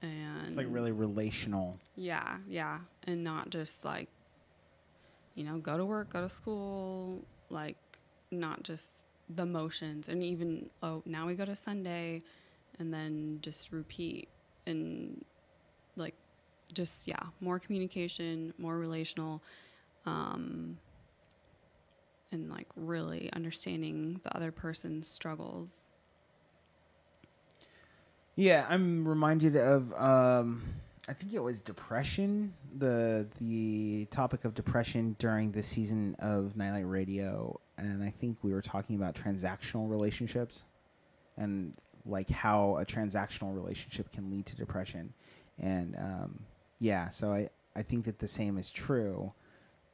and 0.00 0.46
it's 0.46 0.56
like 0.56 0.66
really 0.70 0.92
relational. 0.92 1.78
Yeah, 1.96 2.38
yeah, 2.48 2.78
and 3.06 3.24
not 3.24 3.50
just 3.50 3.84
like 3.84 4.08
you 5.34 5.44
know, 5.44 5.58
go 5.58 5.76
to 5.76 5.84
work, 5.84 6.10
go 6.12 6.20
to 6.20 6.28
school, 6.28 7.22
like 7.50 7.76
not 8.30 8.62
just 8.62 9.04
the 9.34 9.44
motions 9.44 10.08
and 10.08 10.22
even 10.22 10.70
oh, 10.82 11.02
now 11.04 11.26
we 11.26 11.34
go 11.34 11.44
to 11.44 11.56
Sunday 11.56 12.22
and 12.78 12.94
then 12.94 13.38
just 13.42 13.72
repeat 13.72 14.28
and 14.66 15.24
like 15.96 16.14
just 16.72 17.08
yeah, 17.08 17.20
more 17.40 17.58
communication, 17.58 18.54
more 18.58 18.78
relational 18.78 19.42
um 20.06 20.78
and 22.32 22.50
like 22.50 22.68
really 22.76 23.32
understanding 23.32 24.20
the 24.24 24.36
other 24.36 24.52
person's 24.52 25.08
struggles 25.08 25.88
yeah, 28.38 28.66
I'm 28.68 29.06
reminded 29.08 29.56
of 29.56 29.92
um, 29.94 30.62
I 31.08 31.12
think 31.12 31.32
it 31.32 31.40
was 31.40 31.60
depression, 31.60 32.54
the 32.76 33.26
the 33.40 34.04
topic 34.12 34.44
of 34.44 34.54
depression 34.54 35.16
during 35.18 35.50
the 35.50 35.62
season 35.64 36.14
of 36.20 36.56
Nightlight 36.56 36.88
Radio, 36.88 37.58
and 37.78 38.00
I 38.00 38.10
think 38.10 38.38
we 38.42 38.52
were 38.52 38.62
talking 38.62 38.94
about 38.94 39.16
transactional 39.16 39.90
relationships 39.90 40.62
and 41.36 41.74
like 42.06 42.30
how 42.30 42.76
a 42.76 42.86
transactional 42.86 43.56
relationship 43.56 44.12
can 44.12 44.30
lead 44.30 44.46
to 44.46 44.56
depression. 44.56 45.14
And 45.58 45.96
um, 45.96 46.38
yeah, 46.78 47.10
so 47.10 47.32
I, 47.32 47.48
I 47.74 47.82
think 47.82 48.04
that 48.04 48.20
the 48.20 48.28
same 48.28 48.56
is 48.56 48.70
true. 48.70 49.32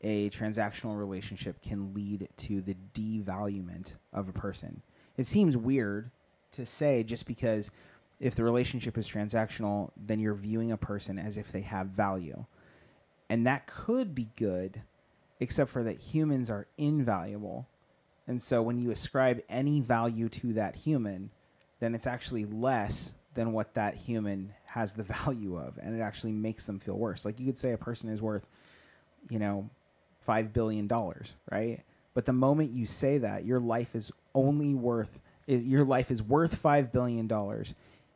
A 0.04 0.28
transactional 0.28 0.98
relationship 0.98 1.62
can 1.62 1.94
lead 1.94 2.28
to 2.36 2.60
the 2.60 2.76
devaluement 2.92 3.94
of 4.12 4.28
a 4.28 4.32
person. 4.32 4.82
It 5.16 5.26
seems 5.26 5.56
weird 5.56 6.10
to 6.52 6.66
say 6.66 7.02
just 7.02 7.26
because 7.26 7.70
if 8.20 8.34
the 8.34 8.44
relationship 8.44 8.98
is 8.98 9.08
transactional, 9.08 9.90
then 9.96 10.20
you're 10.20 10.34
viewing 10.34 10.70
a 10.72 10.76
person 10.76 11.18
as 11.18 11.38
if 11.38 11.50
they 11.50 11.62
have 11.62 11.86
value. 11.86 12.44
And 13.30 13.46
that 13.46 13.66
could 13.66 14.14
be 14.14 14.28
good, 14.36 14.82
except 15.40 15.70
for 15.70 15.82
that 15.82 15.98
humans 15.98 16.50
are 16.50 16.66
invaluable. 16.76 17.66
And 18.26 18.42
so 18.42 18.60
when 18.60 18.78
you 18.78 18.90
ascribe 18.90 19.42
any 19.48 19.80
value 19.80 20.28
to 20.28 20.52
that 20.52 20.76
human, 20.76 21.30
then 21.80 21.94
it's 21.94 22.06
actually 22.06 22.44
less 22.44 23.14
than 23.32 23.52
what 23.52 23.72
that 23.74 23.94
human 23.94 24.52
has 24.66 24.92
the 24.92 25.02
value 25.02 25.56
of. 25.56 25.78
And 25.82 25.98
it 25.98 26.02
actually 26.02 26.32
makes 26.32 26.66
them 26.66 26.78
feel 26.78 26.98
worse. 26.98 27.24
Like 27.24 27.40
you 27.40 27.46
could 27.46 27.58
say 27.58 27.72
a 27.72 27.78
person 27.78 28.10
is 28.10 28.20
worth, 28.20 28.46
you 29.30 29.38
know, 29.38 29.70
$5 30.26 30.52
billion, 30.52 30.88
right? 31.50 31.80
But 32.14 32.26
the 32.26 32.32
moment 32.32 32.70
you 32.70 32.86
say 32.86 33.18
that, 33.18 33.44
your 33.44 33.60
life 33.60 33.94
is 33.94 34.12
only 34.34 34.74
worth, 34.74 35.20
is, 35.46 35.64
your 35.64 35.84
life 35.84 36.10
is 36.10 36.22
worth 36.22 36.62
$5 36.62 36.92
billion 36.92 37.30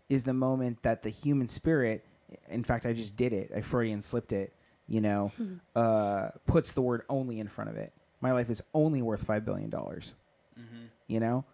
is 0.08 0.24
the 0.24 0.34
moment 0.34 0.82
that 0.82 1.02
the 1.02 1.10
human 1.10 1.48
spirit, 1.48 2.04
in 2.48 2.64
fact, 2.64 2.86
I 2.86 2.92
just 2.92 3.16
did 3.16 3.32
it, 3.32 3.50
I 3.54 3.60
Freudian 3.60 4.02
slipped 4.02 4.32
it, 4.32 4.52
you 4.86 5.00
know, 5.00 5.32
hmm. 5.36 5.54
uh, 5.76 6.28
puts 6.46 6.72
the 6.72 6.80
word 6.80 7.02
only 7.08 7.40
in 7.40 7.48
front 7.48 7.70
of 7.70 7.76
it. 7.76 7.92
My 8.20 8.32
life 8.32 8.50
is 8.50 8.62
only 8.74 9.02
worth 9.02 9.22
five 9.22 9.44
billion 9.44 9.70
dollars. 9.70 10.14
Mm-hmm. 10.58 10.86
You 11.06 11.20
know, 11.20 11.44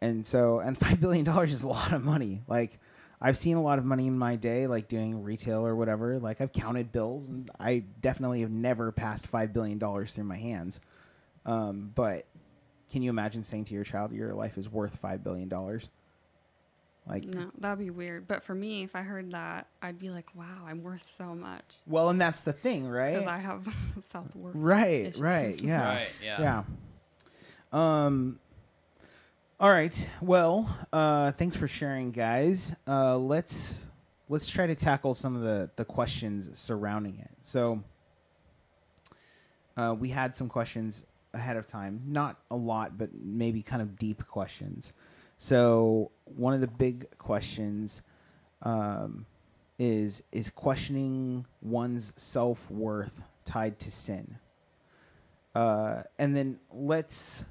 and 0.00 0.24
so 0.24 0.60
and 0.60 0.78
five 0.84 1.00
billion 1.00 1.24
dollars 1.24 1.52
is 1.52 1.62
a 1.62 1.68
lot 1.68 1.92
of 1.92 2.04
money. 2.04 2.42
Like 2.46 2.78
I've 3.24 3.38
seen 3.38 3.56
a 3.56 3.62
lot 3.62 3.78
of 3.78 3.86
money 3.86 4.06
in 4.06 4.18
my 4.18 4.36
day, 4.36 4.66
like 4.66 4.86
doing 4.86 5.22
retail 5.22 5.66
or 5.66 5.74
whatever. 5.74 6.18
Like 6.18 6.42
I've 6.42 6.52
counted 6.52 6.92
bills, 6.92 7.30
and 7.30 7.50
I 7.58 7.82
definitely 8.02 8.42
have 8.42 8.50
never 8.50 8.92
passed 8.92 9.26
five 9.26 9.54
billion 9.54 9.78
dollars 9.78 10.12
through 10.12 10.24
my 10.24 10.36
hands. 10.36 10.78
Um, 11.46 11.90
but 11.94 12.26
can 12.90 13.00
you 13.00 13.08
imagine 13.08 13.42
saying 13.42 13.64
to 13.64 13.74
your 13.74 13.82
child, 13.82 14.12
"Your 14.12 14.34
life 14.34 14.58
is 14.58 14.68
worth 14.68 14.96
five 14.96 15.24
billion 15.24 15.48
dollars"? 15.48 15.88
Like, 17.06 17.24
No, 17.24 17.50
that'd 17.58 17.78
be 17.78 17.88
weird. 17.88 18.28
But 18.28 18.44
for 18.44 18.54
me, 18.54 18.82
if 18.82 18.94
I 18.94 19.00
heard 19.00 19.32
that, 19.32 19.68
I'd 19.80 19.98
be 19.98 20.10
like, 20.10 20.28
"Wow, 20.34 20.66
I'm 20.66 20.82
worth 20.82 21.06
so 21.06 21.34
much," 21.34 21.64
well, 21.86 22.10
and 22.10 22.20
that's 22.20 22.42
the 22.42 22.52
thing, 22.52 22.86
right? 22.86 23.12
because? 23.14 23.26
I 23.26 23.38
have 23.38 23.66
self 24.00 24.36
worth. 24.36 24.54
Right, 24.54 25.06
issues. 25.06 25.20
right, 25.22 25.62
yeah, 25.62 25.82
Right, 25.82 26.14
yeah. 26.22 26.62
yeah. 27.72 28.04
Um. 28.06 28.38
All 29.60 29.70
right. 29.70 30.10
Well, 30.20 30.68
uh, 30.92 31.30
thanks 31.30 31.54
for 31.54 31.68
sharing, 31.68 32.10
guys. 32.10 32.74
Uh, 32.88 33.16
let's 33.16 33.86
let's 34.28 34.48
try 34.48 34.66
to 34.66 34.74
tackle 34.74 35.14
some 35.14 35.36
of 35.36 35.42
the 35.42 35.70
the 35.76 35.84
questions 35.84 36.50
surrounding 36.58 37.20
it. 37.20 37.30
So, 37.40 37.80
uh, 39.76 39.94
we 39.96 40.08
had 40.08 40.34
some 40.34 40.48
questions 40.48 41.06
ahead 41.32 41.56
of 41.56 41.68
time, 41.68 42.02
not 42.04 42.40
a 42.50 42.56
lot, 42.56 42.98
but 42.98 43.10
maybe 43.14 43.62
kind 43.62 43.80
of 43.80 43.96
deep 43.96 44.26
questions. 44.26 44.92
So, 45.38 46.10
one 46.24 46.52
of 46.52 46.60
the 46.60 46.66
big 46.66 47.06
questions 47.18 48.02
um, 48.62 49.24
is 49.78 50.24
is 50.32 50.50
questioning 50.50 51.46
one's 51.62 52.12
self 52.16 52.68
worth 52.72 53.22
tied 53.44 53.78
to 53.78 53.92
sin. 53.92 54.36
Uh, 55.54 56.02
and 56.18 56.34
then 56.36 56.58
let's 56.72 57.44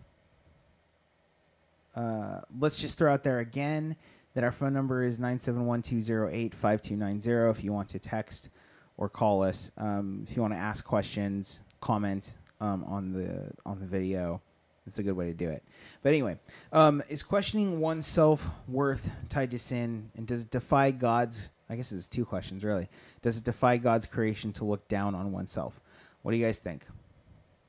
uh, 1.95 2.41
let's 2.59 2.79
just 2.79 2.97
throw 2.97 3.13
out 3.13 3.23
there 3.23 3.39
again 3.39 3.95
that 4.33 4.43
our 4.43 4.51
phone 4.51 4.73
number 4.73 5.03
is 5.03 5.19
971-208-5290 5.19 7.51
if 7.51 7.63
you 7.63 7.71
want 7.71 7.87
to 7.89 7.99
text 7.99 8.49
or 8.97 9.07
call 9.09 9.43
us. 9.43 9.71
Um, 9.77 10.25
if 10.27 10.35
you 10.35 10.41
want 10.41 10.53
to 10.53 10.59
ask 10.59 10.83
questions 10.83 11.61
comment 11.81 12.33
um, 12.61 12.83
on 12.85 13.11
the 13.11 13.51
on 13.65 13.79
the 13.79 13.85
video 13.85 14.41
It's 14.87 14.99
a 14.99 15.03
good 15.03 15.17
way 15.17 15.27
to 15.27 15.33
do 15.33 15.49
it. 15.49 15.63
But 16.01 16.09
anyway 16.09 16.39
um, 16.71 17.03
is 17.09 17.21
questioning 17.21 17.79
one's 17.79 18.07
self-worth 18.07 19.09
tied 19.29 19.51
to 19.51 19.59
sin? 19.59 20.09
And 20.15 20.25
does 20.25 20.43
it 20.43 20.51
defy 20.51 20.91
god's 20.91 21.49
i 21.69 21.75
guess 21.75 21.91
it's 21.91 22.07
two 22.07 22.25
questions 22.25 22.63
really. 22.63 22.89
Does 23.21 23.37
it 23.37 23.43
defy 23.43 23.77
god's 23.77 24.05
creation 24.05 24.53
to 24.53 24.65
look 24.65 24.87
down 24.87 25.15
on 25.15 25.31
oneself? 25.31 25.79
What 26.21 26.31
do 26.31 26.37
you 26.37 26.45
guys 26.45 26.59
think? 26.59 26.85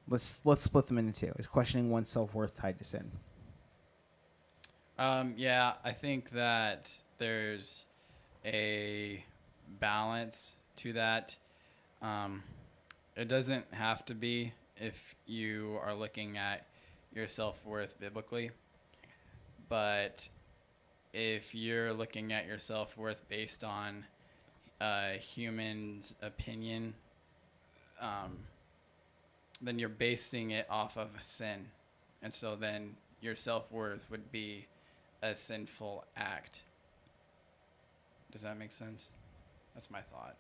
Let's 0.09 0.41
let's 0.45 0.63
split 0.63 0.87
them 0.87 0.99
into 0.99 1.13
two. 1.13 1.33
Is 1.39 1.47
questioning 1.47 1.91
one's 1.91 2.09
self-worth 2.09 2.57
tied 2.57 2.79
to 2.79 2.85
sin 2.85 3.11
Um, 4.97 5.35
yeah, 5.37 5.75
I 5.85 5.91
think 5.91 6.31
that 6.31 6.93
there's 7.19 7.85
a 8.45 9.25
balance 9.81 10.53
to 10.77 10.93
that. 10.93 11.35
Um, 12.01 12.45
it 13.17 13.27
doesn't 13.27 13.65
have 13.75 14.05
to 14.07 14.15
be 14.15 14.53
if 14.77 15.17
you 15.27 15.79
are 15.85 15.95
looking 15.95 16.39
at 16.39 16.67
your 17.13 17.27
self 17.27 17.65
worth 17.67 17.99
biblically, 17.99 18.53
but 19.69 20.29
if 21.13 21.57
you're 21.57 21.93
looking 21.93 22.33
at 22.33 22.47
your 22.47 22.59
self 22.59 22.97
worth 22.97 23.29
based 23.29 23.65
on 23.65 24.05
a 24.81 25.15
human's 25.15 26.15
opinion, 26.23 26.95
um, 28.01 28.39
then 29.61 29.81
you're 29.81 29.89
basing 29.89 30.53
it 30.53 30.67
off 30.71 30.97
of 30.97 31.09
sin. 31.21 31.67
And 32.23 32.33
so 32.33 32.55
then 32.55 32.95
your 33.21 33.35
self 33.35 33.73
worth 33.73 34.07
would 34.09 34.31
be 34.31 34.67
a 35.25 35.35
sinful 35.35 36.05
act. 36.17 36.61
Does 38.31 38.43
that 38.43 38.59
make 38.59 38.73
sense? 38.73 39.07
That's 39.75 39.91
my 39.91 40.03
thought. 40.03 40.37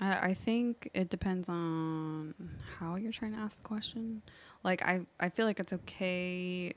I, 0.00 0.30
I 0.30 0.34
think 0.34 0.88
it 0.94 1.10
depends 1.10 1.48
on 1.48 2.34
how 2.78 2.96
you're 2.96 3.12
trying 3.12 3.34
to 3.34 3.38
ask 3.38 3.60
the 3.60 3.68
question. 3.68 4.22
Like 4.62 4.82
I, 4.82 5.02
I 5.20 5.28
feel 5.28 5.44
like 5.46 5.60
it's 5.60 5.72
okay 5.72 6.72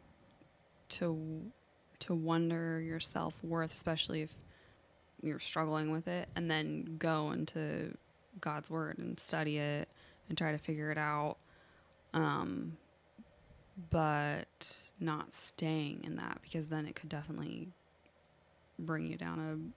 to 0.90 1.42
to 2.00 2.14
wonder 2.14 2.80
your 2.82 3.00
self 3.00 3.42
worth, 3.44 3.72
especially 3.72 4.22
if 4.22 4.32
you're 5.24 5.40
struggling 5.40 5.92
with 5.92 6.08
it, 6.08 6.28
and 6.36 6.52
then 6.52 6.98
go 7.00 7.32
into 7.32 7.96
God's 8.42 8.70
word 8.70 8.98
and 9.00 9.20
study 9.20 9.58
it 9.58 9.88
and 10.28 10.38
try 10.38 10.52
to 10.52 10.58
figure 10.58 10.92
it 10.92 10.98
out. 10.98 11.38
Um, 12.14 12.78
but 13.92 14.92
not 15.00 15.34
staying 15.34 16.02
in 16.04 16.16
that 16.16 16.40
because 16.42 16.68
then 16.70 16.86
it 16.86 16.96
could 16.96 17.10
definitely 17.10 17.70
bring 18.80 19.06
you 19.06 19.18
down 19.18 19.74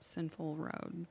a 0.00 0.04
sinful 0.04 0.54
road. 0.54 1.06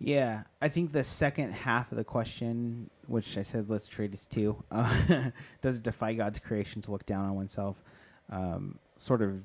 Yeah, 0.00 0.44
I 0.62 0.68
think 0.68 0.92
the 0.92 1.02
second 1.02 1.52
half 1.52 1.90
of 1.90 1.98
the 1.98 2.04
question, 2.04 2.88
which 3.08 3.36
I 3.36 3.42
said 3.42 3.68
let's 3.68 3.88
trade 3.88 4.14
as 4.14 4.26
two, 4.26 4.62
uh, 4.70 5.30
does 5.62 5.78
it 5.78 5.82
defy 5.82 6.14
God's 6.14 6.38
creation 6.38 6.80
to 6.82 6.92
look 6.92 7.04
down 7.04 7.24
on 7.24 7.34
oneself? 7.34 7.82
Um, 8.30 8.78
sort 8.96 9.22
of, 9.22 9.42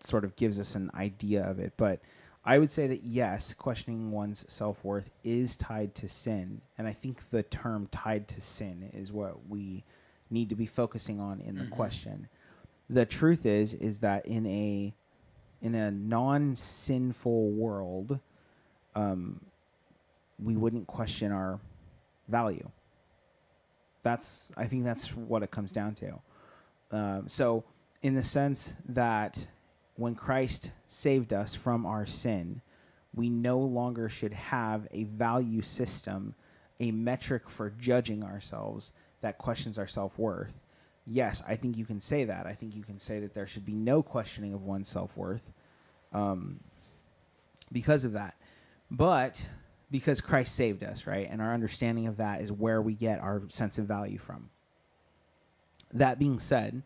sort 0.00 0.24
of 0.24 0.34
gives 0.34 0.58
us 0.58 0.74
an 0.74 0.90
idea 0.94 1.44
of 1.44 1.60
it. 1.60 1.74
But 1.76 2.00
I 2.48 2.58
would 2.58 2.70
say 2.70 2.86
that 2.86 3.04
yes, 3.04 3.52
questioning 3.52 4.10
one's 4.10 4.50
self 4.50 4.82
worth 4.82 5.14
is 5.22 5.54
tied 5.54 5.94
to 5.96 6.08
sin, 6.08 6.62
and 6.78 6.86
I 6.88 6.94
think 6.94 7.28
the 7.30 7.42
term 7.42 7.88
"tied 7.92 8.26
to 8.28 8.40
sin" 8.40 8.88
is 8.94 9.12
what 9.12 9.46
we 9.50 9.84
need 10.30 10.48
to 10.48 10.54
be 10.54 10.64
focusing 10.64 11.20
on 11.20 11.42
in 11.42 11.58
the 11.58 11.64
Mhm. 11.64 11.70
question. 11.70 12.28
The 12.88 13.04
truth 13.04 13.44
is, 13.44 13.74
is 13.74 14.00
that 14.00 14.24
in 14.24 14.46
a 14.46 14.94
in 15.60 15.74
a 15.74 15.90
non-sinful 15.90 17.50
world, 17.50 18.18
um, 18.94 19.44
we 20.42 20.56
wouldn't 20.56 20.86
question 20.86 21.32
our 21.32 21.60
value. 22.28 22.70
That's 24.02 24.50
I 24.56 24.66
think 24.68 24.84
that's 24.84 25.14
what 25.14 25.42
it 25.42 25.50
comes 25.50 25.70
down 25.70 25.94
to. 25.96 26.20
Um, 26.92 27.28
so, 27.28 27.64
in 28.02 28.14
the 28.14 28.22
sense 28.22 28.72
that 28.86 29.48
when 29.98 30.14
Christ 30.14 30.70
saved 30.86 31.32
us 31.32 31.56
from 31.56 31.84
our 31.84 32.06
sin, 32.06 32.62
we 33.12 33.28
no 33.28 33.58
longer 33.58 34.08
should 34.08 34.32
have 34.32 34.86
a 34.92 35.02
value 35.02 35.60
system, 35.60 36.36
a 36.78 36.92
metric 36.92 37.50
for 37.50 37.70
judging 37.70 38.22
ourselves 38.22 38.92
that 39.22 39.38
questions 39.38 39.76
our 39.76 39.88
self 39.88 40.16
worth. 40.16 40.54
Yes, 41.04 41.42
I 41.48 41.56
think 41.56 41.76
you 41.76 41.84
can 41.84 42.00
say 42.00 42.24
that. 42.24 42.46
I 42.46 42.52
think 42.52 42.76
you 42.76 42.84
can 42.84 43.00
say 43.00 43.18
that 43.18 43.34
there 43.34 43.48
should 43.48 43.66
be 43.66 43.74
no 43.74 44.00
questioning 44.00 44.54
of 44.54 44.62
one's 44.62 44.88
self 44.88 45.16
worth 45.16 45.50
um, 46.12 46.60
because 47.72 48.04
of 48.04 48.12
that. 48.12 48.36
But 48.92 49.50
because 49.90 50.20
Christ 50.20 50.54
saved 50.54 50.84
us, 50.84 51.08
right? 51.08 51.26
And 51.28 51.42
our 51.42 51.52
understanding 51.52 52.06
of 52.06 52.18
that 52.18 52.40
is 52.40 52.52
where 52.52 52.80
we 52.80 52.94
get 52.94 53.18
our 53.18 53.42
sense 53.48 53.78
of 53.78 53.86
value 53.86 54.18
from. 54.18 54.50
That 55.92 56.20
being 56.20 56.38
said, 56.38 56.84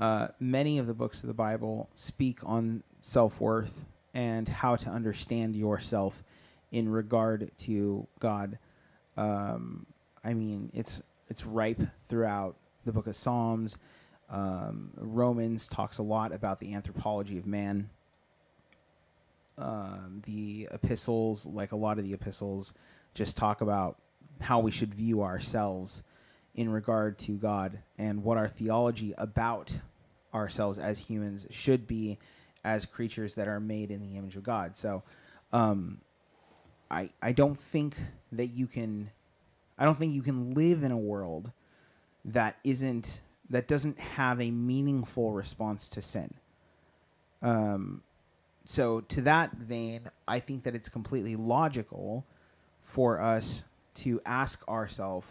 uh, 0.00 0.28
many 0.40 0.78
of 0.78 0.86
the 0.86 0.94
books 0.94 1.20
of 1.20 1.26
the 1.26 1.34
Bible 1.34 1.90
speak 1.94 2.38
on 2.42 2.82
self 3.02 3.38
worth 3.38 3.84
and 4.14 4.48
how 4.48 4.74
to 4.74 4.88
understand 4.88 5.54
yourself 5.54 6.24
in 6.72 6.88
regard 6.88 7.50
to 7.58 8.06
God. 8.18 8.58
Um, 9.18 9.86
I 10.24 10.32
mean, 10.32 10.70
it's 10.72 11.02
it's 11.28 11.44
ripe 11.44 11.82
throughout 12.08 12.56
the 12.86 12.92
book 12.92 13.06
of 13.06 13.14
Psalms. 13.14 13.76
Um, 14.30 14.90
Romans 14.96 15.68
talks 15.68 15.98
a 15.98 16.02
lot 16.02 16.32
about 16.32 16.60
the 16.60 16.74
anthropology 16.74 17.36
of 17.36 17.46
man. 17.46 17.90
Um, 19.58 20.22
the 20.24 20.68
epistles, 20.72 21.44
like 21.44 21.72
a 21.72 21.76
lot 21.76 21.98
of 21.98 22.04
the 22.04 22.14
epistles, 22.14 22.72
just 23.14 23.36
talk 23.36 23.60
about 23.60 23.98
how 24.40 24.60
we 24.60 24.70
should 24.70 24.94
view 24.94 25.22
ourselves 25.22 26.02
in 26.54 26.70
regard 26.70 27.18
to 27.18 27.32
God 27.32 27.78
and 27.98 28.24
what 28.24 28.38
our 28.38 28.48
theology 28.48 29.14
about 29.18 29.78
ourselves 30.34 30.78
as 30.78 30.98
humans 30.98 31.46
should 31.50 31.86
be 31.86 32.18
as 32.64 32.86
creatures 32.86 33.34
that 33.34 33.48
are 33.48 33.60
made 33.60 33.90
in 33.90 34.00
the 34.00 34.16
image 34.18 34.36
of 34.36 34.42
God. 34.42 34.76
So, 34.76 35.02
um, 35.52 36.00
I 36.90 37.10
I 37.22 37.32
don't 37.32 37.58
think 37.58 37.96
that 38.32 38.48
you 38.48 38.66
can, 38.66 39.10
I 39.78 39.84
don't 39.84 39.98
think 39.98 40.14
you 40.14 40.22
can 40.22 40.54
live 40.54 40.82
in 40.82 40.92
a 40.92 40.98
world 40.98 41.52
that 42.24 42.56
isn't 42.64 43.22
that 43.48 43.66
doesn't 43.66 43.98
have 43.98 44.40
a 44.40 44.50
meaningful 44.50 45.32
response 45.32 45.88
to 45.90 46.02
sin. 46.02 46.32
Um, 47.42 48.02
so 48.64 49.00
to 49.00 49.22
that 49.22 49.52
vein, 49.52 50.02
I 50.28 50.38
think 50.38 50.62
that 50.64 50.74
it's 50.76 50.88
completely 50.88 51.34
logical 51.34 52.24
for 52.84 53.20
us 53.20 53.64
to 53.94 54.20
ask 54.24 54.66
ourselves, 54.68 55.26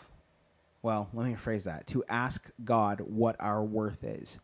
well, 0.82 1.10
let 1.14 1.28
me 1.28 1.34
rephrase 1.34 1.64
that, 1.64 1.88
to 1.88 2.04
ask 2.10 2.50
God 2.66 3.02
what 3.02 3.38
our 3.40 3.64
worth 3.64 4.04
is, 4.04 4.40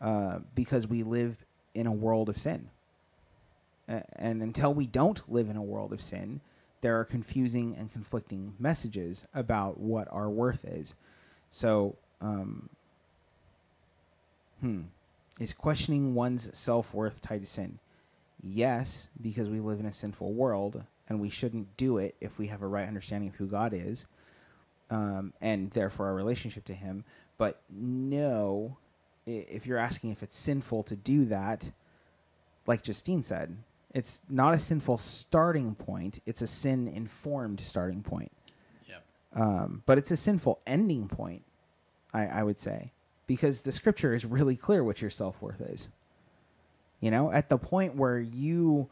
uh, 0.00 0.38
because 0.54 0.86
we 0.86 1.02
live 1.02 1.36
in 1.74 1.86
a 1.86 1.92
world 1.92 2.28
of 2.28 2.38
sin. 2.38 2.68
And 3.88 4.42
until 4.42 4.74
we 4.74 4.86
don't 4.86 5.22
live 5.32 5.48
in 5.48 5.56
a 5.56 5.62
world 5.62 5.92
of 5.92 6.00
sin, 6.00 6.40
there 6.80 6.98
are 6.98 7.04
confusing 7.04 7.76
and 7.76 7.92
conflicting 7.92 8.54
messages 8.58 9.26
about 9.32 9.78
what 9.78 10.08
our 10.10 10.28
worth 10.28 10.64
is. 10.64 10.94
So, 11.50 11.96
um, 12.20 12.68
hmm, 14.60 14.82
is 15.38 15.52
questioning 15.52 16.14
one's 16.14 16.56
self 16.56 16.92
worth 16.92 17.20
tied 17.20 17.42
to 17.42 17.46
sin? 17.46 17.78
Yes, 18.42 19.08
because 19.20 19.48
we 19.48 19.60
live 19.60 19.78
in 19.78 19.86
a 19.86 19.92
sinful 19.92 20.32
world 20.32 20.82
and 21.08 21.20
we 21.20 21.30
shouldn't 21.30 21.76
do 21.76 21.98
it 21.98 22.16
if 22.20 22.38
we 22.38 22.48
have 22.48 22.62
a 22.62 22.66
right 22.66 22.88
understanding 22.88 23.28
of 23.28 23.36
who 23.36 23.46
God 23.46 23.72
is 23.72 24.06
um, 24.90 25.32
and 25.40 25.70
therefore 25.70 26.06
our 26.06 26.14
relationship 26.14 26.64
to 26.66 26.74
Him. 26.74 27.04
But 27.38 27.60
no, 27.70 28.78
if 29.26 29.66
you're 29.66 29.78
asking 29.78 30.10
if 30.10 30.22
it's 30.22 30.36
sinful 30.36 30.84
to 30.84 30.96
do 30.96 31.24
that, 31.26 31.70
like 32.66 32.82
Justine 32.82 33.22
said, 33.22 33.56
it's 33.94 34.20
not 34.28 34.54
a 34.54 34.58
sinful 34.58 34.98
starting 34.98 35.74
point, 35.74 36.20
it's 36.26 36.42
a 36.42 36.46
sin 36.46 36.88
informed 36.88 37.60
starting 37.60 38.02
point. 38.02 38.32
Yep. 38.88 39.04
Um, 39.34 39.82
but 39.86 39.98
it's 39.98 40.10
a 40.10 40.16
sinful 40.16 40.60
ending 40.66 41.08
point, 41.08 41.42
I, 42.12 42.26
I 42.26 42.42
would 42.42 42.60
say, 42.60 42.92
because 43.26 43.62
the 43.62 43.72
scripture 43.72 44.14
is 44.14 44.24
really 44.24 44.56
clear 44.56 44.84
what 44.84 45.00
your 45.00 45.10
self 45.10 45.40
worth 45.40 45.60
is. 45.60 45.88
You 47.00 47.10
know, 47.10 47.30
at 47.30 47.48
the 47.48 47.58
point 47.58 47.94
where 47.94 48.18
you 48.18 48.88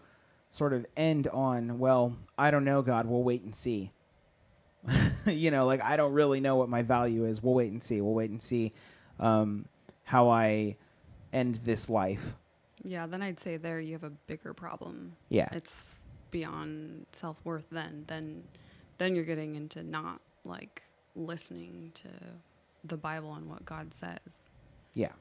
sort 0.51 0.73
of 0.73 0.87
end 0.97 1.27
on, 1.29 1.79
well, 1.79 2.17
I 2.39 2.51
don't 2.51 2.65
know, 2.65 2.83
God, 2.83 3.07
we'll 3.07 3.23
wait 3.23 3.43
and 3.43 3.57
see. 3.57 3.93
you 5.27 5.51
know, 5.51 5.67
like 5.67 5.83
I 5.83 5.97
don't 5.97 6.13
really 6.13 6.41
know 6.41 6.57
what 6.57 6.69
my 6.69 6.83
value 6.83 7.25
is. 7.25 7.43
We'll 7.43 7.55
wait 7.55 7.73
and 7.73 7.83
see. 7.83 8.01
We'll 8.01 8.15
wait 8.15 8.31
and 8.31 8.43
see 8.43 8.73
um, 9.19 9.67
how 10.05 10.29
I 10.29 10.77
end 11.33 11.61
this 11.65 11.89
life. 11.89 12.37
Yeah, 12.85 13.07
then 13.07 13.23
I'd 13.23 13.41
say 13.41 13.57
there 13.57 13.81
you 13.81 13.93
have 13.93 14.05
a 14.05 14.11
bigger 14.11 14.53
problem. 14.53 15.17
Yeah. 15.29 15.49
It's 15.53 15.95
beyond 16.31 17.07
self 17.13 17.37
worth 17.45 17.67
then. 17.71 18.05
Then 18.07 18.45
then 18.99 19.17
you're 19.17 19.25
getting 19.25 19.57
into 19.57 19.83
not 19.83 20.21
like 20.45 20.83
listening 21.17 21.91
to 21.95 22.09
the 22.85 22.97
Bible 22.97 23.35
and 23.35 23.49
what 23.49 23.65
God 23.65 23.93
says. 23.95 24.43
Yeah. 24.93 25.13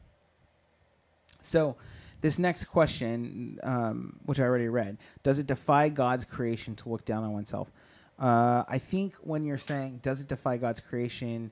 So, 1.41 1.75
this 2.21 2.39
next 2.39 2.65
question, 2.65 3.59
um, 3.63 4.19
which 4.25 4.39
I 4.39 4.43
already 4.43 4.69
read, 4.69 4.97
does 5.23 5.39
it 5.39 5.47
defy 5.47 5.89
God's 5.89 6.25
creation 6.25 6.75
to 6.77 6.89
look 6.89 7.03
down 7.05 7.23
on 7.23 7.33
oneself? 7.33 7.71
Uh, 8.19 8.63
I 8.67 8.77
think 8.77 9.15
when 9.15 9.43
you're 9.43 9.57
saying 9.57 9.99
does 10.03 10.21
it 10.21 10.27
defy 10.27 10.57
God's 10.57 10.79
creation, 10.79 11.51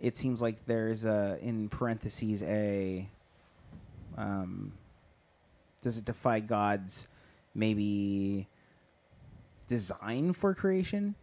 it 0.00 0.16
seems 0.16 0.42
like 0.42 0.64
there's 0.66 1.04
a 1.04 1.38
in 1.40 1.68
parentheses 1.68 2.42
a. 2.42 3.08
Um, 4.16 4.72
does 5.82 5.98
it 5.98 6.04
defy 6.04 6.40
God's 6.40 7.08
maybe 7.54 8.48
design 9.66 10.32
for 10.32 10.54
creation? 10.54 11.14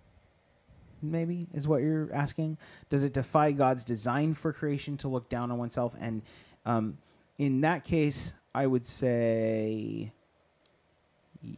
maybe 1.04 1.48
is 1.54 1.68
what 1.68 1.82
you're 1.82 2.10
asking 2.14 2.58
does 2.90 3.04
it 3.04 3.14
defy 3.14 3.52
god's 3.52 3.84
design 3.84 4.34
for 4.34 4.54
creation 4.54 4.98
to 4.98 5.08
look 5.08 5.28
down 5.30 5.52
on 5.52 5.58
oneself 5.58 5.94
and 6.00 6.22
um, 6.66 6.98
in 7.38 7.62
that 7.62 7.84
case 7.84 8.34
i 8.56 8.66
would 8.66 8.86
say 8.86 10.12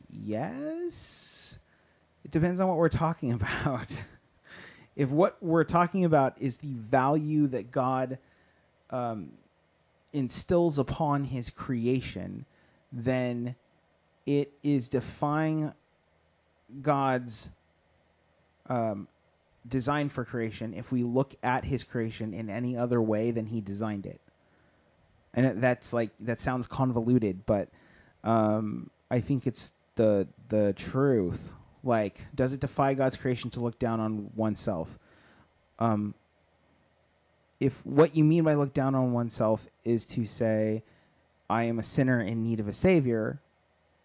yes 0.10 1.60
it 2.24 2.32
depends 2.32 2.60
on 2.60 2.68
what 2.68 2.78
we're 2.78 2.90
talking 2.90 3.32
about 3.40 4.04
if 4.96 5.10
what 5.10 5.38
we're 5.42 5.64
talking 5.64 6.06
about 6.06 6.36
is 6.40 6.58
the 6.58 6.74
value 6.74 7.48
that 7.48 7.72
god 7.72 8.18
um, 8.90 9.32
instills 10.14 10.78
upon 10.80 11.26
his 11.26 11.50
creation 11.50 12.46
then 12.92 13.56
it 14.26 14.54
is 14.64 14.88
defying 14.88 15.74
god's 16.82 17.52
um, 18.68 19.08
design 19.68 20.10
for 20.10 20.24
creation 20.24 20.74
if 20.74 20.92
we 20.92 21.04
look 21.04 21.36
at 21.44 21.66
his 21.66 21.84
creation 21.84 22.34
in 22.34 22.50
any 22.50 22.78
other 22.78 23.02
way 23.02 23.32
than 23.32 23.48
he 23.48 23.62
designed 23.62 24.06
it. 24.06 24.22
And 25.34 25.62
that's 25.62 25.92
like 25.92 26.12
that 26.22 26.40
sounds 26.40 26.66
convoluted, 26.66 27.46
but 27.46 27.70
um, 28.24 28.90
I 29.12 29.20
think 29.20 29.46
it's 29.46 29.74
the 29.96 30.28
the 30.48 30.74
truth. 30.74 31.54
Like, 31.86 32.26
does 32.34 32.52
it 32.52 32.60
defy 32.60 32.96
God's 32.96 33.16
creation 33.16 33.52
to 33.52 33.60
look 33.60 33.78
down 33.78 34.00
on 34.00 34.32
oneself? 34.36 34.98
Um, 35.78 36.16
if 37.60 37.86
what 37.86 38.16
you 38.16 38.24
mean 38.24 38.44
by 38.44 38.56
look 38.56 38.74
down 38.74 38.96
on 38.96 39.14
oneself 39.14 39.68
is 39.84 40.04
to 40.06 40.26
say, 40.26 40.84
I 41.48 41.66
am 41.66 41.78
a 41.78 41.84
sinner 41.84 42.20
in 42.20 42.44
need 42.44 42.60
of 42.60 42.68
a 42.68 42.74
savior, 42.74 43.40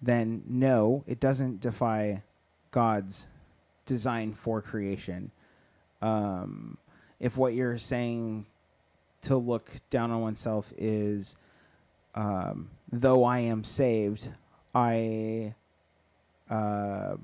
then 0.03 0.43
no, 0.47 1.05
it 1.07 1.21
doesn't 1.21 1.61
defy 1.61 2.23
God's 2.71 3.27
design 3.87 4.35
for 4.35 4.61
creation. 4.61 5.31
Um, 6.03 6.77
if 7.19 7.37
what 7.39 7.55
you're 7.55 7.79
saying 7.79 8.47
to 9.23 9.37
look 9.37 9.71
down 9.89 10.11
on 10.11 10.21
oneself 10.21 10.71
is, 10.77 11.37
um, 12.15 12.71
though 12.93 13.25
I 13.25 13.41
am 13.41 13.65
saved, 13.65 14.29
I, 14.75 15.55
uh, 16.51 17.17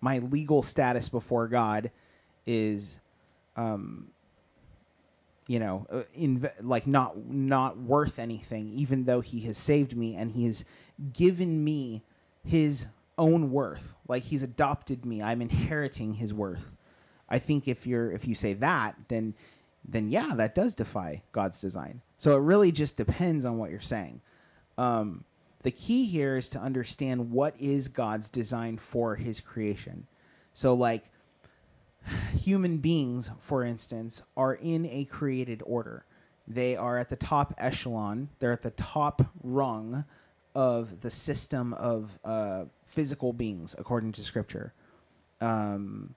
my 0.00 0.18
legal 0.18 0.62
status 0.62 1.08
before 1.08 1.48
God 1.48 1.90
is, 2.46 3.00
um, 3.56 4.08
you 5.46 5.58
know, 5.58 5.86
uh, 5.90 6.02
inv- 6.18 6.52
like 6.60 6.86
not 6.86 7.16
not 7.26 7.78
worth 7.78 8.18
anything, 8.18 8.70
even 8.70 9.04
though 9.04 9.20
He 9.20 9.40
has 9.40 9.58
saved 9.58 9.96
me 9.96 10.14
and 10.14 10.32
He 10.32 10.46
has 10.46 10.64
given 11.12 11.64
me 11.64 12.02
His 12.44 12.86
own 13.16 13.50
worth. 13.50 13.94
Like 14.06 14.24
He's 14.24 14.42
adopted 14.42 15.04
me, 15.04 15.22
I'm 15.22 15.42
inheriting 15.42 16.14
His 16.14 16.32
worth. 16.32 16.76
I 17.28 17.38
think 17.38 17.68
if 17.68 17.86
you're 17.86 18.10
if 18.12 18.26
you 18.26 18.34
say 18.34 18.54
that, 18.54 18.96
then 19.08 19.34
then 19.86 20.08
yeah, 20.08 20.32
that 20.36 20.54
does 20.54 20.74
defy 20.74 21.22
God's 21.32 21.60
design. 21.60 22.02
So 22.18 22.36
it 22.36 22.40
really 22.40 22.72
just 22.72 22.96
depends 22.96 23.44
on 23.44 23.58
what 23.58 23.70
you're 23.70 23.80
saying. 23.80 24.20
Um, 24.76 25.24
the 25.62 25.70
key 25.70 26.06
here 26.06 26.36
is 26.36 26.48
to 26.50 26.58
understand 26.58 27.30
what 27.30 27.54
is 27.60 27.88
God's 27.88 28.28
design 28.28 28.78
for 28.78 29.16
His 29.16 29.40
creation. 29.40 30.06
So 30.54 30.74
like 30.74 31.04
human 32.34 32.78
beings, 32.78 33.30
for 33.40 33.64
instance, 33.64 34.22
are 34.36 34.54
in 34.54 34.86
a 34.86 35.04
created 35.04 35.62
order. 35.66 36.04
They 36.46 36.76
are 36.76 36.98
at 36.98 37.08
the 37.08 37.16
top 37.16 37.54
echelon. 37.58 38.28
They're 38.38 38.52
at 38.52 38.62
the 38.62 38.70
top 38.70 39.22
rung 39.42 40.04
of 40.54 41.00
the 41.02 41.10
system 41.10 41.74
of 41.74 42.18
uh, 42.24 42.64
physical 42.84 43.32
beings, 43.32 43.74
according 43.78 44.12
to 44.12 44.22
Scripture. 44.22 44.72
Um, 45.40 46.14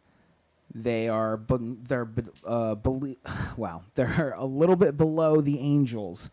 they 0.73 1.09
are 1.09 1.39
they're 1.49 2.09
uh, 2.47 2.75
wow 3.57 3.83
they're 3.95 4.33
a 4.37 4.45
little 4.45 4.77
bit 4.77 4.95
below 4.97 5.41
the 5.41 5.59
angels 5.59 6.29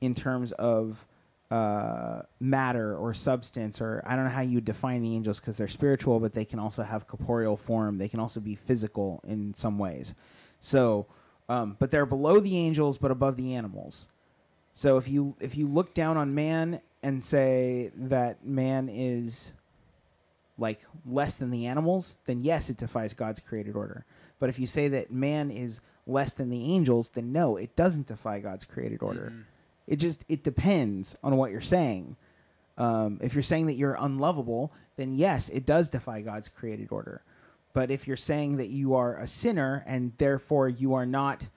in 0.00 0.14
terms 0.14 0.52
of 0.52 1.06
uh, 1.50 2.22
matter 2.40 2.96
or 2.96 3.14
substance 3.14 3.80
or 3.80 4.02
I 4.06 4.16
don't 4.16 4.24
know 4.24 4.30
how 4.30 4.42
you 4.42 4.60
define 4.60 5.02
the 5.02 5.14
angels 5.14 5.40
because 5.40 5.56
they're 5.56 5.68
spiritual 5.68 6.20
but 6.20 6.34
they 6.34 6.44
can 6.44 6.58
also 6.58 6.82
have 6.82 7.06
corporeal 7.06 7.56
form 7.56 7.96
they 7.96 8.08
can 8.08 8.20
also 8.20 8.40
be 8.40 8.54
physical 8.54 9.20
in 9.26 9.54
some 9.54 9.78
ways 9.78 10.14
so 10.60 11.06
um, 11.48 11.76
but 11.78 11.90
they're 11.90 12.04
below 12.04 12.38
the 12.38 12.56
angels 12.58 12.98
but 12.98 13.10
above 13.10 13.36
the 13.36 13.54
animals 13.54 14.08
so 14.74 14.98
if 14.98 15.08
you 15.08 15.34
if 15.40 15.56
you 15.56 15.66
look 15.66 15.94
down 15.94 16.18
on 16.18 16.34
man 16.34 16.80
and 17.02 17.24
say 17.24 17.90
that 17.96 18.44
man 18.44 18.88
is 18.88 19.54
like 20.58 20.80
less 21.06 21.36
than 21.36 21.50
the 21.50 21.66
animals, 21.66 22.16
then 22.26 22.40
yes, 22.40 22.68
it 22.68 22.76
defies 22.76 23.14
God's 23.14 23.40
created 23.40 23.76
order. 23.76 24.04
But 24.40 24.48
if 24.48 24.58
you 24.58 24.66
say 24.66 24.88
that 24.88 25.12
man 25.12 25.50
is 25.50 25.80
less 26.06 26.32
than 26.32 26.50
the 26.50 26.72
angels, 26.72 27.10
then 27.10 27.32
no, 27.32 27.56
it 27.56 27.74
doesn't 27.76 28.08
defy 28.08 28.40
God's 28.40 28.64
created 28.64 29.02
order. 29.02 29.32
It 29.88 29.96
just 29.96 30.24
it 30.28 30.44
depends 30.44 31.16
on 31.24 31.36
what 31.36 31.50
you're 31.50 31.60
saying. 31.60 32.16
Um, 32.76 33.18
if 33.22 33.34
you're 33.34 33.42
saying 33.42 33.66
that 33.66 33.74
you're 33.74 33.96
unlovable, 33.98 34.72
then 34.96 35.14
yes, 35.14 35.48
it 35.48 35.66
does 35.66 35.88
defy 35.88 36.20
God's 36.20 36.48
created 36.48 36.92
order. 36.92 37.22
But 37.72 37.90
if 37.90 38.06
you're 38.06 38.16
saying 38.16 38.58
that 38.58 38.68
you 38.68 38.94
are 38.94 39.16
a 39.16 39.26
sinner 39.26 39.82
and 39.86 40.12
therefore 40.18 40.68
you 40.68 40.94
are 40.94 41.06
not 41.06 41.48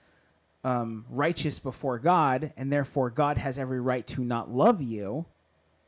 um, 0.64 1.04
righteous 1.10 1.58
before 1.58 1.98
God, 1.98 2.52
and 2.56 2.72
therefore 2.72 3.10
God 3.10 3.36
has 3.38 3.58
every 3.58 3.80
right 3.80 4.06
to 4.08 4.24
not 4.24 4.50
love 4.50 4.80
you, 4.80 5.26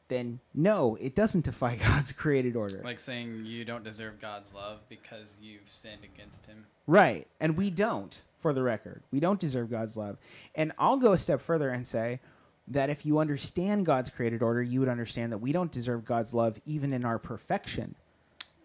then 0.08 0.40
no, 0.52 0.96
it 1.00 1.14
doesn't 1.14 1.44
defy 1.44 1.76
God's 1.88 2.12
created 2.12 2.56
order. 2.56 2.80
Like 2.84 3.00
saying 3.00 3.44
you 3.46 3.64
don't 3.64 3.84
deserve 3.84 4.20
God's 4.20 4.52
love 4.54 4.80
because 4.88 5.38
you've 5.40 5.68
sinned 5.68 6.04
against 6.04 6.46
Him. 6.46 6.66
Right. 6.86 7.26
And 7.40 7.56
we 7.56 7.70
don't, 7.70 8.22
for 8.40 8.52
the 8.52 8.62
record. 8.62 9.02
We 9.10 9.20
don't 9.20 9.40
deserve 9.40 9.70
God's 9.70 9.96
love. 9.96 10.18
And 10.54 10.72
I'll 10.78 10.98
go 10.98 11.12
a 11.12 11.18
step 11.18 11.40
further 11.40 11.70
and 11.70 11.86
say 11.86 12.20
that 12.68 12.90
if 12.90 13.04
you 13.04 13.18
understand 13.18 13.84
God's 13.84 14.10
created 14.10 14.42
order, 14.42 14.62
you 14.62 14.80
would 14.80 14.88
understand 14.88 15.32
that 15.32 15.38
we 15.38 15.52
don't 15.52 15.70
deserve 15.70 16.04
God's 16.04 16.32
love 16.32 16.60
even 16.64 16.92
in 16.92 17.04
our 17.04 17.18
perfection. 17.18 17.94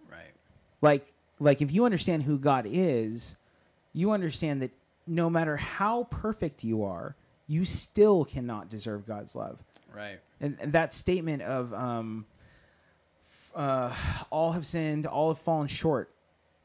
Right. 0.09 0.31
Like 0.81 1.13
like 1.39 1.61
if 1.61 1.71
you 1.71 1.85
understand 1.85 2.23
who 2.23 2.37
God 2.37 2.65
is, 2.67 3.35
you 3.93 4.11
understand 4.11 4.61
that 4.61 4.71
no 5.07 5.29
matter 5.29 5.57
how 5.57 6.03
perfect 6.05 6.63
you 6.63 6.83
are, 6.83 7.15
you 7.47 7.65
still 7.65 8.25
cannot 8.25 8.69
deserve 8.69 9.05
God's 9.05 9.35
love. 9.35 9.57
Right. 9.95 10.19
and, 10.39 10.57
and 10.61 10.73
that 10.73 10.93
statement 10.93 11.41
of 11.41 11.73
um, 11.73 12.25
uh, 13.55 13.93
all 14.29 14.51
have 14.51 14.65
sinned, 14.65 15.05
all 15.07 15.29
have 15.33 15.39
fallen 15.39 15.67
short. 15.67 16.09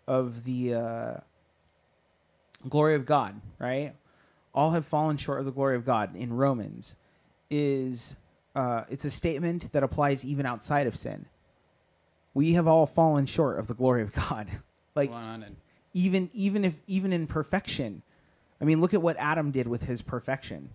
of 0.06 0.44
the 0.44 0.74
uh, 0.74 1.14
glory 2.68 2.94
of 2.94 3.06
God, 3.06 3.40
right? 3.58 3.94
All 4.54 4.70
have 4.72 4.84
fallen 4.86 5.16
short 5.16 5.40
of 5.40 5.46
the 5.46 5.52
glory 5.52 5.76
of 5.76 5.84
God 5.84 6.14
in 6.14 6.32
Romans 6.32 6.96
is 7.54 8.16
uh, 8.54 8.82
it's 8.90 9.04
a 9.04 9.10
statement 9.10 9.72
that 9.72 9.82
applies 9.82 10.24
even 10.24 10.46
outside 10.46 10.86
of 10.86 10.96
sin. 10.96 11.26
We 12.34 12.54
have 12.54 12.66
all 12.66 12.86
fallen 12.86 13.26
short 13.26 13.58
of 13.58 13.68
the 13.68 13.74
glory 13.74 14.02
of 14.02 14.12
God. 14.12 14.48
like 14.94 15.10
Go 15.10 15.16
on 15.16 15.42
and- 15.42 15.56
even 15.92 16.30
even 16.34 16.64
if 16.64 16.74
even 16.86 17.12
in 17.12 17.26
perfection. 17.26 18.02
I 18.60 18.64
mean, 18.64 18.80
look 18.80 18.94
at 18.94 19.02
what 19.02 19.16
Adam 19.18 19.50
did 19.50 19.68
with 19.68 19.82
his 19.84 20.02
perfection. 20.02 20.70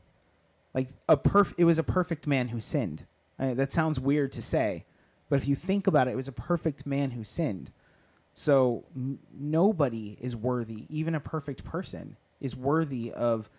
Like 0.73 0.89
a 1.09 1.17
perf 1.17 1.53
it 1.57 1.65
was 1.65 1.79
a 1.79 1.83
perfect 1.83 2.27
man 2.27 2.47
who 2.49 2.61
sinned. 2.61 3.05
I 3.37 3.47
mean, 3.47 3.55
that 3.57 3.71
sounds 3.71 3.99
weird 3.99 4.31
to 4.33 4.41
say, 4.41 4.85
but 5.29 5.37
if 5.37 5.47
you 5.47 5.55
think 5.55 5.87
about 5.87 6.07
it, 6.07 6.11
it 6.11 6.15
was 6.15 6.27
a 6.27 6.33
perfect 6.33 6.85
man 6.85 7.11
who 7.11 7.23
sinned. 7.23 7.71
So 8.33 8.85
n- 8.95 9.19
nobody 9.37 10.17
is 10.21 10.35
worthy, 10.35 10.85
even 10.89 11.15
a 11.15 11.19
perfect 11.19 11.63
person 11.65 12.15
is 12.39 12.55
worthy 12.55 13.11
of 13.11 13.49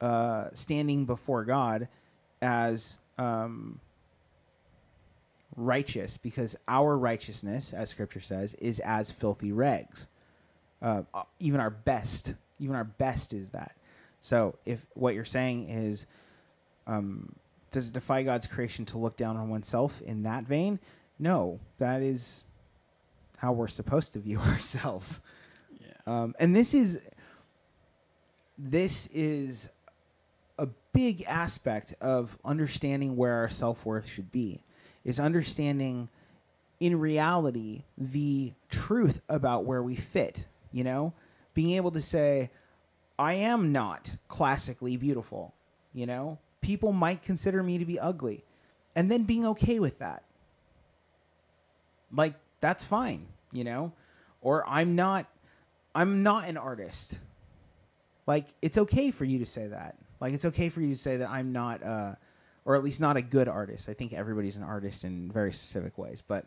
uh, 0.00 0.48
standing 0.54 1.04
before 1.06 1.44
God 1.44 1.88
as 2.42 2.98
um, 3.18 3.80
righteous, 5.56 6.16
because 6.16 6.56
our 6.68 6.96
righteousness, 6.96 7.72
as 7.72 7.90
Scripture 7.90 8.20
says, 8.20 8.54
is 8.54 8.80
as 8.80 9.10
filthy 9.10 9.52
rags. 9.52 10.06
Uh, 10.82 11.02
uh, 11.12 11.22
even 11.38 11.60
our 11.60 11.70
best, 11.70 12.34
even 12.58 12.74
our 12.74 12.84
best 12.84 13.32
is 13.32 13.50
that. 13.50 13.76
So 14.20 14.56
if 14.64 14.84
what 14.94 15.14
you're 15.14 15.24
saying 15.24 15.68
is, 15.68 16.06
um, 16.86 17.34
does 17.70 17.88
it 17.88 17.94
defy 17.94 18.22
God's 18.22 18.46
creation 18.46 18.84
to 18.86 18.98
look 18.98 19.16
down 19.16 19.36
on 19.36 19.48
oneself 19.48 20.00
in 20.02 20.22
that 20.24 20.44
vein? 20.44 20.78
No, 21.18 21.60
that 21.78 22.02
is 22.02 22.44
how 23.36 23.52
we're 23.52 23.68
supposed 23.68 24.12
to 24.14 24.18
view 24.18 24.38
ourselves. 24.40 25.20
yeah. 25.78 25.92
Um, 26.06 26.34
and 26.38 26.54
this 26.54 26.74
is 26.74 27.00
this 28.58 29.06
is 29.08 29.70
big 30.92 31.22
aspect 31.22 31.94
of 32.00 32.38
understanding 32.44 33.16
where 33.16 33.34
our 33.34 33.48
self 33.48 33.84
worth 33.84 34.06
should 34.06 34.32
be. 34.32 34.60
Is 35.04 35.18
understanding 35.18 36.10
in 36.78 36.98
reality 36.98 37.84
the 37.96 38.52
truth 38.68 39.20
about 39.28 39.64
where 39.64 39.82
we 39.82 39.96
fit. 39.96 40.46
You 40.72 40.84
know, 40.84 41.12
being 41.54 41.76
able 41.76 41.90
to 41.92 42.00
say, 42.00 42.50
I 43.18 43.34
am 43.34 43.72
not 43.72 44.16
classically 44.28 44.96
beautiful. 44.96 45.54
You 45.92 46.06
know, 46.06 46.38
people 46.60 46.92
might 46.92 47.22
consider 47.22 47.62
me 47.62 47.78
to 47.78 47.84
be 47.84 47.98
ugly, 47.98 48.44
and 48.94 49.10
then 49.10 49.24
being 49.24 49.46
okay 49.46 49.78
with 49.78 49.98
that. 49.98 50.22
Like 52.14 52.34
that's 52.60 52.84
fine, 52.84 53.26
you 53.52 53.64
know, 53.64 53.92
or 54.40 54.68
I'm 54.68 54.96
not. 54.96 55.26
I'm 55.92 56.22
not 56.22 56.48
an 56.48 56.56
artist. 56.56 57.18
Like 58.26 58.46
it's 58.62 58.78
okay 58.78 59.10
for 59.10 59.24
you 59.24 59.40
to 59.40 59.46
say 59.46 59.66
that. 59.66 59.96
Like 60.20 60.34
it's 60.34 60.44
okay 60.44 60.68
for 60.68 60.80
you 60.80 60.90
to 60.90 60.98
say 60.98 61.16
that 61.18 61.30
I'm 61.30 61.52
not, 61.52 61.82
uh, 61.82 62.14
or 62.64 62.76
at 62.76 62.84
least 62.84 63.00
not 63.00 63.16
a 63.16 63.22
good 63.22 63.48
artist. 63.48 63.88
I 63.88 63.94
think 63.94 64.12
everybody's 64.12 64.56
an 64.56 64.62
artist 64.62 65.04
in 65.04 65.30
very 65.30 65.52
specific 65.52 65.96
ways, 65.96 66.22
but, 66.26 66.46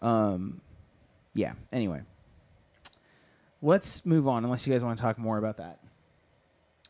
um, 0.00 0.60
yeah. 1.34 1.54
Anyway, 1.72 2.02
let's 3.62 4.06
move 4.06 4.26
on. 4.28 4.44
Unless 4.44 4.66
you 4.66 4.72
guys 4.72 4.82
want 4.84 4.96
to 4.96 5.02
talk 5.02 5.18
more 5.18 5.38
about 5.38 5.56
that. 5.58 5.80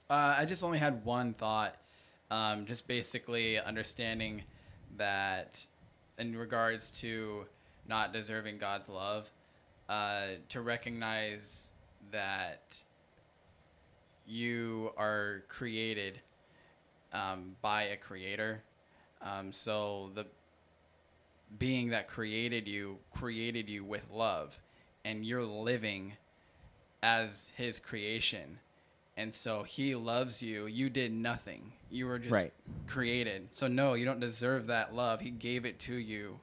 Uh, 0.09 0.35
I 0.39 0.45
just 0.45 0.64
only 0.64 0.79
had 0.79 1.05
one 1.05 1.35
thought, 1.35 1.77
um, 2.31 2.66
just 2.66 2.89
basically 2.89 3.59
understanding 3.59 4.43
that 4.97 5.64
in 6.18 6.37
regards 6.37 6.91
to 7.01 7.47
not 7.89 8.12
deserving 8.12 8.59
God's 8.59 8.89
love, 8.89 9.31
uh, 9.89 10.27
to 10.51 10.61
recognize 10.61 11.73
that 12.11 12.83
you 14.31 14.93
are 14.97 15.43
created 15.49 16.20
um, 17.12 17.57
by 17.61 17.85
a 17.85 17.97
creator. 17.97 18.62
Um, 19.22 19.53
so 19.53 20.11
the 20.14 20.26
being 21.59 21.91
that 21.91 22.07
created 22.09 22.68
you 22.68 22.99
created 23.12 23.68
you 23.68 23.85
with 23.85 24.09
love, 24.12 24.59
and 25.05 25.24
you're 25.24 25.45
living 25.45 26.12
as 27.03 27.51
his 27.57 27.78
creation. 27.78 28.59
And 29.16 29.35
so 29.35 29.64
he 29.64 29.95
loves 29.95 30.43
you. 30.43 30.66
You 30.66 30.89
did 30.89 31.12
nothing. 31.12 31.72
You 31.91 32.07
were 32.07 32.18
just 32.18 32.33
Right. 32.33 32.53
created. 32.87 33.49
So 33.51 33.66
no, 33.66 33.95
you 33.95 34.05
don't 34.05 34.20
deserve 34.20 34.68
that 34.68 34.95
love. 34.95 35.20
He 35.20 35.31
gave 35.31 35.66
it 35.66 35.78
to 35.81 35.95
you. 35.95 36.39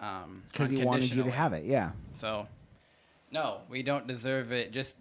Um, 0.00 0.44
Because 0.52 0.70
he 0.70 0.84
wanted 0.84 1.12
you 1.12 1.24
to 1.24 1.30
have 1.30 1.52
it, 1.52 1.64
yeah. 1.64 1.90
So, 2.12 2.46
no, 3.32 3.62
we 3.68 3.82
don't 3.82 4.06
deserve 4.06 4.52
it. 4.52 4.70
Just 4.70 4.96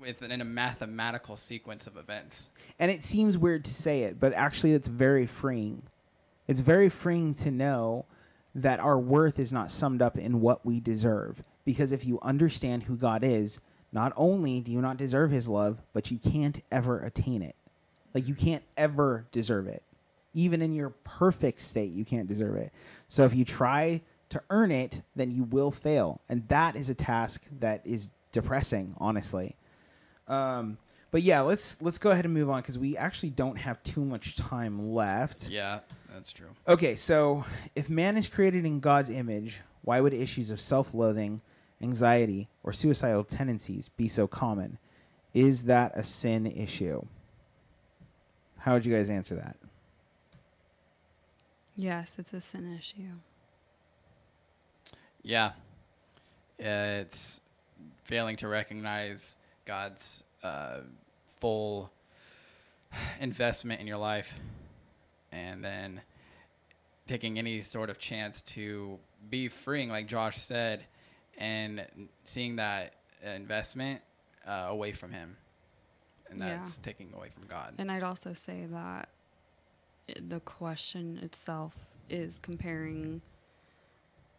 within 0.00 0.40
a 0.40 0.44
mathematical 0.44 1.36
sequence 1.36 1.86
of 1.86 1.96
events. 1.96 2.50
And 2.78 2.90
it 2.90 3.02
seems 3.02 3.36
weird 3.36 3.64
to 3.64 3.74
say 3.74 4.02
it, 4.02 4.20
but 4.20 4.32
actually, 4.32 4.72
it's 4.72 4.88
very 4.88 5.26
freeing. 5.26 5.82
It's 6.46 6.60
very 6.60 6.88
freeing 6.88 7.34
to 7.34 7.50
know 7.50 8.06
that 8.54 8.80
our 8.80 8.98
worth 8.98 9.38
is 9.38 9.52
not 9.52 9.70
summed 9.70 10.02
up 10.02 10.16
in 10.16 10.40
what 10.40 10.64
we 10.64 10.80
deserve. 10.80 11.42
Because 11.64 11.92
if 11.92 12.04
you 12.04 12.18
understand 12.22 12.84
who 12.84 12.96
God 12.96 13.22
is, 13.22 13.60
not 13.92 14.12
only 14.16 14.60
do 14.60 14.72
you 14.72 14.80
not 14.80 14.96
deserve 14.96 15.30
his 15.30 15.48
love, 15.48 15.82
but 15.92 16.10
you 16.10 16.18
can't 16.18 16.60
ever 16.70 17.00
attain 17.00 17.42
it. 17.42 17.56
Like, 18.14 18.26
you 18.26 18.34
can't 18.34 18.62
ever 18.76 19.26
deserve 19.32 19.66
it. 19.66 19.82
Even 20.34 20.62
in 20.62 20.74
your 20.74 20.90
perfect 21.04 21.60
state, 21.60 21.92
you 21.92 22.04
can't 22.04 22.28
deserve 22.28 22.56
it. 22.56 22.72
So, 23.08 23.24
if 23.24 23.34
you 23.34 23.44
try 23.44 24.00
to 24.30 24.42
earn 24.50 24.70
it, 24.70 25.02
then 25.16 25.30
you 25.30 25.44
will 25.44 25.70
fail. 25.70 26.20
And 26.28 26.46
that 26.48 26.76
is 26.76 26.90
a 26.90 26.94
task 26.94 27.44
that 27.60 27.80
is 27.84 28.10
depressing, 28.32 28.94
honestly. 28.98 29.56
Um, 30.28 30.78
but 31.10 31.22
yeah, 31.22 31.40
let's 31.40 31.80
let's 31.80 31.98
go 31.98 32.10
ahead 32.10 32.24
and 32.24 32.34
move 32.34 32.50
on 32.50 32.60
because 32.60 32.78
we 32.78 32.96
actually 32.96 33.30
don't 33.30 33.56
have 33.56 33.82
too 33.82 34.04
much 34.04 34.36
time 34.36 34.92
left. 34.92 35.48
Yeah, 35.48 35.80
that's 36.12 36.32
true. 36.32 36.48
Okay, 36.66 36.96
so 36.96 37.44
if 37.74 37.88
man 37.88 38.16
is 38.16 38.28
created 38.28 38.66
in 38.66 38.80
God's 38.80 39.08
image, 39.08 39.60
why 39.82 40.00
would 40.00 40.12
issues 40.12 40.50
of 40.50 40.60
self-loathing, 40.60 41.40
anxiety, 41.80 42.48
or 42.62 42.72
suicidal 42.72 43.24
tendencies 43.24 43.88
be 43.88 44.06
so 44.06 44.26
common? 44.26 44.78
Is 45.32 45.64
that 45.64 45.92
a 45.96 46.04
sin 46.04 46.46
issue? 46.46 47.02
How 48.58 48.74
would 48.74 48.84
you 48.84 48.94
guys 48.94 49.08
answer 49.08 49.34
that? 49.36 49.56
Yes, 51.76 52.18
it's 52.18 52.32
a 52.32 52.40
sin 52.40 52.76
issue. 52.76 53.20
Yeah. 55.22 55.52
Uh, 56.60 57.00
it's 57.00 57.40
failing 58.02 58.34
to 58.36 58.48
recognize 58.48 59.36
God's 59.68 60.24
uh, 60.42 60.80
full 61.40 61.92
investment 63.20 63.82
in 63.82 63.86
your 63.86 63.98
life 63.98 64.34
and 65.30 65.62
then 65.62 66.00
taking 67.06 67.38
any 67.38 67.60
sort 67.60 67.90
of 67.90 67.98
chance 67.98 68.40
to 68.42 68.98
be 69.28 69.48
freeing, 69.48 69.90
like 69.90 70.06
Josh 70.06 70.38
said, 70.38 70.86
and 71.36 71.86
seeing 72.22 72.56
that 72.56 72.94
investment 73.22 74.00
uh, 74.46 74.66
away 74.68 74.92
from 74.92 75.12
Him. 75.12 75.36
And 76.30 76.40
Yeah. 76.40 76.56
that's 76.56 76.78
taking 76.78 77.12
away 77.14 77.28
from 77.28 77.46
God. 77.46 77.74
And 77.78 77.92
I'd 77.92 78.02
also 78.02 78.32
say 78.32 78.64
that 78.70 79.10
the 80.18 80.40
question 80.40 81.18
itself 81.18 81.76
is 82.08 82.38
comparing 82.38 83.20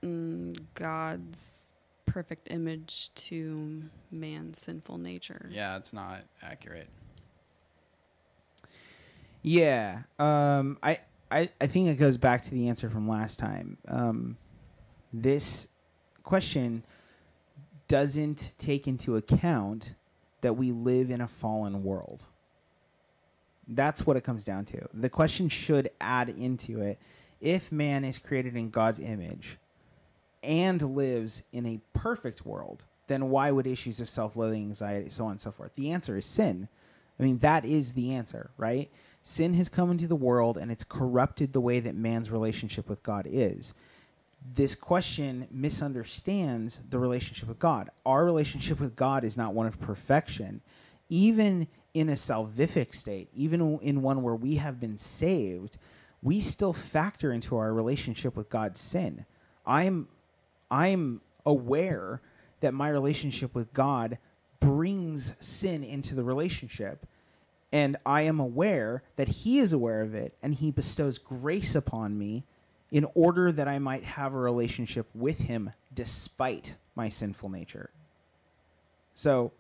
mm, 0.04 0.58
God's 0.74 1.69
perfect 2.12 2.47
image 2.51 3.14
to 3.16 3.84
man's 4.12 4.60
sinful 4.62 4.97
nature. 4.97 5.49
yeah, 5.51 5.78
it's 5.78 5.93
not 5.93 6.22
accurate. 6.41 6.89
Yeah, 9.41 10.01
um, 10.18 10.78
I, 10.84 10.99
I 11.32 11.49
I 11.62 11.68
think 11.68 11.88
it 11.88 11.95
goes 11.95 12.18
back 12.18 12.43
to 12.43 12.51
the 12.51 12.68
answer 12.68 12.89
from 12.89 13.07
last 13.07 13.39
time. 13.39 13.78
Um, 13.88 14.38
this 15.14 15.68
question 16.24 16.84
doesn't 17.88 18.53
take 18.57 18.88
into 18.88 19.16
account 19.16 19.95
that 20.41 20.53
we 20.53 20.72
live 20.72 21.10
in 21.10 21.22
a 21.22 21.28
fallen 21.28 21.84
world. 21.84 22.26
That's 23.68 24.05
what 24.05 24.18
it 24.18 24.24
comes 24.24 24.43
down 24.43 24.66
to. 24.66 24.88
The 24.93 25.10
question 25.10 25.49
should 25.49 25.89
add 26.01 26.30
into 26.30 26.82
it 26.82 26.99
if 27.39 27.72
man 27.72 28.03
is 28.03 28.18
created 28.18 28.55
in 28.55 28.70
God's 28.70 28.99
image 28.99 29.57
and 30.44 30.82
lives 30.82 31.44
in 31.52 31.66
a 31.66 31.82
perfect 31.94 32.46
world, 32.46 32.84
then 33.08 33.30
why 33.30 33.52
would 33.52 33.68
issues 33.68 34.00
of 34.00 34.10
self 34.10 34.36
loathing, 34.36 34.64
anxiety, 34.64 35.10
so 35.10 35.26
on 35.26 35.32
and 35.32 35.42
so 35.42 35.52
forth? 35.52 35.72
The 35.76 35.92
answer 35.92 36.18
is 36.18 36.26
sin. 36.26 36.68
I 37.20 37.24
mean, 37.24 37.40
that 37.40 37.66
is 37.66 37.94
the 37.94 38.14
answer, 38.14 38.52
right? 38.58 38.90
Sin 39.22 39.54
has 39.56 39.68
come 39.68 39.92
into 39.92 40.08
the 40.08 40.16
world 40.16 40.58
and 40.58 40.72
it's 40.72 40.84
corrupted 40.84 41.52
the 41.52 41.62
way 41.62 41.80
that 41.82 41.96
man's 41.96 42.32
relationship 42.32 42.88
with 42.88 43.04
God 43.04 43.28
is. 43.30 43.74
This 44.56 44.74
question 44.74 45.48
misunderstands 45.52 46.82
the 46.90 46.98
relationship 46.98 47.50
with 47.50 47.60
God. 47.60 47.90
Our 48.06 48.24
relationship 48.24 48.80
with 48.80 48.96
God 48.96 49.26
is 49.26 49.36
not 49.36 49.54
one 49.54 49.68
of 49.68 49.82
perfection. 49.82 50.62
Even 51.10 51.68
in 51.94 52.08
a 52.08 52.14
salvific 52.14 52.94
state, 52.94 53.30
even 53.34 53.80
in 53.82 54.02
one 54.02 54.24
where 54.24 54.36
we 54.36 54.56
have 54.56 54.80
been 54.80 54.98
saved, 54.98 55.78
we 56.22 56.40
still 56.40 56.74
factor 56.74 57.34
into 57.34 57.58
our 57.58 57.74
relationship 57.74 58.38
with 58.38 58.50
God 58.50 58.78
sin. 58.78 59.26
I'm 59.66 60.08
I'm 60.70 61.22
aware 61.46 62.22
that 62.62 62.74
my 62.74 62.90
relationship 62.90 63.56
with 63.56 63.74
God 63.74 64.18
brings 64.60 65.36
sin 65.40 65.84
into 65.84 66.16
the 66.16 66.24
relationship. 66.24 67.06
And 67.72 67.98
I 68.06 68.22
am 68.22 68.40
aware 68.40 69.04
that 69.16 69.28
He 69.28 69.60
is 69.60 69.74
aware 69.74 70.02
of 70.02 70.16
it 70.16 70.36
and 70.42 70.56
He 70.56 70.72
bestows 70.72 71.18
grace 71.18 71.76
upon 71.76 72.18
me 72.18 72.46
in 72.92 73.06
order 73.14 73.52
that 73.52 73.68
I 73.68 73.80
might 73.80 74.04
have 74.04 74.34
a 74.34 74.38
relationship 74.38 75.08
with 75.14 75.40
Him 75.40 75.72
despite 75.94 76.76
my 76.96 77.10
sinful 77.10 77.50
nature. 77.50 77.92
So, 79.14 79.52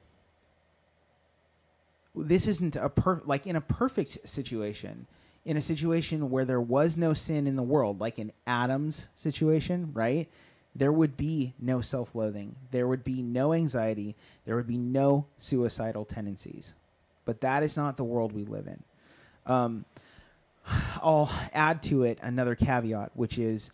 this 2.15 2.47
isn't 2.47 2.75
a 2.75 2.89
per 2.89 3.21
like 3.25 3.45
in 3.45 3.55
a 3.55 3.61
perfect 3.61 4.27
situation 4.27 5.07
in 5.45 5.57
a 5.57 5.61
situation 5.61 6.29
where 6.29 6.43
there 6.43 6.59
was 6.59 6.97
no 6.97 7.13
sin 7.13 7.47
in 7.47 7.55
the 7.55 7.63
world 7.63 7.99
like 7.99 8.19
in 8.19 8.31
adam's 8.47 9.07
situation 9.13 9.91
right 9.93 10.27
there 10.75 10.91
would 10.91 11.17
be 11.17 11.53
no 11.59 11.81
self-loathing. 11.81 12.55
There 12.71 12.87
would 12.87 13.03
be 13.03 13.21
no 13.21 13.53
anxiety. 13.53 14.15
There 14.45 14.55
would 14.55 14.67
be 14.67 14.77
no 14.77 15.25
suicidal 15.37 16.05
tendencies. 16.05 16.73
But 17.25 17.41
that 17.41 17.63
is 17.63 17.75
not 17.75 17.97
the 17.97 18.03
world 18.03 18.31
we 18.33 18.45
live 18.45 18.67
in. 18.67 18.83
Um, 19.45 19.85
i'll 21.01 21.31
add 21.53 21.81
to 21.81 22.03
it 22.03 22.19
another 22.21 22.53
caveat 22.53 23.09
which 23.15 23.39
is 23.39 23.71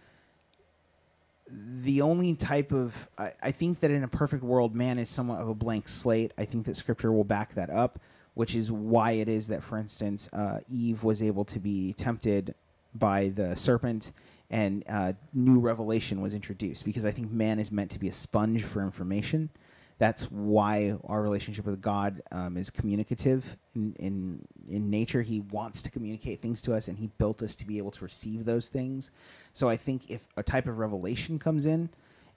the 1.82 2.02
only 2.02 2.36
type 2.36 2.72
of 2.72 3.10
I, 3.18 3.34
I 3.42 3.52
think 3.52 3.82
that 3.82 3.92
in 3.92 4.04
a 4.04 4.08
perfect 4.08 4.44
world 4.44 4.74
man 4.74 4.98
is 4.98 5.10
somewhat 5.10 5.42
of 5.42 5.50
a 5.50 5.54
blank 5.54 5.88
slate. 5.88 6.32
I 6.38 6.46
think 6.46 6.66
that 6.66 6.76
scripture 6.76 7.12
will 7.12 7.26
back 7.26 7.54
that 7.56 7.70
up 7.70 8.00
which 8.36 8.54
is 8.54 8.72
why 8.72 9.14
it 9.14 9.28
is 9.28 9.48
that, 9.48 9.64
for 9.64 9.78
instance, 9.78 10.30
uh, 10.32 10.60
Eve 10.70 11.04
was 11.04 11.24
able 11.24 11.46
to 11.46 11.58
be 11.60 11.94
tempted 11.94 12.54
by 12.94 13.30
the 13.30 13.56
serpent 13.56 14.12
and 14.56 14.86
uh, 14.88 15.12
new 15.34 15.60
revelation 15.60 16.22
was 16.22 16.34
introduced 16.34 16.86
because 16.86 17.06
I 17.06 17.12
think 17.12 17.30
man 17.30 17.60
is 17.60 17.74
meant 17.74 17.92
to 17.92 18.00
be 18.00 18.08
a 18.08 18.14
sponge 18.14 18.64
for 18.64 18.82
information. 18.82 19.50
That's 19.98 20.24
why 20.32 20.98
our 21.04 21.22
relationship 21.22 21.66
with 21.66 21.82
God 21.82 22.22
um, 22.32 22.56
is 22.56 22.70
communicative 22.70 23.58
in, 23.76 23.94
in 24.00 24.48
in 24.70 24.90
nature. 24.90 25.22
He 25.22 25.42
wants 25.42 25.82
to 25.82 25.92
communicate 25.92 26.42
things 26.42 26.62
to 26.64 26.74
us, 26.74 26.88
and 26.88 26.98
He 26.98 27.08
built 27.18 27.44
us 27.44 27.54
to 27.58 27.66
be 27.66 27.78
able 27.78 27.92
to 27.92 28.06
receive 28.06 28.46
those 28.46 28.70
things. 28.70 29.12
So 29.52 29.68
I 29.68 29.76
think 29.76 30.10
if 30.10 30.26
a 30.38 30.44
type 30.44 30.68
of 30.68 30.78
revelation 30.78 31.38
comes 31.38 31.66
in, 31.66 31.90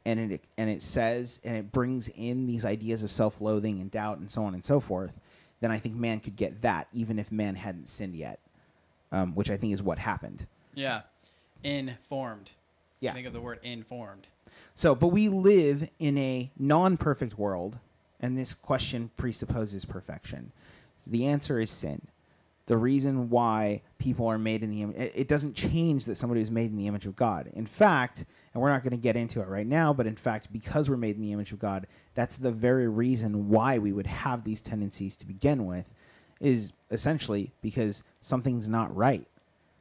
and 0.04 0.32
it 0.32 0.42
and 0.56 0.68
it 0.68 0.82
says 0.82 1.40
and 1.44 1.56
it 1.56 1.70
brings 1.70 2.08
in 2.08 2.46
these 2.46 2.64
ideas 2.64 3.04
of 3.04 3.12
self-loathing 3.12 3.80
and 3.80 3.92
doubt 3.92 4.18
and 4.18 4.28
so 4.28 4.42
on 4.42 4.54
and 4.54 4.64
so 4.64 4.80
forth, 4.80 5.20
then 5.60 5.70
I 5.70 5.78
think 5.78 5.94
man 5.94 6.18
could 6.18 6.34
get 6.34 6.62
that 6.62 6.88
even 6.92 7.20
if 7.20 7.30
man 7.30 7.54
hadn't 7.54 7.88
sinned 7.88 8.16
yet, 8.16 8.40
um, 9.12 9.36
which 9.36 9.50
I 9.50 9.56
think 9.56 9.72
is 9.72 9.82
what 9.82 9.98
happened. 9.98 10.46
Yeah. 10.74 11.02
Informed. 11.64 12.50
Yeah. 13.00 13.14
Think 13.14 13.26
of 13.26 13.32
the 13.32 13.40
word 13.40 13.60
informed. 13.62 14.26
So, 14.74 14.94
but 14.94 15.08
we 15.08 15.28
live 15.28 15.88
in 15.98 16.18
a 16.18 16.50
non-perfect 16.58 17.38
world, 17.38 17.78
and 18.20 18.36
this 18.36 18.54
question 18.54 19.10
presupposes 19.16 19.84
perfection. 19.84 20.52
The 21.06 21.26
answer 21.26 21.60
is 21.60 21.70
sin. 21.70 22.06
The 22.66 22.76
reason 22.76 23.30
why 23.30 23.82
people 23.98 24.26
are 24.26 24.38
made 24.38 24.62
in 24.62 24.70
the 24.70 24.82
image, 24.82 24.96
it, 24.96 25.12
it 25.14 25.28
doesn't 25.28 25.54
change 25.54 26.04
that 26.04 26.16
somebody 26.16 26.40
was 26.40 26.50
made 26.50 26.70
in 26.70 26.76
the 26.76 26.86
image 26.86 27.06
of 27.06 27.16
God. 27.16 27.50
In 27.54 27.66
fact, 27.66 28.24
and 28.52 28.62
we're 28.62 28.70
not 28.70 28.82
going 28.82 28.90
to 28.90 28.96
get 28.96 29.16
into 29.16 29.40
it 29.40 29.48
right 29.48 29.66
now, 29.66 29.92
but 29.92 30.06
in 30.06 30.16
fact, 30.16 30.52
because 30.52 30.90
we're 30.90 30.96
made 30.96 31.16
in 31.16 31.22
the 31.22 31.32
image 31.32 31.52
of 31.52 31.58
God, 31.58 31.86
that's 32.14 32.36
the 32.36 32.52
very 32.52 32.88
reason 32.88 33.48
why 33.48 33.78
we 33.78 33.92
would 33.92 34.06
have 34.06 34.44
these 34.44 34.60
tendencies 34.60 35.16
to 35.16 35.26
begin 35.26 35.66
with, 35.66 35.88
is 36.40 36.72
essentially 36.90 37.52
because 37.62 38.02
something's 38.20 38.68
not 38.68 38.94
right. 38.94 39.26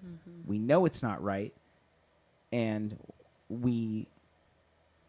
Mm-hmm. 0.05 0.47
We 0.49 0.57
know 0.57 0.85
it's 0.85 1.03
not 1.03 1.21
right, 1.21 1.53
and 2.51 2.97
we 3.49 4.07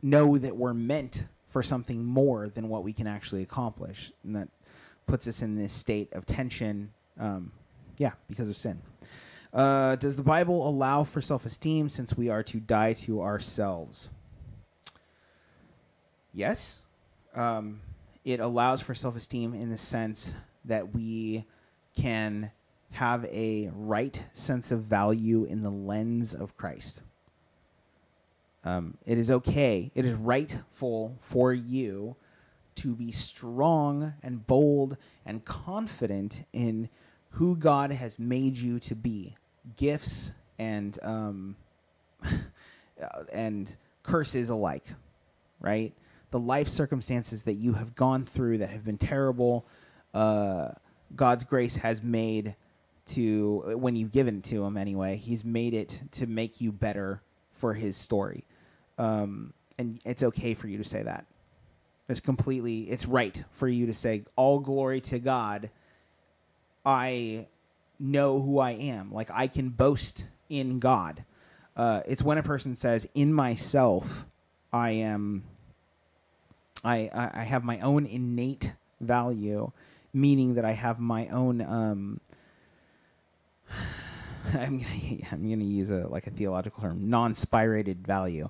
know 0.02 0.38
that 0.38 0.56
we're 0.56 0.74
meant 0.74 1.24
for 1.48 1.62
something 1.62 2.04
more 2.04 2.48
than 2.48 2.68
what 2.68 2.84
we 2.84 2.92
can 2.92 3.06
actually 3.06 3.42
accomplish, 3.42 4.12
and 4.22 4.36
that 4.36 4.48
puts 5.06 5.26
us 5.26 5.42
in 5.42 5.56
this 5.56 5.72
state 5.72 6.12
of 6.12 6.26
tension. 6.26 6.92
Um, 7.18 7.52
yeah, 7.96 8.12
because 8.28 8.48
of 8.48 8.56
sin. 8.56 8.80
Uh, 9.52 9.96
does 9.96 10.16
the 10.16 10.22
Bible 10.22 10.68
allow 10.68 11.04
for 11.04 11.20
self 11.20 11.46
esteem 11.46 11.88
since 11.88 12.16
we 12.16 12.28
are 12.28 12.42
to 12.44 12.60
die 12.60 12.92
to 12.92 13.22
ourselves? 13.22 14.10
Yes. 16.32 16.80
Um, 17.34 17.80
it 18.24 18.40
allows 18.40 18.82
for 18.82 18.94
self 18.94 19.16
esteem 19.16 19.54
in 19.54 19.70
the 19.70 19.78
sense 19.78 20.34
that 20.66 20.94
we 20.94 21.46
can 21.96 22.50
have 22.90 23.24
a 23.26 23.70
right 23.74 24.24
sense 24.32 24.70
of 24.70 24.82
value 24.82 25.44
in 25.44 25.62
the 25.62 25.70
lens 25.70 26.34
of 26.34 26.56
Christ. 26.56 27.02
Um, 28.64 28.98
it 29.06 29.18
is 29.18 29.30
okay, 29.30 29.90
it 29.94 30.04
is 30.04 30.14
rightful 30.14 31.16
for 31.20 31.52
you 31.52 32.16
to 32.76 32.94
be 32.94 33.10
strong 33.10 34.14
and 34.22 34.46
bold 34.46 34.96
and 35.26 35.44
confident 35.44 36.44
in 36.52 36.88
who 37.30 37.56
God 37.56 37.90
has 37.90 38.18
made 38.18 38.56
you 38.58 38.78
to 38.80 38.94
be, 38.94 39.36
gifts 39.76 40.32
and 40.58 40.98
um, 41.02 41.56
and 43.32 43.74
curses 44.02 44.48
alike, 44.48 44.86
right? 45.60 45.92
The 46.30 46.38
life 46.38 46.68
circumstances 46.68 47.44
that 47.44 47.54
you 47.54 47.74
have 47.74 47.94
gone 47.94 48.24
through 48.24 48.58
that 48.58 48.70
have 48.70 48.84
been 48.84 48.98
terrible, 48.98 49.66
uh, 50.14 50.70
God's 51.14 51.44
grace 51.44 51.76
has 51.76 52.02
made 52.02 52.54
to 53.06 53.76
when 53.76 53.96
you've 53.96 54.12
given 54.12 54.38
it 54.38 54.44
to 54.44 54.64
Him 54.64 54.76
anyway. 54.76 55.16
He's 55.16 55.44
made 55.44 55.74
it 55.74 56.00
to 56.12 56.26
make 56.26 56.60
you 56.60 56.72
better 56.72 57.22
for 57.52 57.74
His 57.74 57.96
story, 57.96 58.44
um, 58.98 59.52
and 59.78 60.00
it's 60.04 60.22
okay 60.22 60.54
for 60.54 60.68
you 60.68 60.78
to 60.78 60.84
say 60.84 61.02
that. 61.02 61.24
It's 62.08 62.20
completely, 62.20 62.82
it's 62.90 63.06
right 63.06 63.42
for 63.52 63.68
you 63.68 63.86
to 63.86 63.94
say 63.94 64.24
all 64.36 64.60
glory 64.60 65.00
to 65.02 65.18
God 65.18 65.70
I 66.88 67.46
know 67.98 68.40
who 68.40 68.58
I 68.58 68.70
am. 68.70 69.12
Like 69.12 69.30
I 69.30 69.46
can 69.46 69.68
boast 69.68 70.26
in 70.48 70.78
God. 70.78 71.22
Uh, 71.76 72.00
it's 72.06 72.22
when 72.22 72.38
a 72.38 72.42
person 72.42 72.74
says, 72.74 73.06
"In 73.14 73.32
myself, 73.32 74.24
I 74.72 74.92
am. 74.92 75.44
I, 76.84 77.10
I, 77.12 77.42
have 77.42 77.64
my 77.64 77.80
own 77.80 78.06
innate 78.06 78.72
value, 79.00 79.72
meaning 80.14 80.54
that 80.54 80.64
I 80.64 80.72
have 80.72 80.98
my 80.98 81.26
own. 81.28 81.60
Um, 81.60 82.20
I'm 84.54 84.78
gonna 84.78 85.18
I'm 85.32 85.50
gonna 85.50 85.64
use 85.64 85.90
a 85.90 86.08
like 86.08 86.26
a 86.26 86.30
theological 86.30 86.82
term, 86.82 87.10
non-spirated 87.10 87.98
value. 87.98 88.48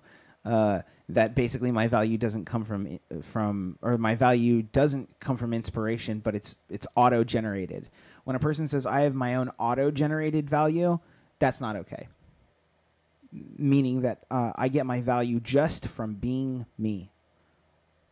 Uh, 0.49 0.83
that 1.11 1.35
basically 1.35 1.71
my 1.71 1.89
value 1.89 2.17
doesn't 2.17 2.45
come 2.45 2.65
from 2.65 2.99
from 3.23 3.79
or 3.83 3.99
my 3.99 4.15
value 4.15 4.63
doesn't 4.63 5.09
come 5.21 5.37
from 5.37 5.53
inspiration, 5.53 6.21
but 6.21 6.35
it's 6.35 6.57
it's 6.71 6.87
auto 6.97 7.23
generated 7.23 7.89
when 8.29 8.37
a 8.37 8.41
person 8.41 8.69
says 8.69 8.85
I 8.85 9.01
have 9.05 9.15
my 9.15 9.37
own 9.37 9.51
auto 9.57 9.91
generated 9.91 10.51
value, 10.51 10.99
that's 11.39 11.63
not 11.63 11.77
okay. 11.77 12.09
Meaning 13.33 14.03
that 14.03 14.27
uh, 14.31 14.53
I 14.55 14.69
get 14.69 14.85
my 14.85 15.01
value 15.01 15.41
just 15.41 15.89
from 15.89 16.13
being 16.13 16.67
me. 16.77 17.11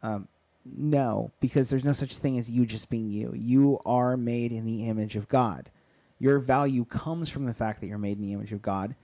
Um, 0.02 0.26
no, 0.64 1.32
because 1.38 1.68
there's 1.68 1.84
no 1.84 1.92
such 1.92 2.16
thing 2.16 2.38
as 2.38 2.48
you 2.48 2.64
just 2.64 2.88
being 2.88 3.10
you. 3.10 3.34
You 3.36 3.78
are 3.84 4.16
made 4.16 4.52
in 4.52 4.64
the 4.64 4.88
image 4.88 5.16
of 5.16 5.28
God. 5.28 5.68
Your 6.18 6.38
value 6.38 6.86
comes 6.86 7.28
from 7.28 7.44
the 7.44 7.52
fact 7.52 7.82
that 7.82 7.86
you're 7.86 7.98
made 7.98 8.16
in 8.16 8.24
the 8.24 8.32
image 8.32 8.54
of 8.54 8.62
God. 8.62 8.94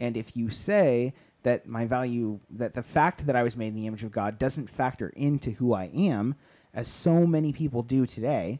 And 0.00 0.16
if 0.16 0.36
you 0.36 0.50
say 0.50 1.14
that 1.46 1.68
my 1.68 1.86
value, 1.86 2.40
that 2.50 2.74
the 2.74 2.82
fact 2.82 3.24
that 3.24 3.36
I 3.36 3.44
was 3.44 3.56
made 3.56 3.68
in 3.68 3.76
the 3.76 3.86
image 3.86 4.02
of 4.02 4.10
God 4.10 4.36
doesn't 4.36 4.68
factor 4.68 5.10
into 5.10 5.52
who 5.52 5.72
I 5.72 5.84
am, 5.94 6.34
as 6.74 6.88
so 6.88 7.24
many 7.24 7.52
people 7.52 7.84
do 7.84 8.04
today, 8.04 8.58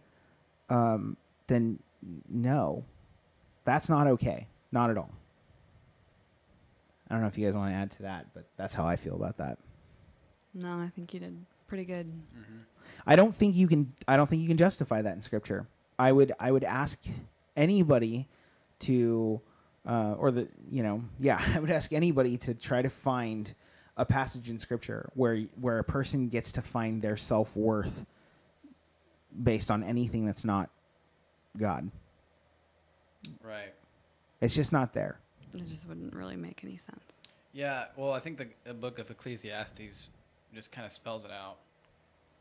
um, 0.70 1.16
then 1.48 1.80
no, 2.28 2.84
that's 3.64 3.88
not 3.88 4.06
okay. 4.06 4.46
Not 4.70 4.90
at 4.90 4.96
all. 4.96 5.10
I 7.10 7.14
don't 7.14 7.22
know 7.22 7.26
if 7.26 7.36
you 7.36 7.44
guys 7.44 7.56
want 7.56 7.72
to 7.72 7.74
add 7.74 7.90
to 7.90 8.02
that, 8.02 8.32
but 8.32 8.44
that's 8.56 8.72
how 8.72 8.86
I 8.86 8.94
feel 8.94 9.16
about 9.16 9.38
that. 9.38 9.58
No, 10.54 10.78
I 10.78 10.88
think 10.94 11.12
you 11.12 11.18
did 11.18 11.44
pretty 11.66 11.86
good. 11.86 12.06
Mm-hmm. 12.06 12.58
I 13.04 13.16
don't 13.16 13.34
think 13.34 13.56
you 13.56 13.66
can. 13.66 13.92
I 14.06 14.16
don't 14.16 14.28
think 14.30 14.42
you 14.42 14.48
can 14.48 14.56
justify 14.56 15.02
that 15.02 15.16
in 15.16 15.22
scripture. 15.22 15.66
I 15.98 16.12
would. 16.12 16.32
I 16.38 16.52
would 16.52 16.62
ask 16.62 17.02
anybody 17.56 18.28
to, 18.80 19.40
uh, 19.86 20.14
or 20.18 20.30
the 20.30 20.48
you 20.70 20.82
know, 20.82 21.02
yeah, 21.18 21.42
I 21.54 21.60
would 21.60 21.70
ask 21.70 21.92
anybody 21.92 22.36
to 22.38 22.54
try 22.54 22.82
to 22.82 22.90
find 22.90 23.52
a 23.96 24.04
passage 24.04 24.50
in 24.50 24.58
scripture 24.58 25.10
where 25.14 25.38
where 25.60 25.78
a 25.78 25.84
person 25.84 26.28
gets 26.28 26.52
to 26.52 26.62
find 26.62 27.00
their 27.00 27.16
self 27.16 27.54
worth 27.56 28.04
based 29.42 29.70
on 29.70 29.82
anything 29.82 30.24
that's 30.24 30.44
not 30.44 30.70
God. 31.56 31.90
Right. 33.42 33.72
It's 34.40 34.54
just 34.54 34.72
not 34.72 34.92
there. 34.92 35.18
It 35.54 35.66
just 35.68 35.88
wouldn't 35.88 36.14
really 36.14 36.36
make 36.36 36.60
any 36.62 36.76
sense. 36.76 37.18
Yeah, 37.52 37.86
well, 37.96 38.12
I 38.12 38.20
think 38.20 38.36
the, 38.36 38.48
the 38.64 38.74
book 38.74 38.98
of 38.98 39.10
Ecclesiastes 39.10 40.10
just 40.54 40.72
kind 40.72 40.84
of 40.84 40.92
spells 40.92 41.24
it 41.24 41.30
out. 41.30 41.56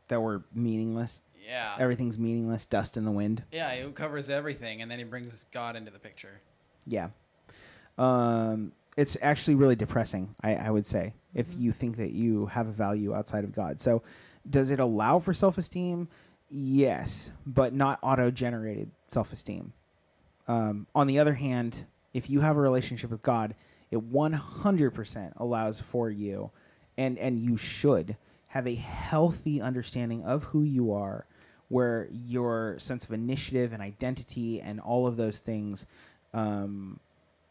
That 0.08 0.20
we're 0.20 0.42
meaningless. 0.54 1.22
Yeah. 1.44 1.74
Everything's 1.78 2.18
meaningless, 2.18 2.66
dust 2.66 2.96
in 2.96 3.04
the 3.04 3.10
wind. 3.10 3.42
Yeah, 3.50 3.70
it 3.70 3.94
covers 3.94 4.28
everything, 4.28 4.82
and 4.82 4.90
then 4.90 4.98
he 4.98 5.04
brings 5.04 5.46
God 5.52 5.74
into 5.74 5.90
the 5.90 5.98
picture. 5.98 6.40
Yeah. 6.86 7.08
Um, 7.98 8.72
it's 8.96 9.16
actually 9.20 9.54
really 9.56 9.76
depressing, 9.76 10.34
I, 10.42 10.54
I 10.54 10.70
would 10.70 10.86
say, 10.86 11.12
if 11.34 11.48
Mhm. 11.50 11.60
you 11.60 11.72
think 11.72 11.96
that 11.96 12.12
you 12.12 12.46
have 12.46 12.66
a 12.66 12.72
value 12.72 13.14
outside 13.14 13.44
of 13.44 13.52
God. 13.52 13.80
So 13.80 14.02
does 14.48 14.70
it 14.70 14.80
allow 14.80 15.18
for 15.18 15.34
self-esteem? 15.34 16.08
Yes, 16.48 17.32
but 17.46 17.74
not 17.74 17.98
auto-generated 18.02 18.90
self-esteem. 19.08 19.72
Um, 20.48 20.86
on 20.94 21.06
the 21.08 21.18
other 21.18 21.34
hand, 21.34 21.84
if 22.14 22.30
you 22.30 22.40
have 22.40 22.56
a 22.56 22.60
relationship 22.60 23.10
with 23.10 23.22
God, 23.22 23.54
it 23.90 23.98
100% 23.98 25.32
allows 25.36 25.80
for 25.80 26.08
you, 26.10 26.50
and 26.96 27.18
and 27.18 27.38
you 27.38 27.56
should 27.56 28.16
have 28.48 28.66
a 28.66 28.74
healthy 28.76 29.60
understanding 29.60 30.24
of 30.24 30.44
who 30.44 30.62
you 30.62 30.92
are, 30.92 31.26
where 31.68 32.08
your 32.12 32.78
sense 32.78 33.04
of 33.04 33.12
initiative 33.12 33.72
and 33.72 33.82
identity 33.82 34.60
and 34.60 34.80
all 34.80 35.06
of 35.06 35.16
those 35.16 35.40
things 35.40 35.86
um, 36.32 36.98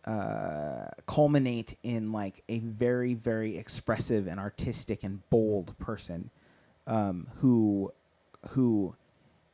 uh, 0.05 0.87
culminate 1.07 1.75
in 1.83 2.11
like 2.11 2.43
a 2.47 2.59
very 2.59 3.13
very 3.13 3.57
expressive 3.57 4.27
and 4.27 4.39
artistic 4.39 5.03
and 5.03 5.27
bold 5.29 5.77
person 5.79 6.29
um, 6.87 7.27
who 7.37 7.91
who 8.49 8.95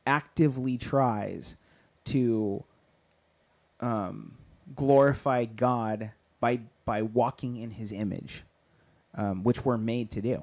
actively 0.06 0.76
tries 0.76 1.56
to 2.04 2.64
um, 3.80 4.34
glorify 4.74 5.44
God 5.44 6.12
by 6.40 6.60
by 6.84 7.02
walking 7.02 7.56
in 7.56 7.70
His 7.70 7.92
image, 7.92 8.44
um, 9.14 9.42
which 9.44 9.64
we're 9.64 9.78
made 9.78 10.10
to 10.12 10.20
do. 10.20 10.42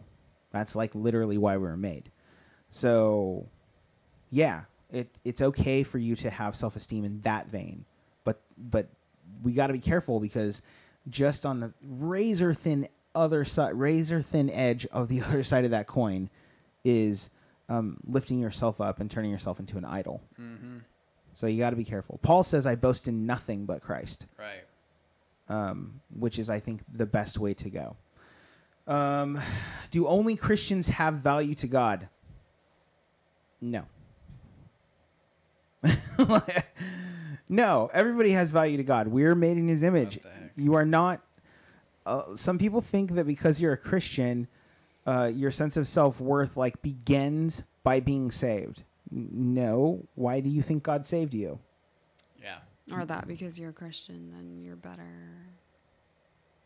That's 0.52 0.76
like 0.76 0.96
literally 0.96 1.38
why 1.38 1.58
we 1.58 1.64
were 1.64 1.78
made. 1.78 2.10
So, 2.70 3.48
yeah, 4.32 4.62
it 4.92 5.08
it's 5.24 5.42
okay 5.42 5.84
for 5.84 5.98
you 5.98 6.16
to 6.18 6.30
have 6.30 6.56
self 6.56 6.76
esteem 6.76 7.04
in 7.04 7.22
that 7.22 7.48
vein, 7.48 7.86
but 8.24 8.40
but 8.58 8.88
we 9.44 9.54
got 9.54 9.68
to 9.68 9.74
be 9.74 9.80
careful 9.80 10.20
because 10.20 10.62
just 11.08 11.46
on 11.46 11.60
the 11.60 11.74
razor 11.82 12.54
thin 12.54 12.88
other 13.16 13.44
side, 13.46 13.74
razor 13.74 14.22
thin 14.22 14.50
edge 14.50 14.86
of 14.88 15.08
the 15.08 15.22
other 15.26 15.44
side 15.44 15.66
of 15.66 15.72
that 15.72 15.88
coin, 15.88 16.30
is 16.84 17.30
um, 17.68 17.98
lifting 18.08 18.40
yourself 18.40 18.80
up 18.82 19.00
and 19.00 19.10
turning 19.12 19.32
yourself 19.32 19.60
into 19.60 19.78
an 19.78 19.86
idol. 19.86 20.22
Mm-hmm. 20.40 20.78
So 21.34 21.48
you 21.48 21.60
got 21.60 21.70
to 21.72 21.76
be 21.76 21.84
careful. 21.84 22.20
Paul 22.22 22.44
says, 22.44 22.66
"I 22.66 22.76
boast 22.76 23.08
in 23.08 23.26
nothing 23.26 23.66
but 23.66 23.82
Christ," 23.82 24.26
Right. 24.38 24.64
um, 25.48 26.02
which 26.18 26.40
is, 26.40 26.50
I 26.50 26.60
think, 26.60 26.82
the 26.92 27.06
best 27.06 27.38
way 27.38 27.54
to 27.56 27.70
go. 27.70 27.96
Um, 28.88 29.40
do 29.92 30.08
only 30.08 30.36
Christians 30.36 30.88
have 30.90 31.16
value 31.16 31.54
to 31.56 31.68
God? 31.68 32.10
No. 33.62 33.86
no, 37.50 37.90
everybody 37.94 38.32
has 38.32 38.52
value 38.52 38.78
to 38.78 38.84
God. 38.84 39.08
We're 39.08 39.36
made 39.36 39.58
in 39.58 39.68
His 39.68 39.82
image. 39.84 40.18
What 40.18 40.24
the 40.24 40.30
heck? 40.30 40.52
You 40.56 40.76
are 40.76 40.86
not. 40.86 41.22
Uh, 42.06 42.36
some 42.36 42.58
people 42.58 42.80
think 42.82 43.12
that 43.16 43.26
because 43.26 43.60
you're 43.60 43.74
a 43.74 43.78
Christian, 43.78 44.48
uh, 45.06 45.32
your 45.34 45.52
sense 45.52 45.76
of 45.76 45.88
self 45.88 46.22
worth 46.22 46.56
like 46.56 46.82
begins 46.82 47.64
by 47.84 48.00
being 48.00 48.30
saved. 48.32 48.84
No. 49.12 50.08
Why 50.16 50.40
do 50.40 50.50
you 50.50 50.62
think 50.62 50.84
God 50.84 51.08
saved 51.08 51.34
you? 51.34 51.60
Yeah. 52.42 52.60
Or 52.92 53.06
that 53.06 53.28
because 53.28 53.60
you're 53.60 53.72
a 53.72 53.74
Christian, 53.74 54.32
then 54.32 54.62
you're 54.64 54.76
better 54.76 55.02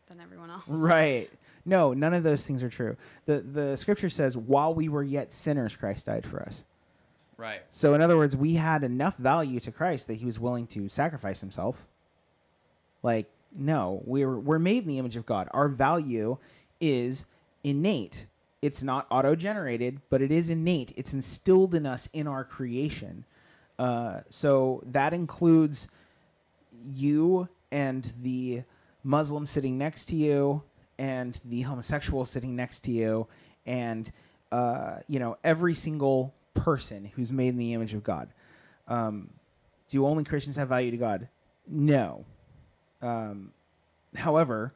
than 0.08 0.20
everyone 0.20 0.50
else. 0.50 0.62
Right. 0.68 1.30
No, 1.66 1.94
none 1.94 2.12
of 2.12 2.22
those 2.22 2.46
things 2.46 2.62
are 2.62 2.68
true. 2.68 2.94
The 3.24 3.40
the 3.40 3.76
scripture 3.78 4.10
says, 4.10 4.36
"While 4.36 4.74
we 4.74 4.90
were 4.90 5.02
yet 5.02 5.32
sinners, 5.32 5.74
Christ 5.74 6.04
died 6.04 6.26
for 6.26 6.42
us." 6.42 6.66
Right. 7.36 7.62
So 7.70 7.94
in 7.94 8.00
other 8.00 8.16
words, 8.16 8.36
we 8.36 8.54
had 8.54 8.84
enough 8.84 9.16
value 9.16 9.60
to 9.60 9.72
Christ 9.72 10.06
that 10.06 10.14
he 10.14 10.26
was 10.26 10.38
willing 10.38 10.66
to 10.68 10.88
sacrifice 10.88 11.40
himself. 11.40 11.84
Like, 13.02 13.28
no, 13.56 14.02
we're 14.04 14.38
we're 14.38 14.58
made 14.58 14.82
in 14.82 14.88
the 14.88 14.98
image 14.98 15.16
of 15.16 15.26
God. 15.26 15.48
Our 15.52 15.68
value 15.68 16.38
is 16.80 17.26
innate. 17.62 18.26
It's 18.62 18.82
not 18.82 19.06
auto-generated, 19.10 20.00
but 20.08 20.22
it 20.22 20.32
is 20.32 20.48
innate. 20.48 20.92
It's 20.96 21.12
instilled 21.12 21.74
in 21.74 21.86
us 21.86 22.08
in 22.12 22.26
our 22.26 22.44
creation. 22.44 23.24
Uh, 23.78 24.20
so 24.30 24.82
that 24.86 25.12
includes 25.12 25.88
you 26.82 27.48
and 27.70 28.12
the 28.22 28.62
Muslim 29.02 29.46
sitting 29.46 29.76
next 29.76 30.06
to 30.06 30.16
you, 30.16 30.62
and 30.98 31.38
the 31.44 31.62
homosexual 31.62 32.24
sitting 32.24 32.56
next 32.56 32.80
to 32.80 32.90
you, 32.90 33.26
and 33.66 34.10
uh, 34.50 34.98
you 35.08 35.18
know 35.18 35.36
every 35.44 35.74
single 35.74 36.32
person 36.54 37.10
who's 37.14 37.32
made 37.32 37.48
in 37.48 37.58
the 37.58 37.72
image 37.74 37.94
of 37.94 38.02
God. 38.02 38.28
Um, 38.88 39.30
do 39.88 40.06
only 40.06 40.24
Christians 40.24 40.56
have 40.56 40.68
value 40.68 40.90
to 40.90 40.96
God? 40.96 41.28
No. 41.66 42.24
Um, 43.02 43.52
however, 44.16 44.72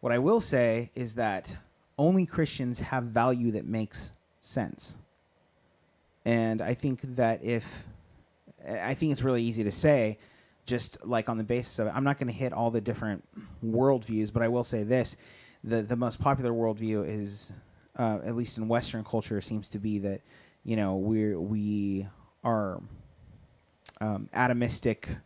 what 0.00 0.12
I 0.12 0.18
will 0.18 0.40
say 0.40 0.90
is 0.94 1.14
that 1.14 1.56
only 1.98 2.26
Christians 2.26 2.80
have 2.80 3.04
value 3.04 3.52
that 3.52 3.66
makes 3.66 4.12
sense. 4.40 4.96
And 6.24 6.62
I 6.62 6.74
think 6.74 7.16
that 7.16 7.44
if, 7.44 7.86
I 8.68 8.94
think 8.94 9.12
it's 9.12 9.22
really 9.22 9.42
easy 9.42 9.64
to 9.64 9.72
say, 9.72 10.18
just 10.66 11.04
like 11.04 11.28
on 11.28 11.38
the 11.38 11.44
basis 11.44 11.78
of 11.78 11.88
it, 11.88 11.92
I'm 11.94 12.04
not 12.04 12.18
going 12.18 12.28
to 12.28 12.32
hit 12.32 12.52
all 12.52 12.70
the 12.70 12.80
different 12.80 13.24
worldviews, 13.64 14.32
but 14.32 14.42
I 14.42 14.48
will 14.48 14.64
say 14.64 14.84
this: 14.84 15.16
the 15.64 15.82
the 15.82 15.96
most 15.96 16.20
popular 16.20 16.52
worldview 16.52 17.04
is, 17.08 17.52
uh, 17.98 18.20
at 18.24 18.36
least 18.36 18.58
in 18.58 18.68
Western 18.68 19.02
culture, 19.02 19.40
seems 19.40 19.68
to 19.70 19.78
be 19.78 19.98
that, 19.98 20.20
you 20.64 20.76
know, 20.76 20.96
we're 20.96 21.38
we 21.38 22.06
are 22.44 22.80
um, 24.00 24.28
atomistic, 24.34 25.16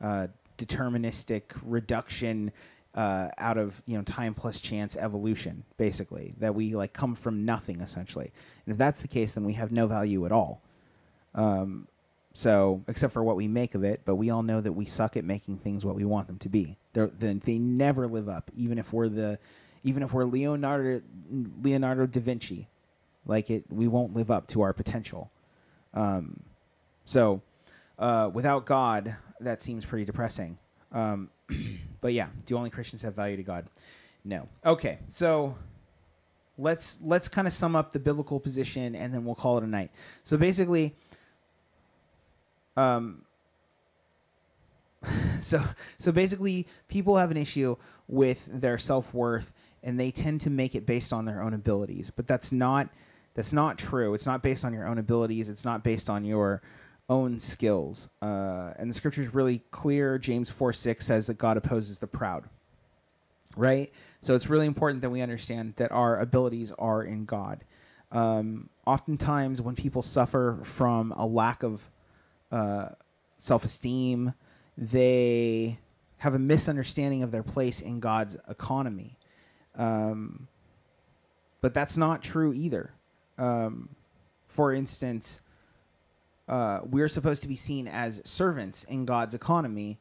uh, 0.00 0.28
deterministic 0.56 1.42
reduction 1.62 2.52
uh, 2.94 3.28
out 3.38 3.58
of 3.58 3.80
you 3.86 3.96
know 3.96 4.02
time 4.02 4.34
plus 4.34 4.60
chance 4.60 4.96
evolution, 4.96 5.64
basically 5.76 6.34
that 6.38 6.54
we 6.54 6.74
like 6.74 6.92
come 6.92 7.14
from 7.14 7.44
nothing 7.44 7.80
essentially. 7.80 8.32
And 8.66 8.72
if 8.72 8.78
that's 8.78 9.02
the 9.02 9.08
case, 9.08 9.32
then 9.32 9.44
we 9.44 9.54
have 9.54 9.72
no 9.72 9.86
value 9.86 10.26
at 10.26 10.32
all. 10.32 10.60
Um, 11.34 11.86
so 12.34 12.82
except 12.88 13.12
for 13.12 13.22
what 13.22 13.36
we 13.36 13.48
make 13.48 13.74
of 13.74 13.82
it, 13.82 14.02
but 14.04 14.14
we 14.14 14.30
all 14.30 14.42
know 14.42 14.60
that 14.60 14.72
we 14.72 14.84
suck 14.84 15.16
at 15.16 15.24
making 15.24 15.58
things 15.58 15.84
what 15.84 15.96
we 15.96 16.04
want 16.04 16.28
them 16.28 16.38
to 16.38 16.48
be. 16.48 16.76
They're, 16.92 17.08
they 17.08 17.34
they 17.34 17.58
never 17.58 18.06
live 18.06 18.28
up, 18.28 18.50
even 18.56 18.78
if 18.78 18.92
we're 18.92 19.08
the, 19.08 19.38
even 19.82 20.02
if 20.02 20.12
we're 20.12 20.24
Leonardo 20.24 21.02
Leonardo 21.62 22.06
da 22.06 22.20
Vinci, 22.20 22.68
like 23.28 23.50
it, 23.50 23.64
we 23.70 23.86
won't 23.86 24.14
live 24.14 24.32
up 24.32 24.48
to 24.48 24.62
our 24.62 24.72
potential. 24.72 25.30
Um, 25.94 26.40
so 27.04 27.42
uh, 27.98 28.30
without 28.32 28.66
God, 28.66 29.14
that 29.40 29.62
seems 29.62 29.84
pretty 29.84 30.04
depressing. 30.04 30.58
Um, 30.90 31.30
but 32.00 32.12
yeah, 32.12 32.28
do 32.46 32.56
only 32.56 32.70
Christians 32.70 33.02
have 33.02 33.14
value 33.14 33.36
to 33.36 33.42
God? 33.44 33.66
No. 34.24 34.48
Okay, 34.64 34.98
so 35.08 35.56
let's 36.56 36.98
let's 37.02 37.28
kind 37.28 37.46
of 37.46 37.52
sum 37.52 37.76
up 37.76 37.92
the 37.92 38.00
biblical 38.00 38.40
position, 38.40 38.94
and 38.94 39.14
then 39.14 39.24
we'll 39.24 39.34
call 39.34 39.58
it 39.58 39.64
a 39.64 39.66
night. 39.66 39.90
So 40.24 40.36
basically, 40.36 40.94
um, 42.76 43.22
so 45.40 45.62
so 45.98 46.12
basically, 46.12 46.66
people 46.88 47.16
have 47.16 47.30
an 47.30 47.36
issue 47.36 47.76
with 48.08 48.48
their 48.50 48.78
self 48.78 49.12
worth, 49.14 49.52
and 49.82 50.00
they 50.00 50.10
tend 50.10 50.40
to 50.42 50.50
make 50.50 50.74
it 50.74 50.86
based 50.86 51.12
on 51.12 51.24
their 51.24 51.42
own 51.42 51.54
abilities. 51.54 52.10
But 52.14 52.26
that's 52.26 52.52
not 52.52 52.88
that's 53.38 53.52
not 53.52 53.78
true. 53.78 54.14
It's 54.14 54.26
not 54.26 54.42
based 54.42 54.64
on 54.64 54.72
your 54.72 54.84
own 54.84 54.98
abilities. 54.98 55.48
It's 55.48 55.64
not 55.64 55.84
based 55.84 56.10
on 56.10 56.24
your 56.24 56.60
own 57.08 57.38
skills. 57.38 58.08
Uh, 58.20 58.72
and 58.76 58.90
the 58.90 58.94
scripture 58.94 59.22
is 59.22 59.32
really 59.32 59.62
clear. 59.70 60.18
James 60.18 60.50
4 60.50 60.72
6 60.72 61.06
says 61.06 61.28
that 61.28 61.38
God 61.38 61.56
opposes 61.56 62.00
the 62.00 62.08
proud. 62.08 62.46
Right? 63.56 63.92
So 64.22 64.34
it's 64.34 64.50
really 64.50 64.66
important 64.66 65.02
that 65.02 65.10
we 65.10 65.20
understand 65.20 65.74
that 65.76 65.92
our 65.92 66.18
abilities 66.18 66.72
are 66.80 67.04
in 67.04 67.26
God. 67.26 67.62
Um, 68.10 68.70
oftentimes, 68.84 69.62
when 69.62 69.76
people 69.76 70.02
suffer 70.02 70.58
from 70.64 71.12
a 71.12 71.24
lack 71.24 71.62
of 71.62 71.88
uh, 72.50 72.88
self 73.36 73.62
esteem, 73.62 74.34
they 74.76 75.78
have 76.16 76.34
a 76.34 76.40
misunderstanding 76.40 77.22
of 77.22 77.30
their 77.30 77.44
place 77.44 77.80
in 77.82 78.00
God's 78.00 78.36
economy. 78.48 79.16
Um, 79.76 80.48
but 81.60 81.72
that's 81.72 81.96
not 81.96 82.20
true 82.20 82.52
either. 82.52 82.94
Um, 83.38 83.88
for 84.46 84.72
instance, 84.72 85.42
uh, 86.48 86.80
we're 86.84 87.08
supposed 87.08 87.42
to 87.42 87.48
be 87.48 87.56
seen 87.56 87.86
as 87.86 88.20
servants 88.24 88.84
in 88.84 89.04
God's 89.04 89.34
economy, 89.34 89.98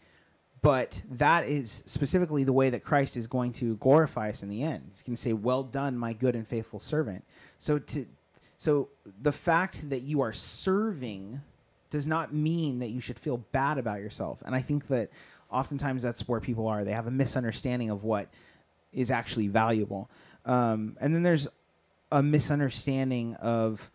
but 0.62 1.02
that 1.12 1.46
is 1.46 1.84
specifically 1.86 2.44
the 2.44 2.54
way 2.54 2.70
that 2.70 2.84
Christ 2.84 3.16
is 3.16 3.28
going 3.28 3.54
to 3.54 3.76
glorify 3.76 4.30
us 4.30 4.44
in 4.44 4.50
the 4.50 4.64
end. 4.64 4.84
He's 4.90 5.04
going 5.04 5.16
to 5.16 5.22
say, 5.22 5.34
"Well 5.34 5.64
done, 5.64 5.98
my 5.98 6.14
good 6.14 6.36
and 6.36 6.48
faithful 6.48 6.80
servant." 6.80 7.24
So 7.60 7.80
to 7.80 8.06
so 8.58 8.90
the 9.22 9.32
fact 9.32 9.90
that 9.90 10.02
you 10.02 10.22
are 10.22 10.34
serving 10.34 11.42
does 11.90 12.08
not 12.08 12.34
mean 12.34 12.80
that 12.80 12.90
you 12.90 13.00
should 13.00 13.20
feel 13.20 13.38
bad 13.52 13.78
about 13.78 14.00
yourself. 14.00 14.42
And 14.46 14.56
I 14.56 14.62
think 14.62 14.88
that 14.88 15.10
oftentimes 15.50 16.04
that's 16.04 16.28
where 16.28 16.40
people 16.40 16.68
are. 16.68 16.84
They 16.84 16.92
have 16.92 17.08
a 17.08 17.12
misunderstanding 17.12 17.90
of 17.90 18.04
what 18.04 18.28
is 18.92 19.12
actually 19.12 19.48
valuable. 19.48 20.10
Um, 20.46 20.98
and 21.00 21.14
then 21.14 21.24
there's 21.24 21.48
a 22.12 22.24
misunderstanding 22.24 23.36
of 23.36 23.90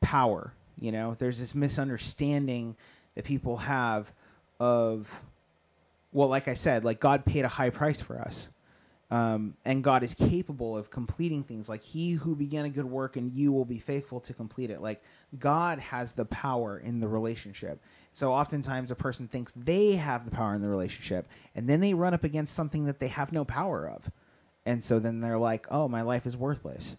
power. 0.00 0.52
You 0.78 0.92
know, 0.92 1.16
there's 1.18 1.38
this 1.38 1.54
misunderstanding 1.54 2.76
that 3.14 3.24
people 3.24 3.56
have 3.58 4.12
of, 4.60 5.10
well, 6.12 6.28
like 6.28 6.48
I 6.48 6.54
said, 6.54 6.84
like 6.84 7.00
God 7.00 7.24
paid 7.24 7.44
a 7.44 7.48
high 7.48 7.70
price 7.70 8.00
for 8.00 8.18
us. 8.18 8.50
Um, 9.08 9.54
and 9.64 9.84
God 9.84 10.02
is 10.02 10.14
capable 10.14 10.76
of 10.76 10.90
completing 10.90 11.44
things. 11.44 11.68
Like 11.68 11.82
He 11.82 12.12
who 12.12 12.34
began 12.34 12.64
a 12.64 12.68
good 12.68 12.84
work 12.84 13.16
and 13.16 13.32
you 13.32 13.52
will 13.52 13.64
be 13.64 13.78
faithful 13.78 14.20
to 14.20 14.34
complete 14.34 14.70
it. 14.70 14.80
Like 14.80 15.02
God 15.38 15.78
has 15.78 16.12
the 16.12 16.24
power 16.24 16.78
in 16.78 16.98
the 16.98 17.06
relationship. 17.06 17.80
So 18.12 18.32
oftentimes 18.32 18.90
a 18.90 18.96
person 18.96 19.28
thinks 19.28 19.52
they 19.52 19.92
have 19.92 20.24
the 20.24 20.30
power 20.30 20.54
in 20.54 20.62
the 20.62 20.68
relationship, 20.68 21.28
and 21.54 21.68
then 21.68 21.80
they 21.80 21.92
run 21.92 22.14
up 22.14 22.24
against 22.24 22.54
something 22.54 22.86
that 22.86 22.98
they 22.98 23.08
have 23.08 23.30
no 23.30 23.44
power 23.44 23.88
of. 23.88 24.10
And 24.64 24.82
so 24.82 24.98
then 24.98 25.20
they're 25.20 25.38
like, 25.38 25.66
oh, 25.70 25.86
my 25.86 26.02
life 26.02 26.26
is 26.26 26.36
worthless. 26.36 26.96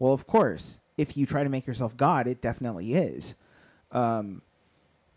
Well, 0.00 0.12
of 0.12 0.26
course, 0.26 0.80
if 0.96 1.16
you 1.16 1.26
try 1.26 1.44
to 1.44 1.48
make 1.48 1.66
yourself 1.66 1.96
God, 1.96 2.26
it 2.26 2.42
definitely 2.42 2.94
is. 2.94 3.36
Um, 3.92 4.42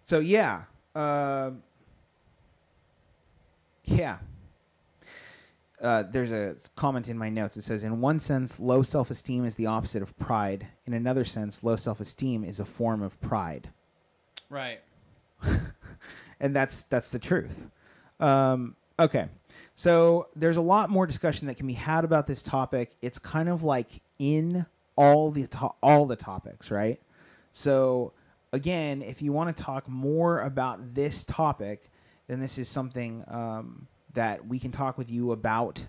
so, 0.03 0.19
yeah. 0.19 0.63
Uh, 0.93 1.51
yeah. 3.85 4.17
Uh, 5.81 6.03
there's 6.03 6.31
a 6.31 6.55
comment 6.75 7.09
in 7.09 7.17
my 7.17 7.29
notes. 7.29 7.57
It 7.57 7.63
says, 7.63 7.83
in 7.83 7.99
one 8.01 8.19
sense, 8.19 8.59
low 8.59 8.83
self 8.83 9.09
esteem 9.09 9.45
is 9.45 9.55
the 9.55 9.65
opposite 9.65 10.03
of 10.03 10.17
pride. 10.19 10.67
In 10.85 10.93
another 10.93 11.25
sense, 11.25 11.63
low 11.63 11.75
self 11.75 11.99
esteem 11.99 12.43
is 12.43 12.59
a 12.59 12.65
form 12.65 13.01
of 13.01 13.19
pride. 13.21 13.69
Right. 14.49 14.81
and 16.39 16.55
that's 16.55 16.83
that's 16.83 17.09
the 17.09 17.19
truth. 17.19 17.67
Um, 18.19 18.75
okay, 18.99 19.27
so 19.75 20.27
there's 20.35 20.57
a 20.57 20.61
lot 20.61 20.89
more 20.89 21.05
discussion 21.05 21.47
that 21.47 21.57
can 21.57 21.67
be 21.67 21.73
had 21.73 22.05
about 22.05 22.27
this 22.27 22.43
topic. 22.43 22.91
It's 23.01 23.19
kind 23.19 23.49
of 23.49 23.63
like 23.63 24.02
in 24.19 24.65
all 24.95 25.31
the 25.31 25.47
to- 25.47 25.73
all 25.81 26.05
the 26.05 26.15
topics, 26.15 26.71
right? 26.71 26.99
So 27.51 28.13
again, 28.51 29.01
if 29.01 29.21
you 29.21 29.31
want 29.33 29.55
to 29.55 29.63
talk 29.63 29.87
more 29.87 30.41
about 30.41 30.93
this 30.93 31.23
topic, 31.23 31.89
then 32.27 32.39
this 32.39 32.57
is 32.57 32.69
something 32.69 33.23
um, 33.27 33.87
that 34.13 34.45
we 34.47 34.59
can 34.59 34.71
talk 34.71 34.97
with 34.97 35.09
you 35.09 35.31
about, 35.31 35.85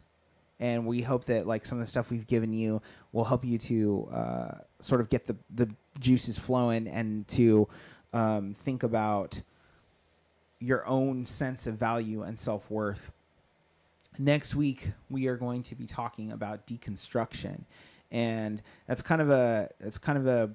and 0.58 0.86
we 0.86 1.02
hope 1.02 1.26
that 1.26 1.46
like 1.46 1.64
some 1.66 1.78
of 1.78 1.84
the 1.84 1.90
stuff 1.90 2.10
we've 2.10 2.26
given 2.26 2.52
you 2.52 2.80
will 3.12 3.24
help 3.24 3.44
you 3.44 3.58
to 3.58 4.08
uh, 4.12 4.54
sort 4.80 5.00
of 5.00 5.08
get 5.08 5.26
the 5.26 5.36
the 5.54 5.68
juices 6.00 6.38
flowing 6.38 6.88
and 6.88 7.28
to 7.28 7.68
um, 8.12 8.54
think 8.54 8.82
about 8.82 9.40
your 10.60 10.86
own 10.86 11.26
sense 11.26 11.66
of 11.66 11.74
value 11.74 12.22
and 12.22 12.38
self 12.38 12.70
worth. 12.70 13.12
Next 14.18 14.54
week, 14.54 14.90
we 15.10 15.26
are 15.26 15.36
going 15.36 15.62
to 15.64 15.74
be 15.74 15.86
talking 15.86 16.30
about 16.30 16.66
deconstruction, 16.66 17.64
and 18.14 18.62
that's 18.86 19.02
kind 19.02 19.20
of 19.20 19.28
a 19.28 19.68
that's 19.80 19.98
kind 19.98 20.16
of 20.16 20.26
a 20.26 20.50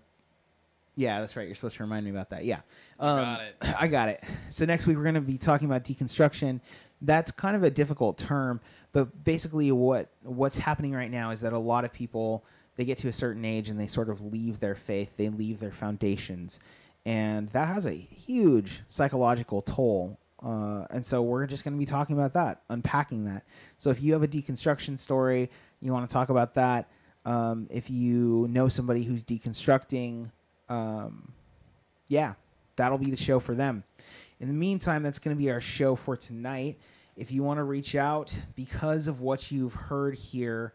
yeah, 0.95 1.19
that's 1.19 1.35
right. 1.35 1.45
You're 1.45 1.55
supposed 1.55 1.77
to 1.77 1.83
remind 1.83 2.03
me 2.03 2.11
about 2.11 2.31
that. 2.31 2.45
Yeah, 2.45 2.61
um, 2.99 3.23
got 3.23 3.41
it. 3.41 3.55
I 3.79 3.87
got 3.87 4.09
it. 4.09 4.23
So 4.49 4.65
next 4.65 4.87
week 4.87 4.97
we're 4.97 5.03
going 5.03 5.15
to 5.15 5.21
be 5.21 5.37
talking 5.37 5.67
about 5.67 5.83
deconstruction. 5.83 6.61
That's 7.01 7.31
kind 7.31 7.55
of 7.55 7.63
a 7.63 7.69
difficult 7.69 8.17
term, 8.17 8.61
but 8.93 9.23
basically 9.23 9.71
what 9.71 10.09
what's 10.23 10.57
happening 10.57 10.93
right 10.93 11.11
now 11.11 11.31
is 11.31 11.41
that 11.41 11.53
a 11.53 11.59
lot 11.59 11.85
of 11.85 11.93
people 11.93 12.43
they 12.77 12.85
get 12.85 12.97
to 12.99 13.09
a 13.09 13.13
certain 13.13 13.43
age 13.43 13.69
and 13.69 13.77
they 13.79 13.87
sort 13.87 14.09
of 14.09 14.21
leave 14.21 14.61
their 14.61 14.75
faith, 14.75 15.11
they 15.17 15.27
leave 15.27 15.59
their 15.59 15.71
foundations, 15.71 16.61
and 17.05 17.49
that 17.49 17.67
has 17.67 17.85
a 17.85 17.91
huge 17.91 18.81
psychological 18.87 19.61
toll. 19.61 20.17
Uh, 20.41 20.85
and 20.89 21.05
so 21.05 21.21
we're 21.21 21.45
just 21.45 21.65
going 21.65 21.73
to 21.73 21.79
be 21.79 21.85
talking 21.85 22.17
about 22.17 22.31
that, 22.33 22.61
unpacking 22.69 23.25
that. 23.25 23.43
So 23.77 23.89
if 23.89 24.01
you 24.01 24.13
have 24.13 24.23
a 24.23 24.27
deconstruction 24.27 24.97
story, 24.97 25.49
you 25.81 25.91
want 25.91 26.09
to 26.09 26.13
talk 26.13 26.29
about 26.29 26.53
that. 26.53 26.89
Um, 27.25 27.67
if 27.69 27.89
you 27.89 28.47
know 28.49 28.69
somebody 28.69 29.03
who's 29.03 29.23
deconstructing, 29.23 30.31
um, 30.69 31.33
yeah, 32.07 32.33
that'll 32.75 32.97
be 32.97 33.11
the 33.11 33.17
show 33.17 33.39
for 33.39 33.55
them. 33.55 33.83
In 34.39 34.47
the 34.47 34.53
meantime, 34.53 35.03
that's 35.03 35.19
going 35.19 35.35
to 35.35 35.39
be 35.39 35.51
our 35.51 35.61
show 35.61 35.95
for 35.95 36.15
tonight. 36.15 36.79
If 37.17 37.31
you 37.31 37.43
want 37.43 37.57
to 37.57 37.63
reach 37.63 37.95
out 37.95 38.37
because 38.55 39.07
of 39.07 39.19
what 39.19 39.51
you've 39.51 39.73
heard 39.73 40.15
here, 40.15 40.73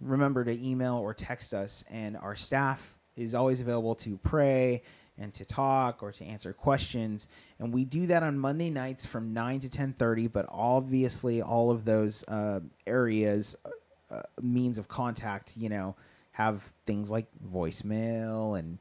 remember 0.00 0.44
to 0.44 0.66
email 0.66 0.94
or 0.94 1.12
text 1.12 1.52
us, 1.52 1.84
and 1.90 2.16
our 2.16 2.34
staff 2.34 2.94
is 3.16 3.34
always 3.34 3.60
available 3.60 3.94
to 3.96 4.16
pray 4.18 4.82
and 5.18 5.34
to 5.34 5.44
talk 5.44 6.02
or 6.02 6.12
to 6.12 6.24
answer 6.24 6.52
questions. 6.52 7.26
And 7.58 7.74
we 7.74 7.84
do 7.84 8.06
that 8.06 8.22
on 8.22 8.38
Monday 8.38 8.70
nights 8.70 9.04
from 9.04 9.34
9 9.34 9.60
to 9.60 9.68
10:30, 9.68 10.28
but 10.32 10.46
obviously 10.48 11.42
all 11.42 11.70
of 11.70 11.84
those 11.84 12.24
uh, 12.28 12.60
areas 12.86 13.56
uh, 14.10 14.22
means 14.40 14.78
of 14.78 14.88
contact, 14.88 15.56
you 15.56 15.68
know, 15.68 15.94
have 16.32 16.70
things 16.86 17.10
like 17.10 17.26
voicemail 17.52 18.58
and 18.58 18.78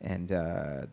and 0.00 0.32
uh, 0.32 0.86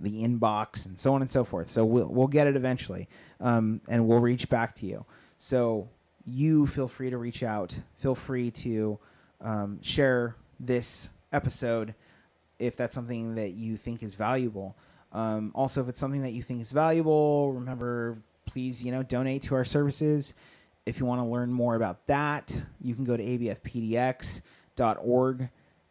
the 0.00 0.22
inbox 0.22 0.86
and 0.86 0.98
so 0.98 1.14
on 1.14 1.20
and 1.20 1.30
so 1.30 1.44
forth. 1.44 1.68
So 1.68 1.84
we'll 1.84 2.08
we'll 2.08 2.28
get 2.28 2.46
it 2.46 2.56
eventually, 2.56 3.08
um, 3.40 3.80
and 3.88 4.06
we'll 4.06 4.20
reach 4.20 4.48
back 4.48 4.74
to 4.76 4.86
you. 4.86 5.04
So 5.38 5.88
you 6.26 6.66
feel 6.66 6.88
free 6.88 7.10
to 7.10 7.18
reach 7.18 7.42
out. 7.42 7.78
Feel 7.98 8.14
free 8.14 8.50
to 8.50 8.98
um, 9.40 9.82
share 9.82 10.36
this 10.58 11.10
episode 11.32 11.94
if 12.58 12.76
that's 12.76 12.94
something 12.94 13.34
that 13.34 13.50
you 13.50 13.76
think 13.76 14.02
is 14.02 14.14
valuable. 14.14 14.76
Um, 15.12 15.52
also, 15.54 15.82
if 15.82 15.88
it's 15.88 16.00
something 16.00 16.22
that 16.22 16.32
you 16.32 16.42
think 16.42 16.60
is 16.60 16.72
valuable, 16.72 17.52
remember 17.52 18.18
please 18.46 18.82
you 18.82 18.92
know 18.92 19.02
donate 19.02 19.42
to 19.42 19.54
our 19.54 19.64
services. 19.64 20.34
If 20.86 20.98
you 21.00 21.06
want 21.06 21.20
to 21.20 21.26
learn 21.26 21.52
more 21.52 21.74
about 21.74 22.06
that, 22.06 22.62
you 22.80 22.94
can 22.94 23.04
go 23.04 23.16
to 23.16 23.22
abfpdx.org. 23.22 24.40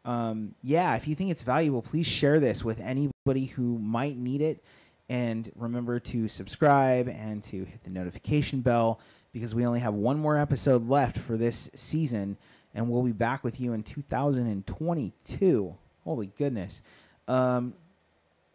Um, 0.05 0.55
yeah, 0.63 0.95
if 0.95 1.07
you 1.07 1.15
think 1.15 1.31
it's 1.31 1.43
valuable, 1.43 1.81
please 1.81 2.07
share 2.07 2.39
this 2.39 2.63
with 2.63 2.79
anybody 2.79 3.45
who 3.45 3.77
might 3.79 4.17
need 4.17 4.41
it. 4.41 4.63
And 5.09 5.51
remember 5.55 5.99
to 5.99 6.27
subscribe 6.27 7.07
and 7.09 7.43
to 7.43 7.65
hit 7.65 7.83
the 7.83 7.89
notification 7.89 8.61
bell 8.61 8.99
because 9.33 9.53
we 9.53 9.65
only 9.65 9.81
have 9.81 9.93
one 9.93 10.17
more 10.17 10.37
episode 10.37 10.87
left 10.87 11.17
for 11.17 11.37
this 11.37 11.69
season. 11.75 12.37
And 12.73 12.89
we'll 12.89 13.03
be 13.03 13.11
back 13.11 13.43
with 13.43 13.59
you 13.59 13.73
in 13.73 13.83
2022. 13.83 15.75
Holy 16.03 16.27
goodness. 16.37 16.81
Um, 17.27 17.73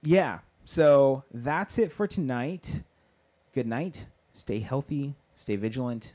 yeah, 0.03 0.39
so 0.65 1.25
that's 1.33 1.79
it 1.79 1.93
for 1.93 2.07
tonight. 2.07 2.83
Good 3.53 3.67
night. 3.67 4.07
Stay 4.33 4.61
healthy. 4.61 5.15
Stay 5.35 5.57
vigilant. 5.57 6.15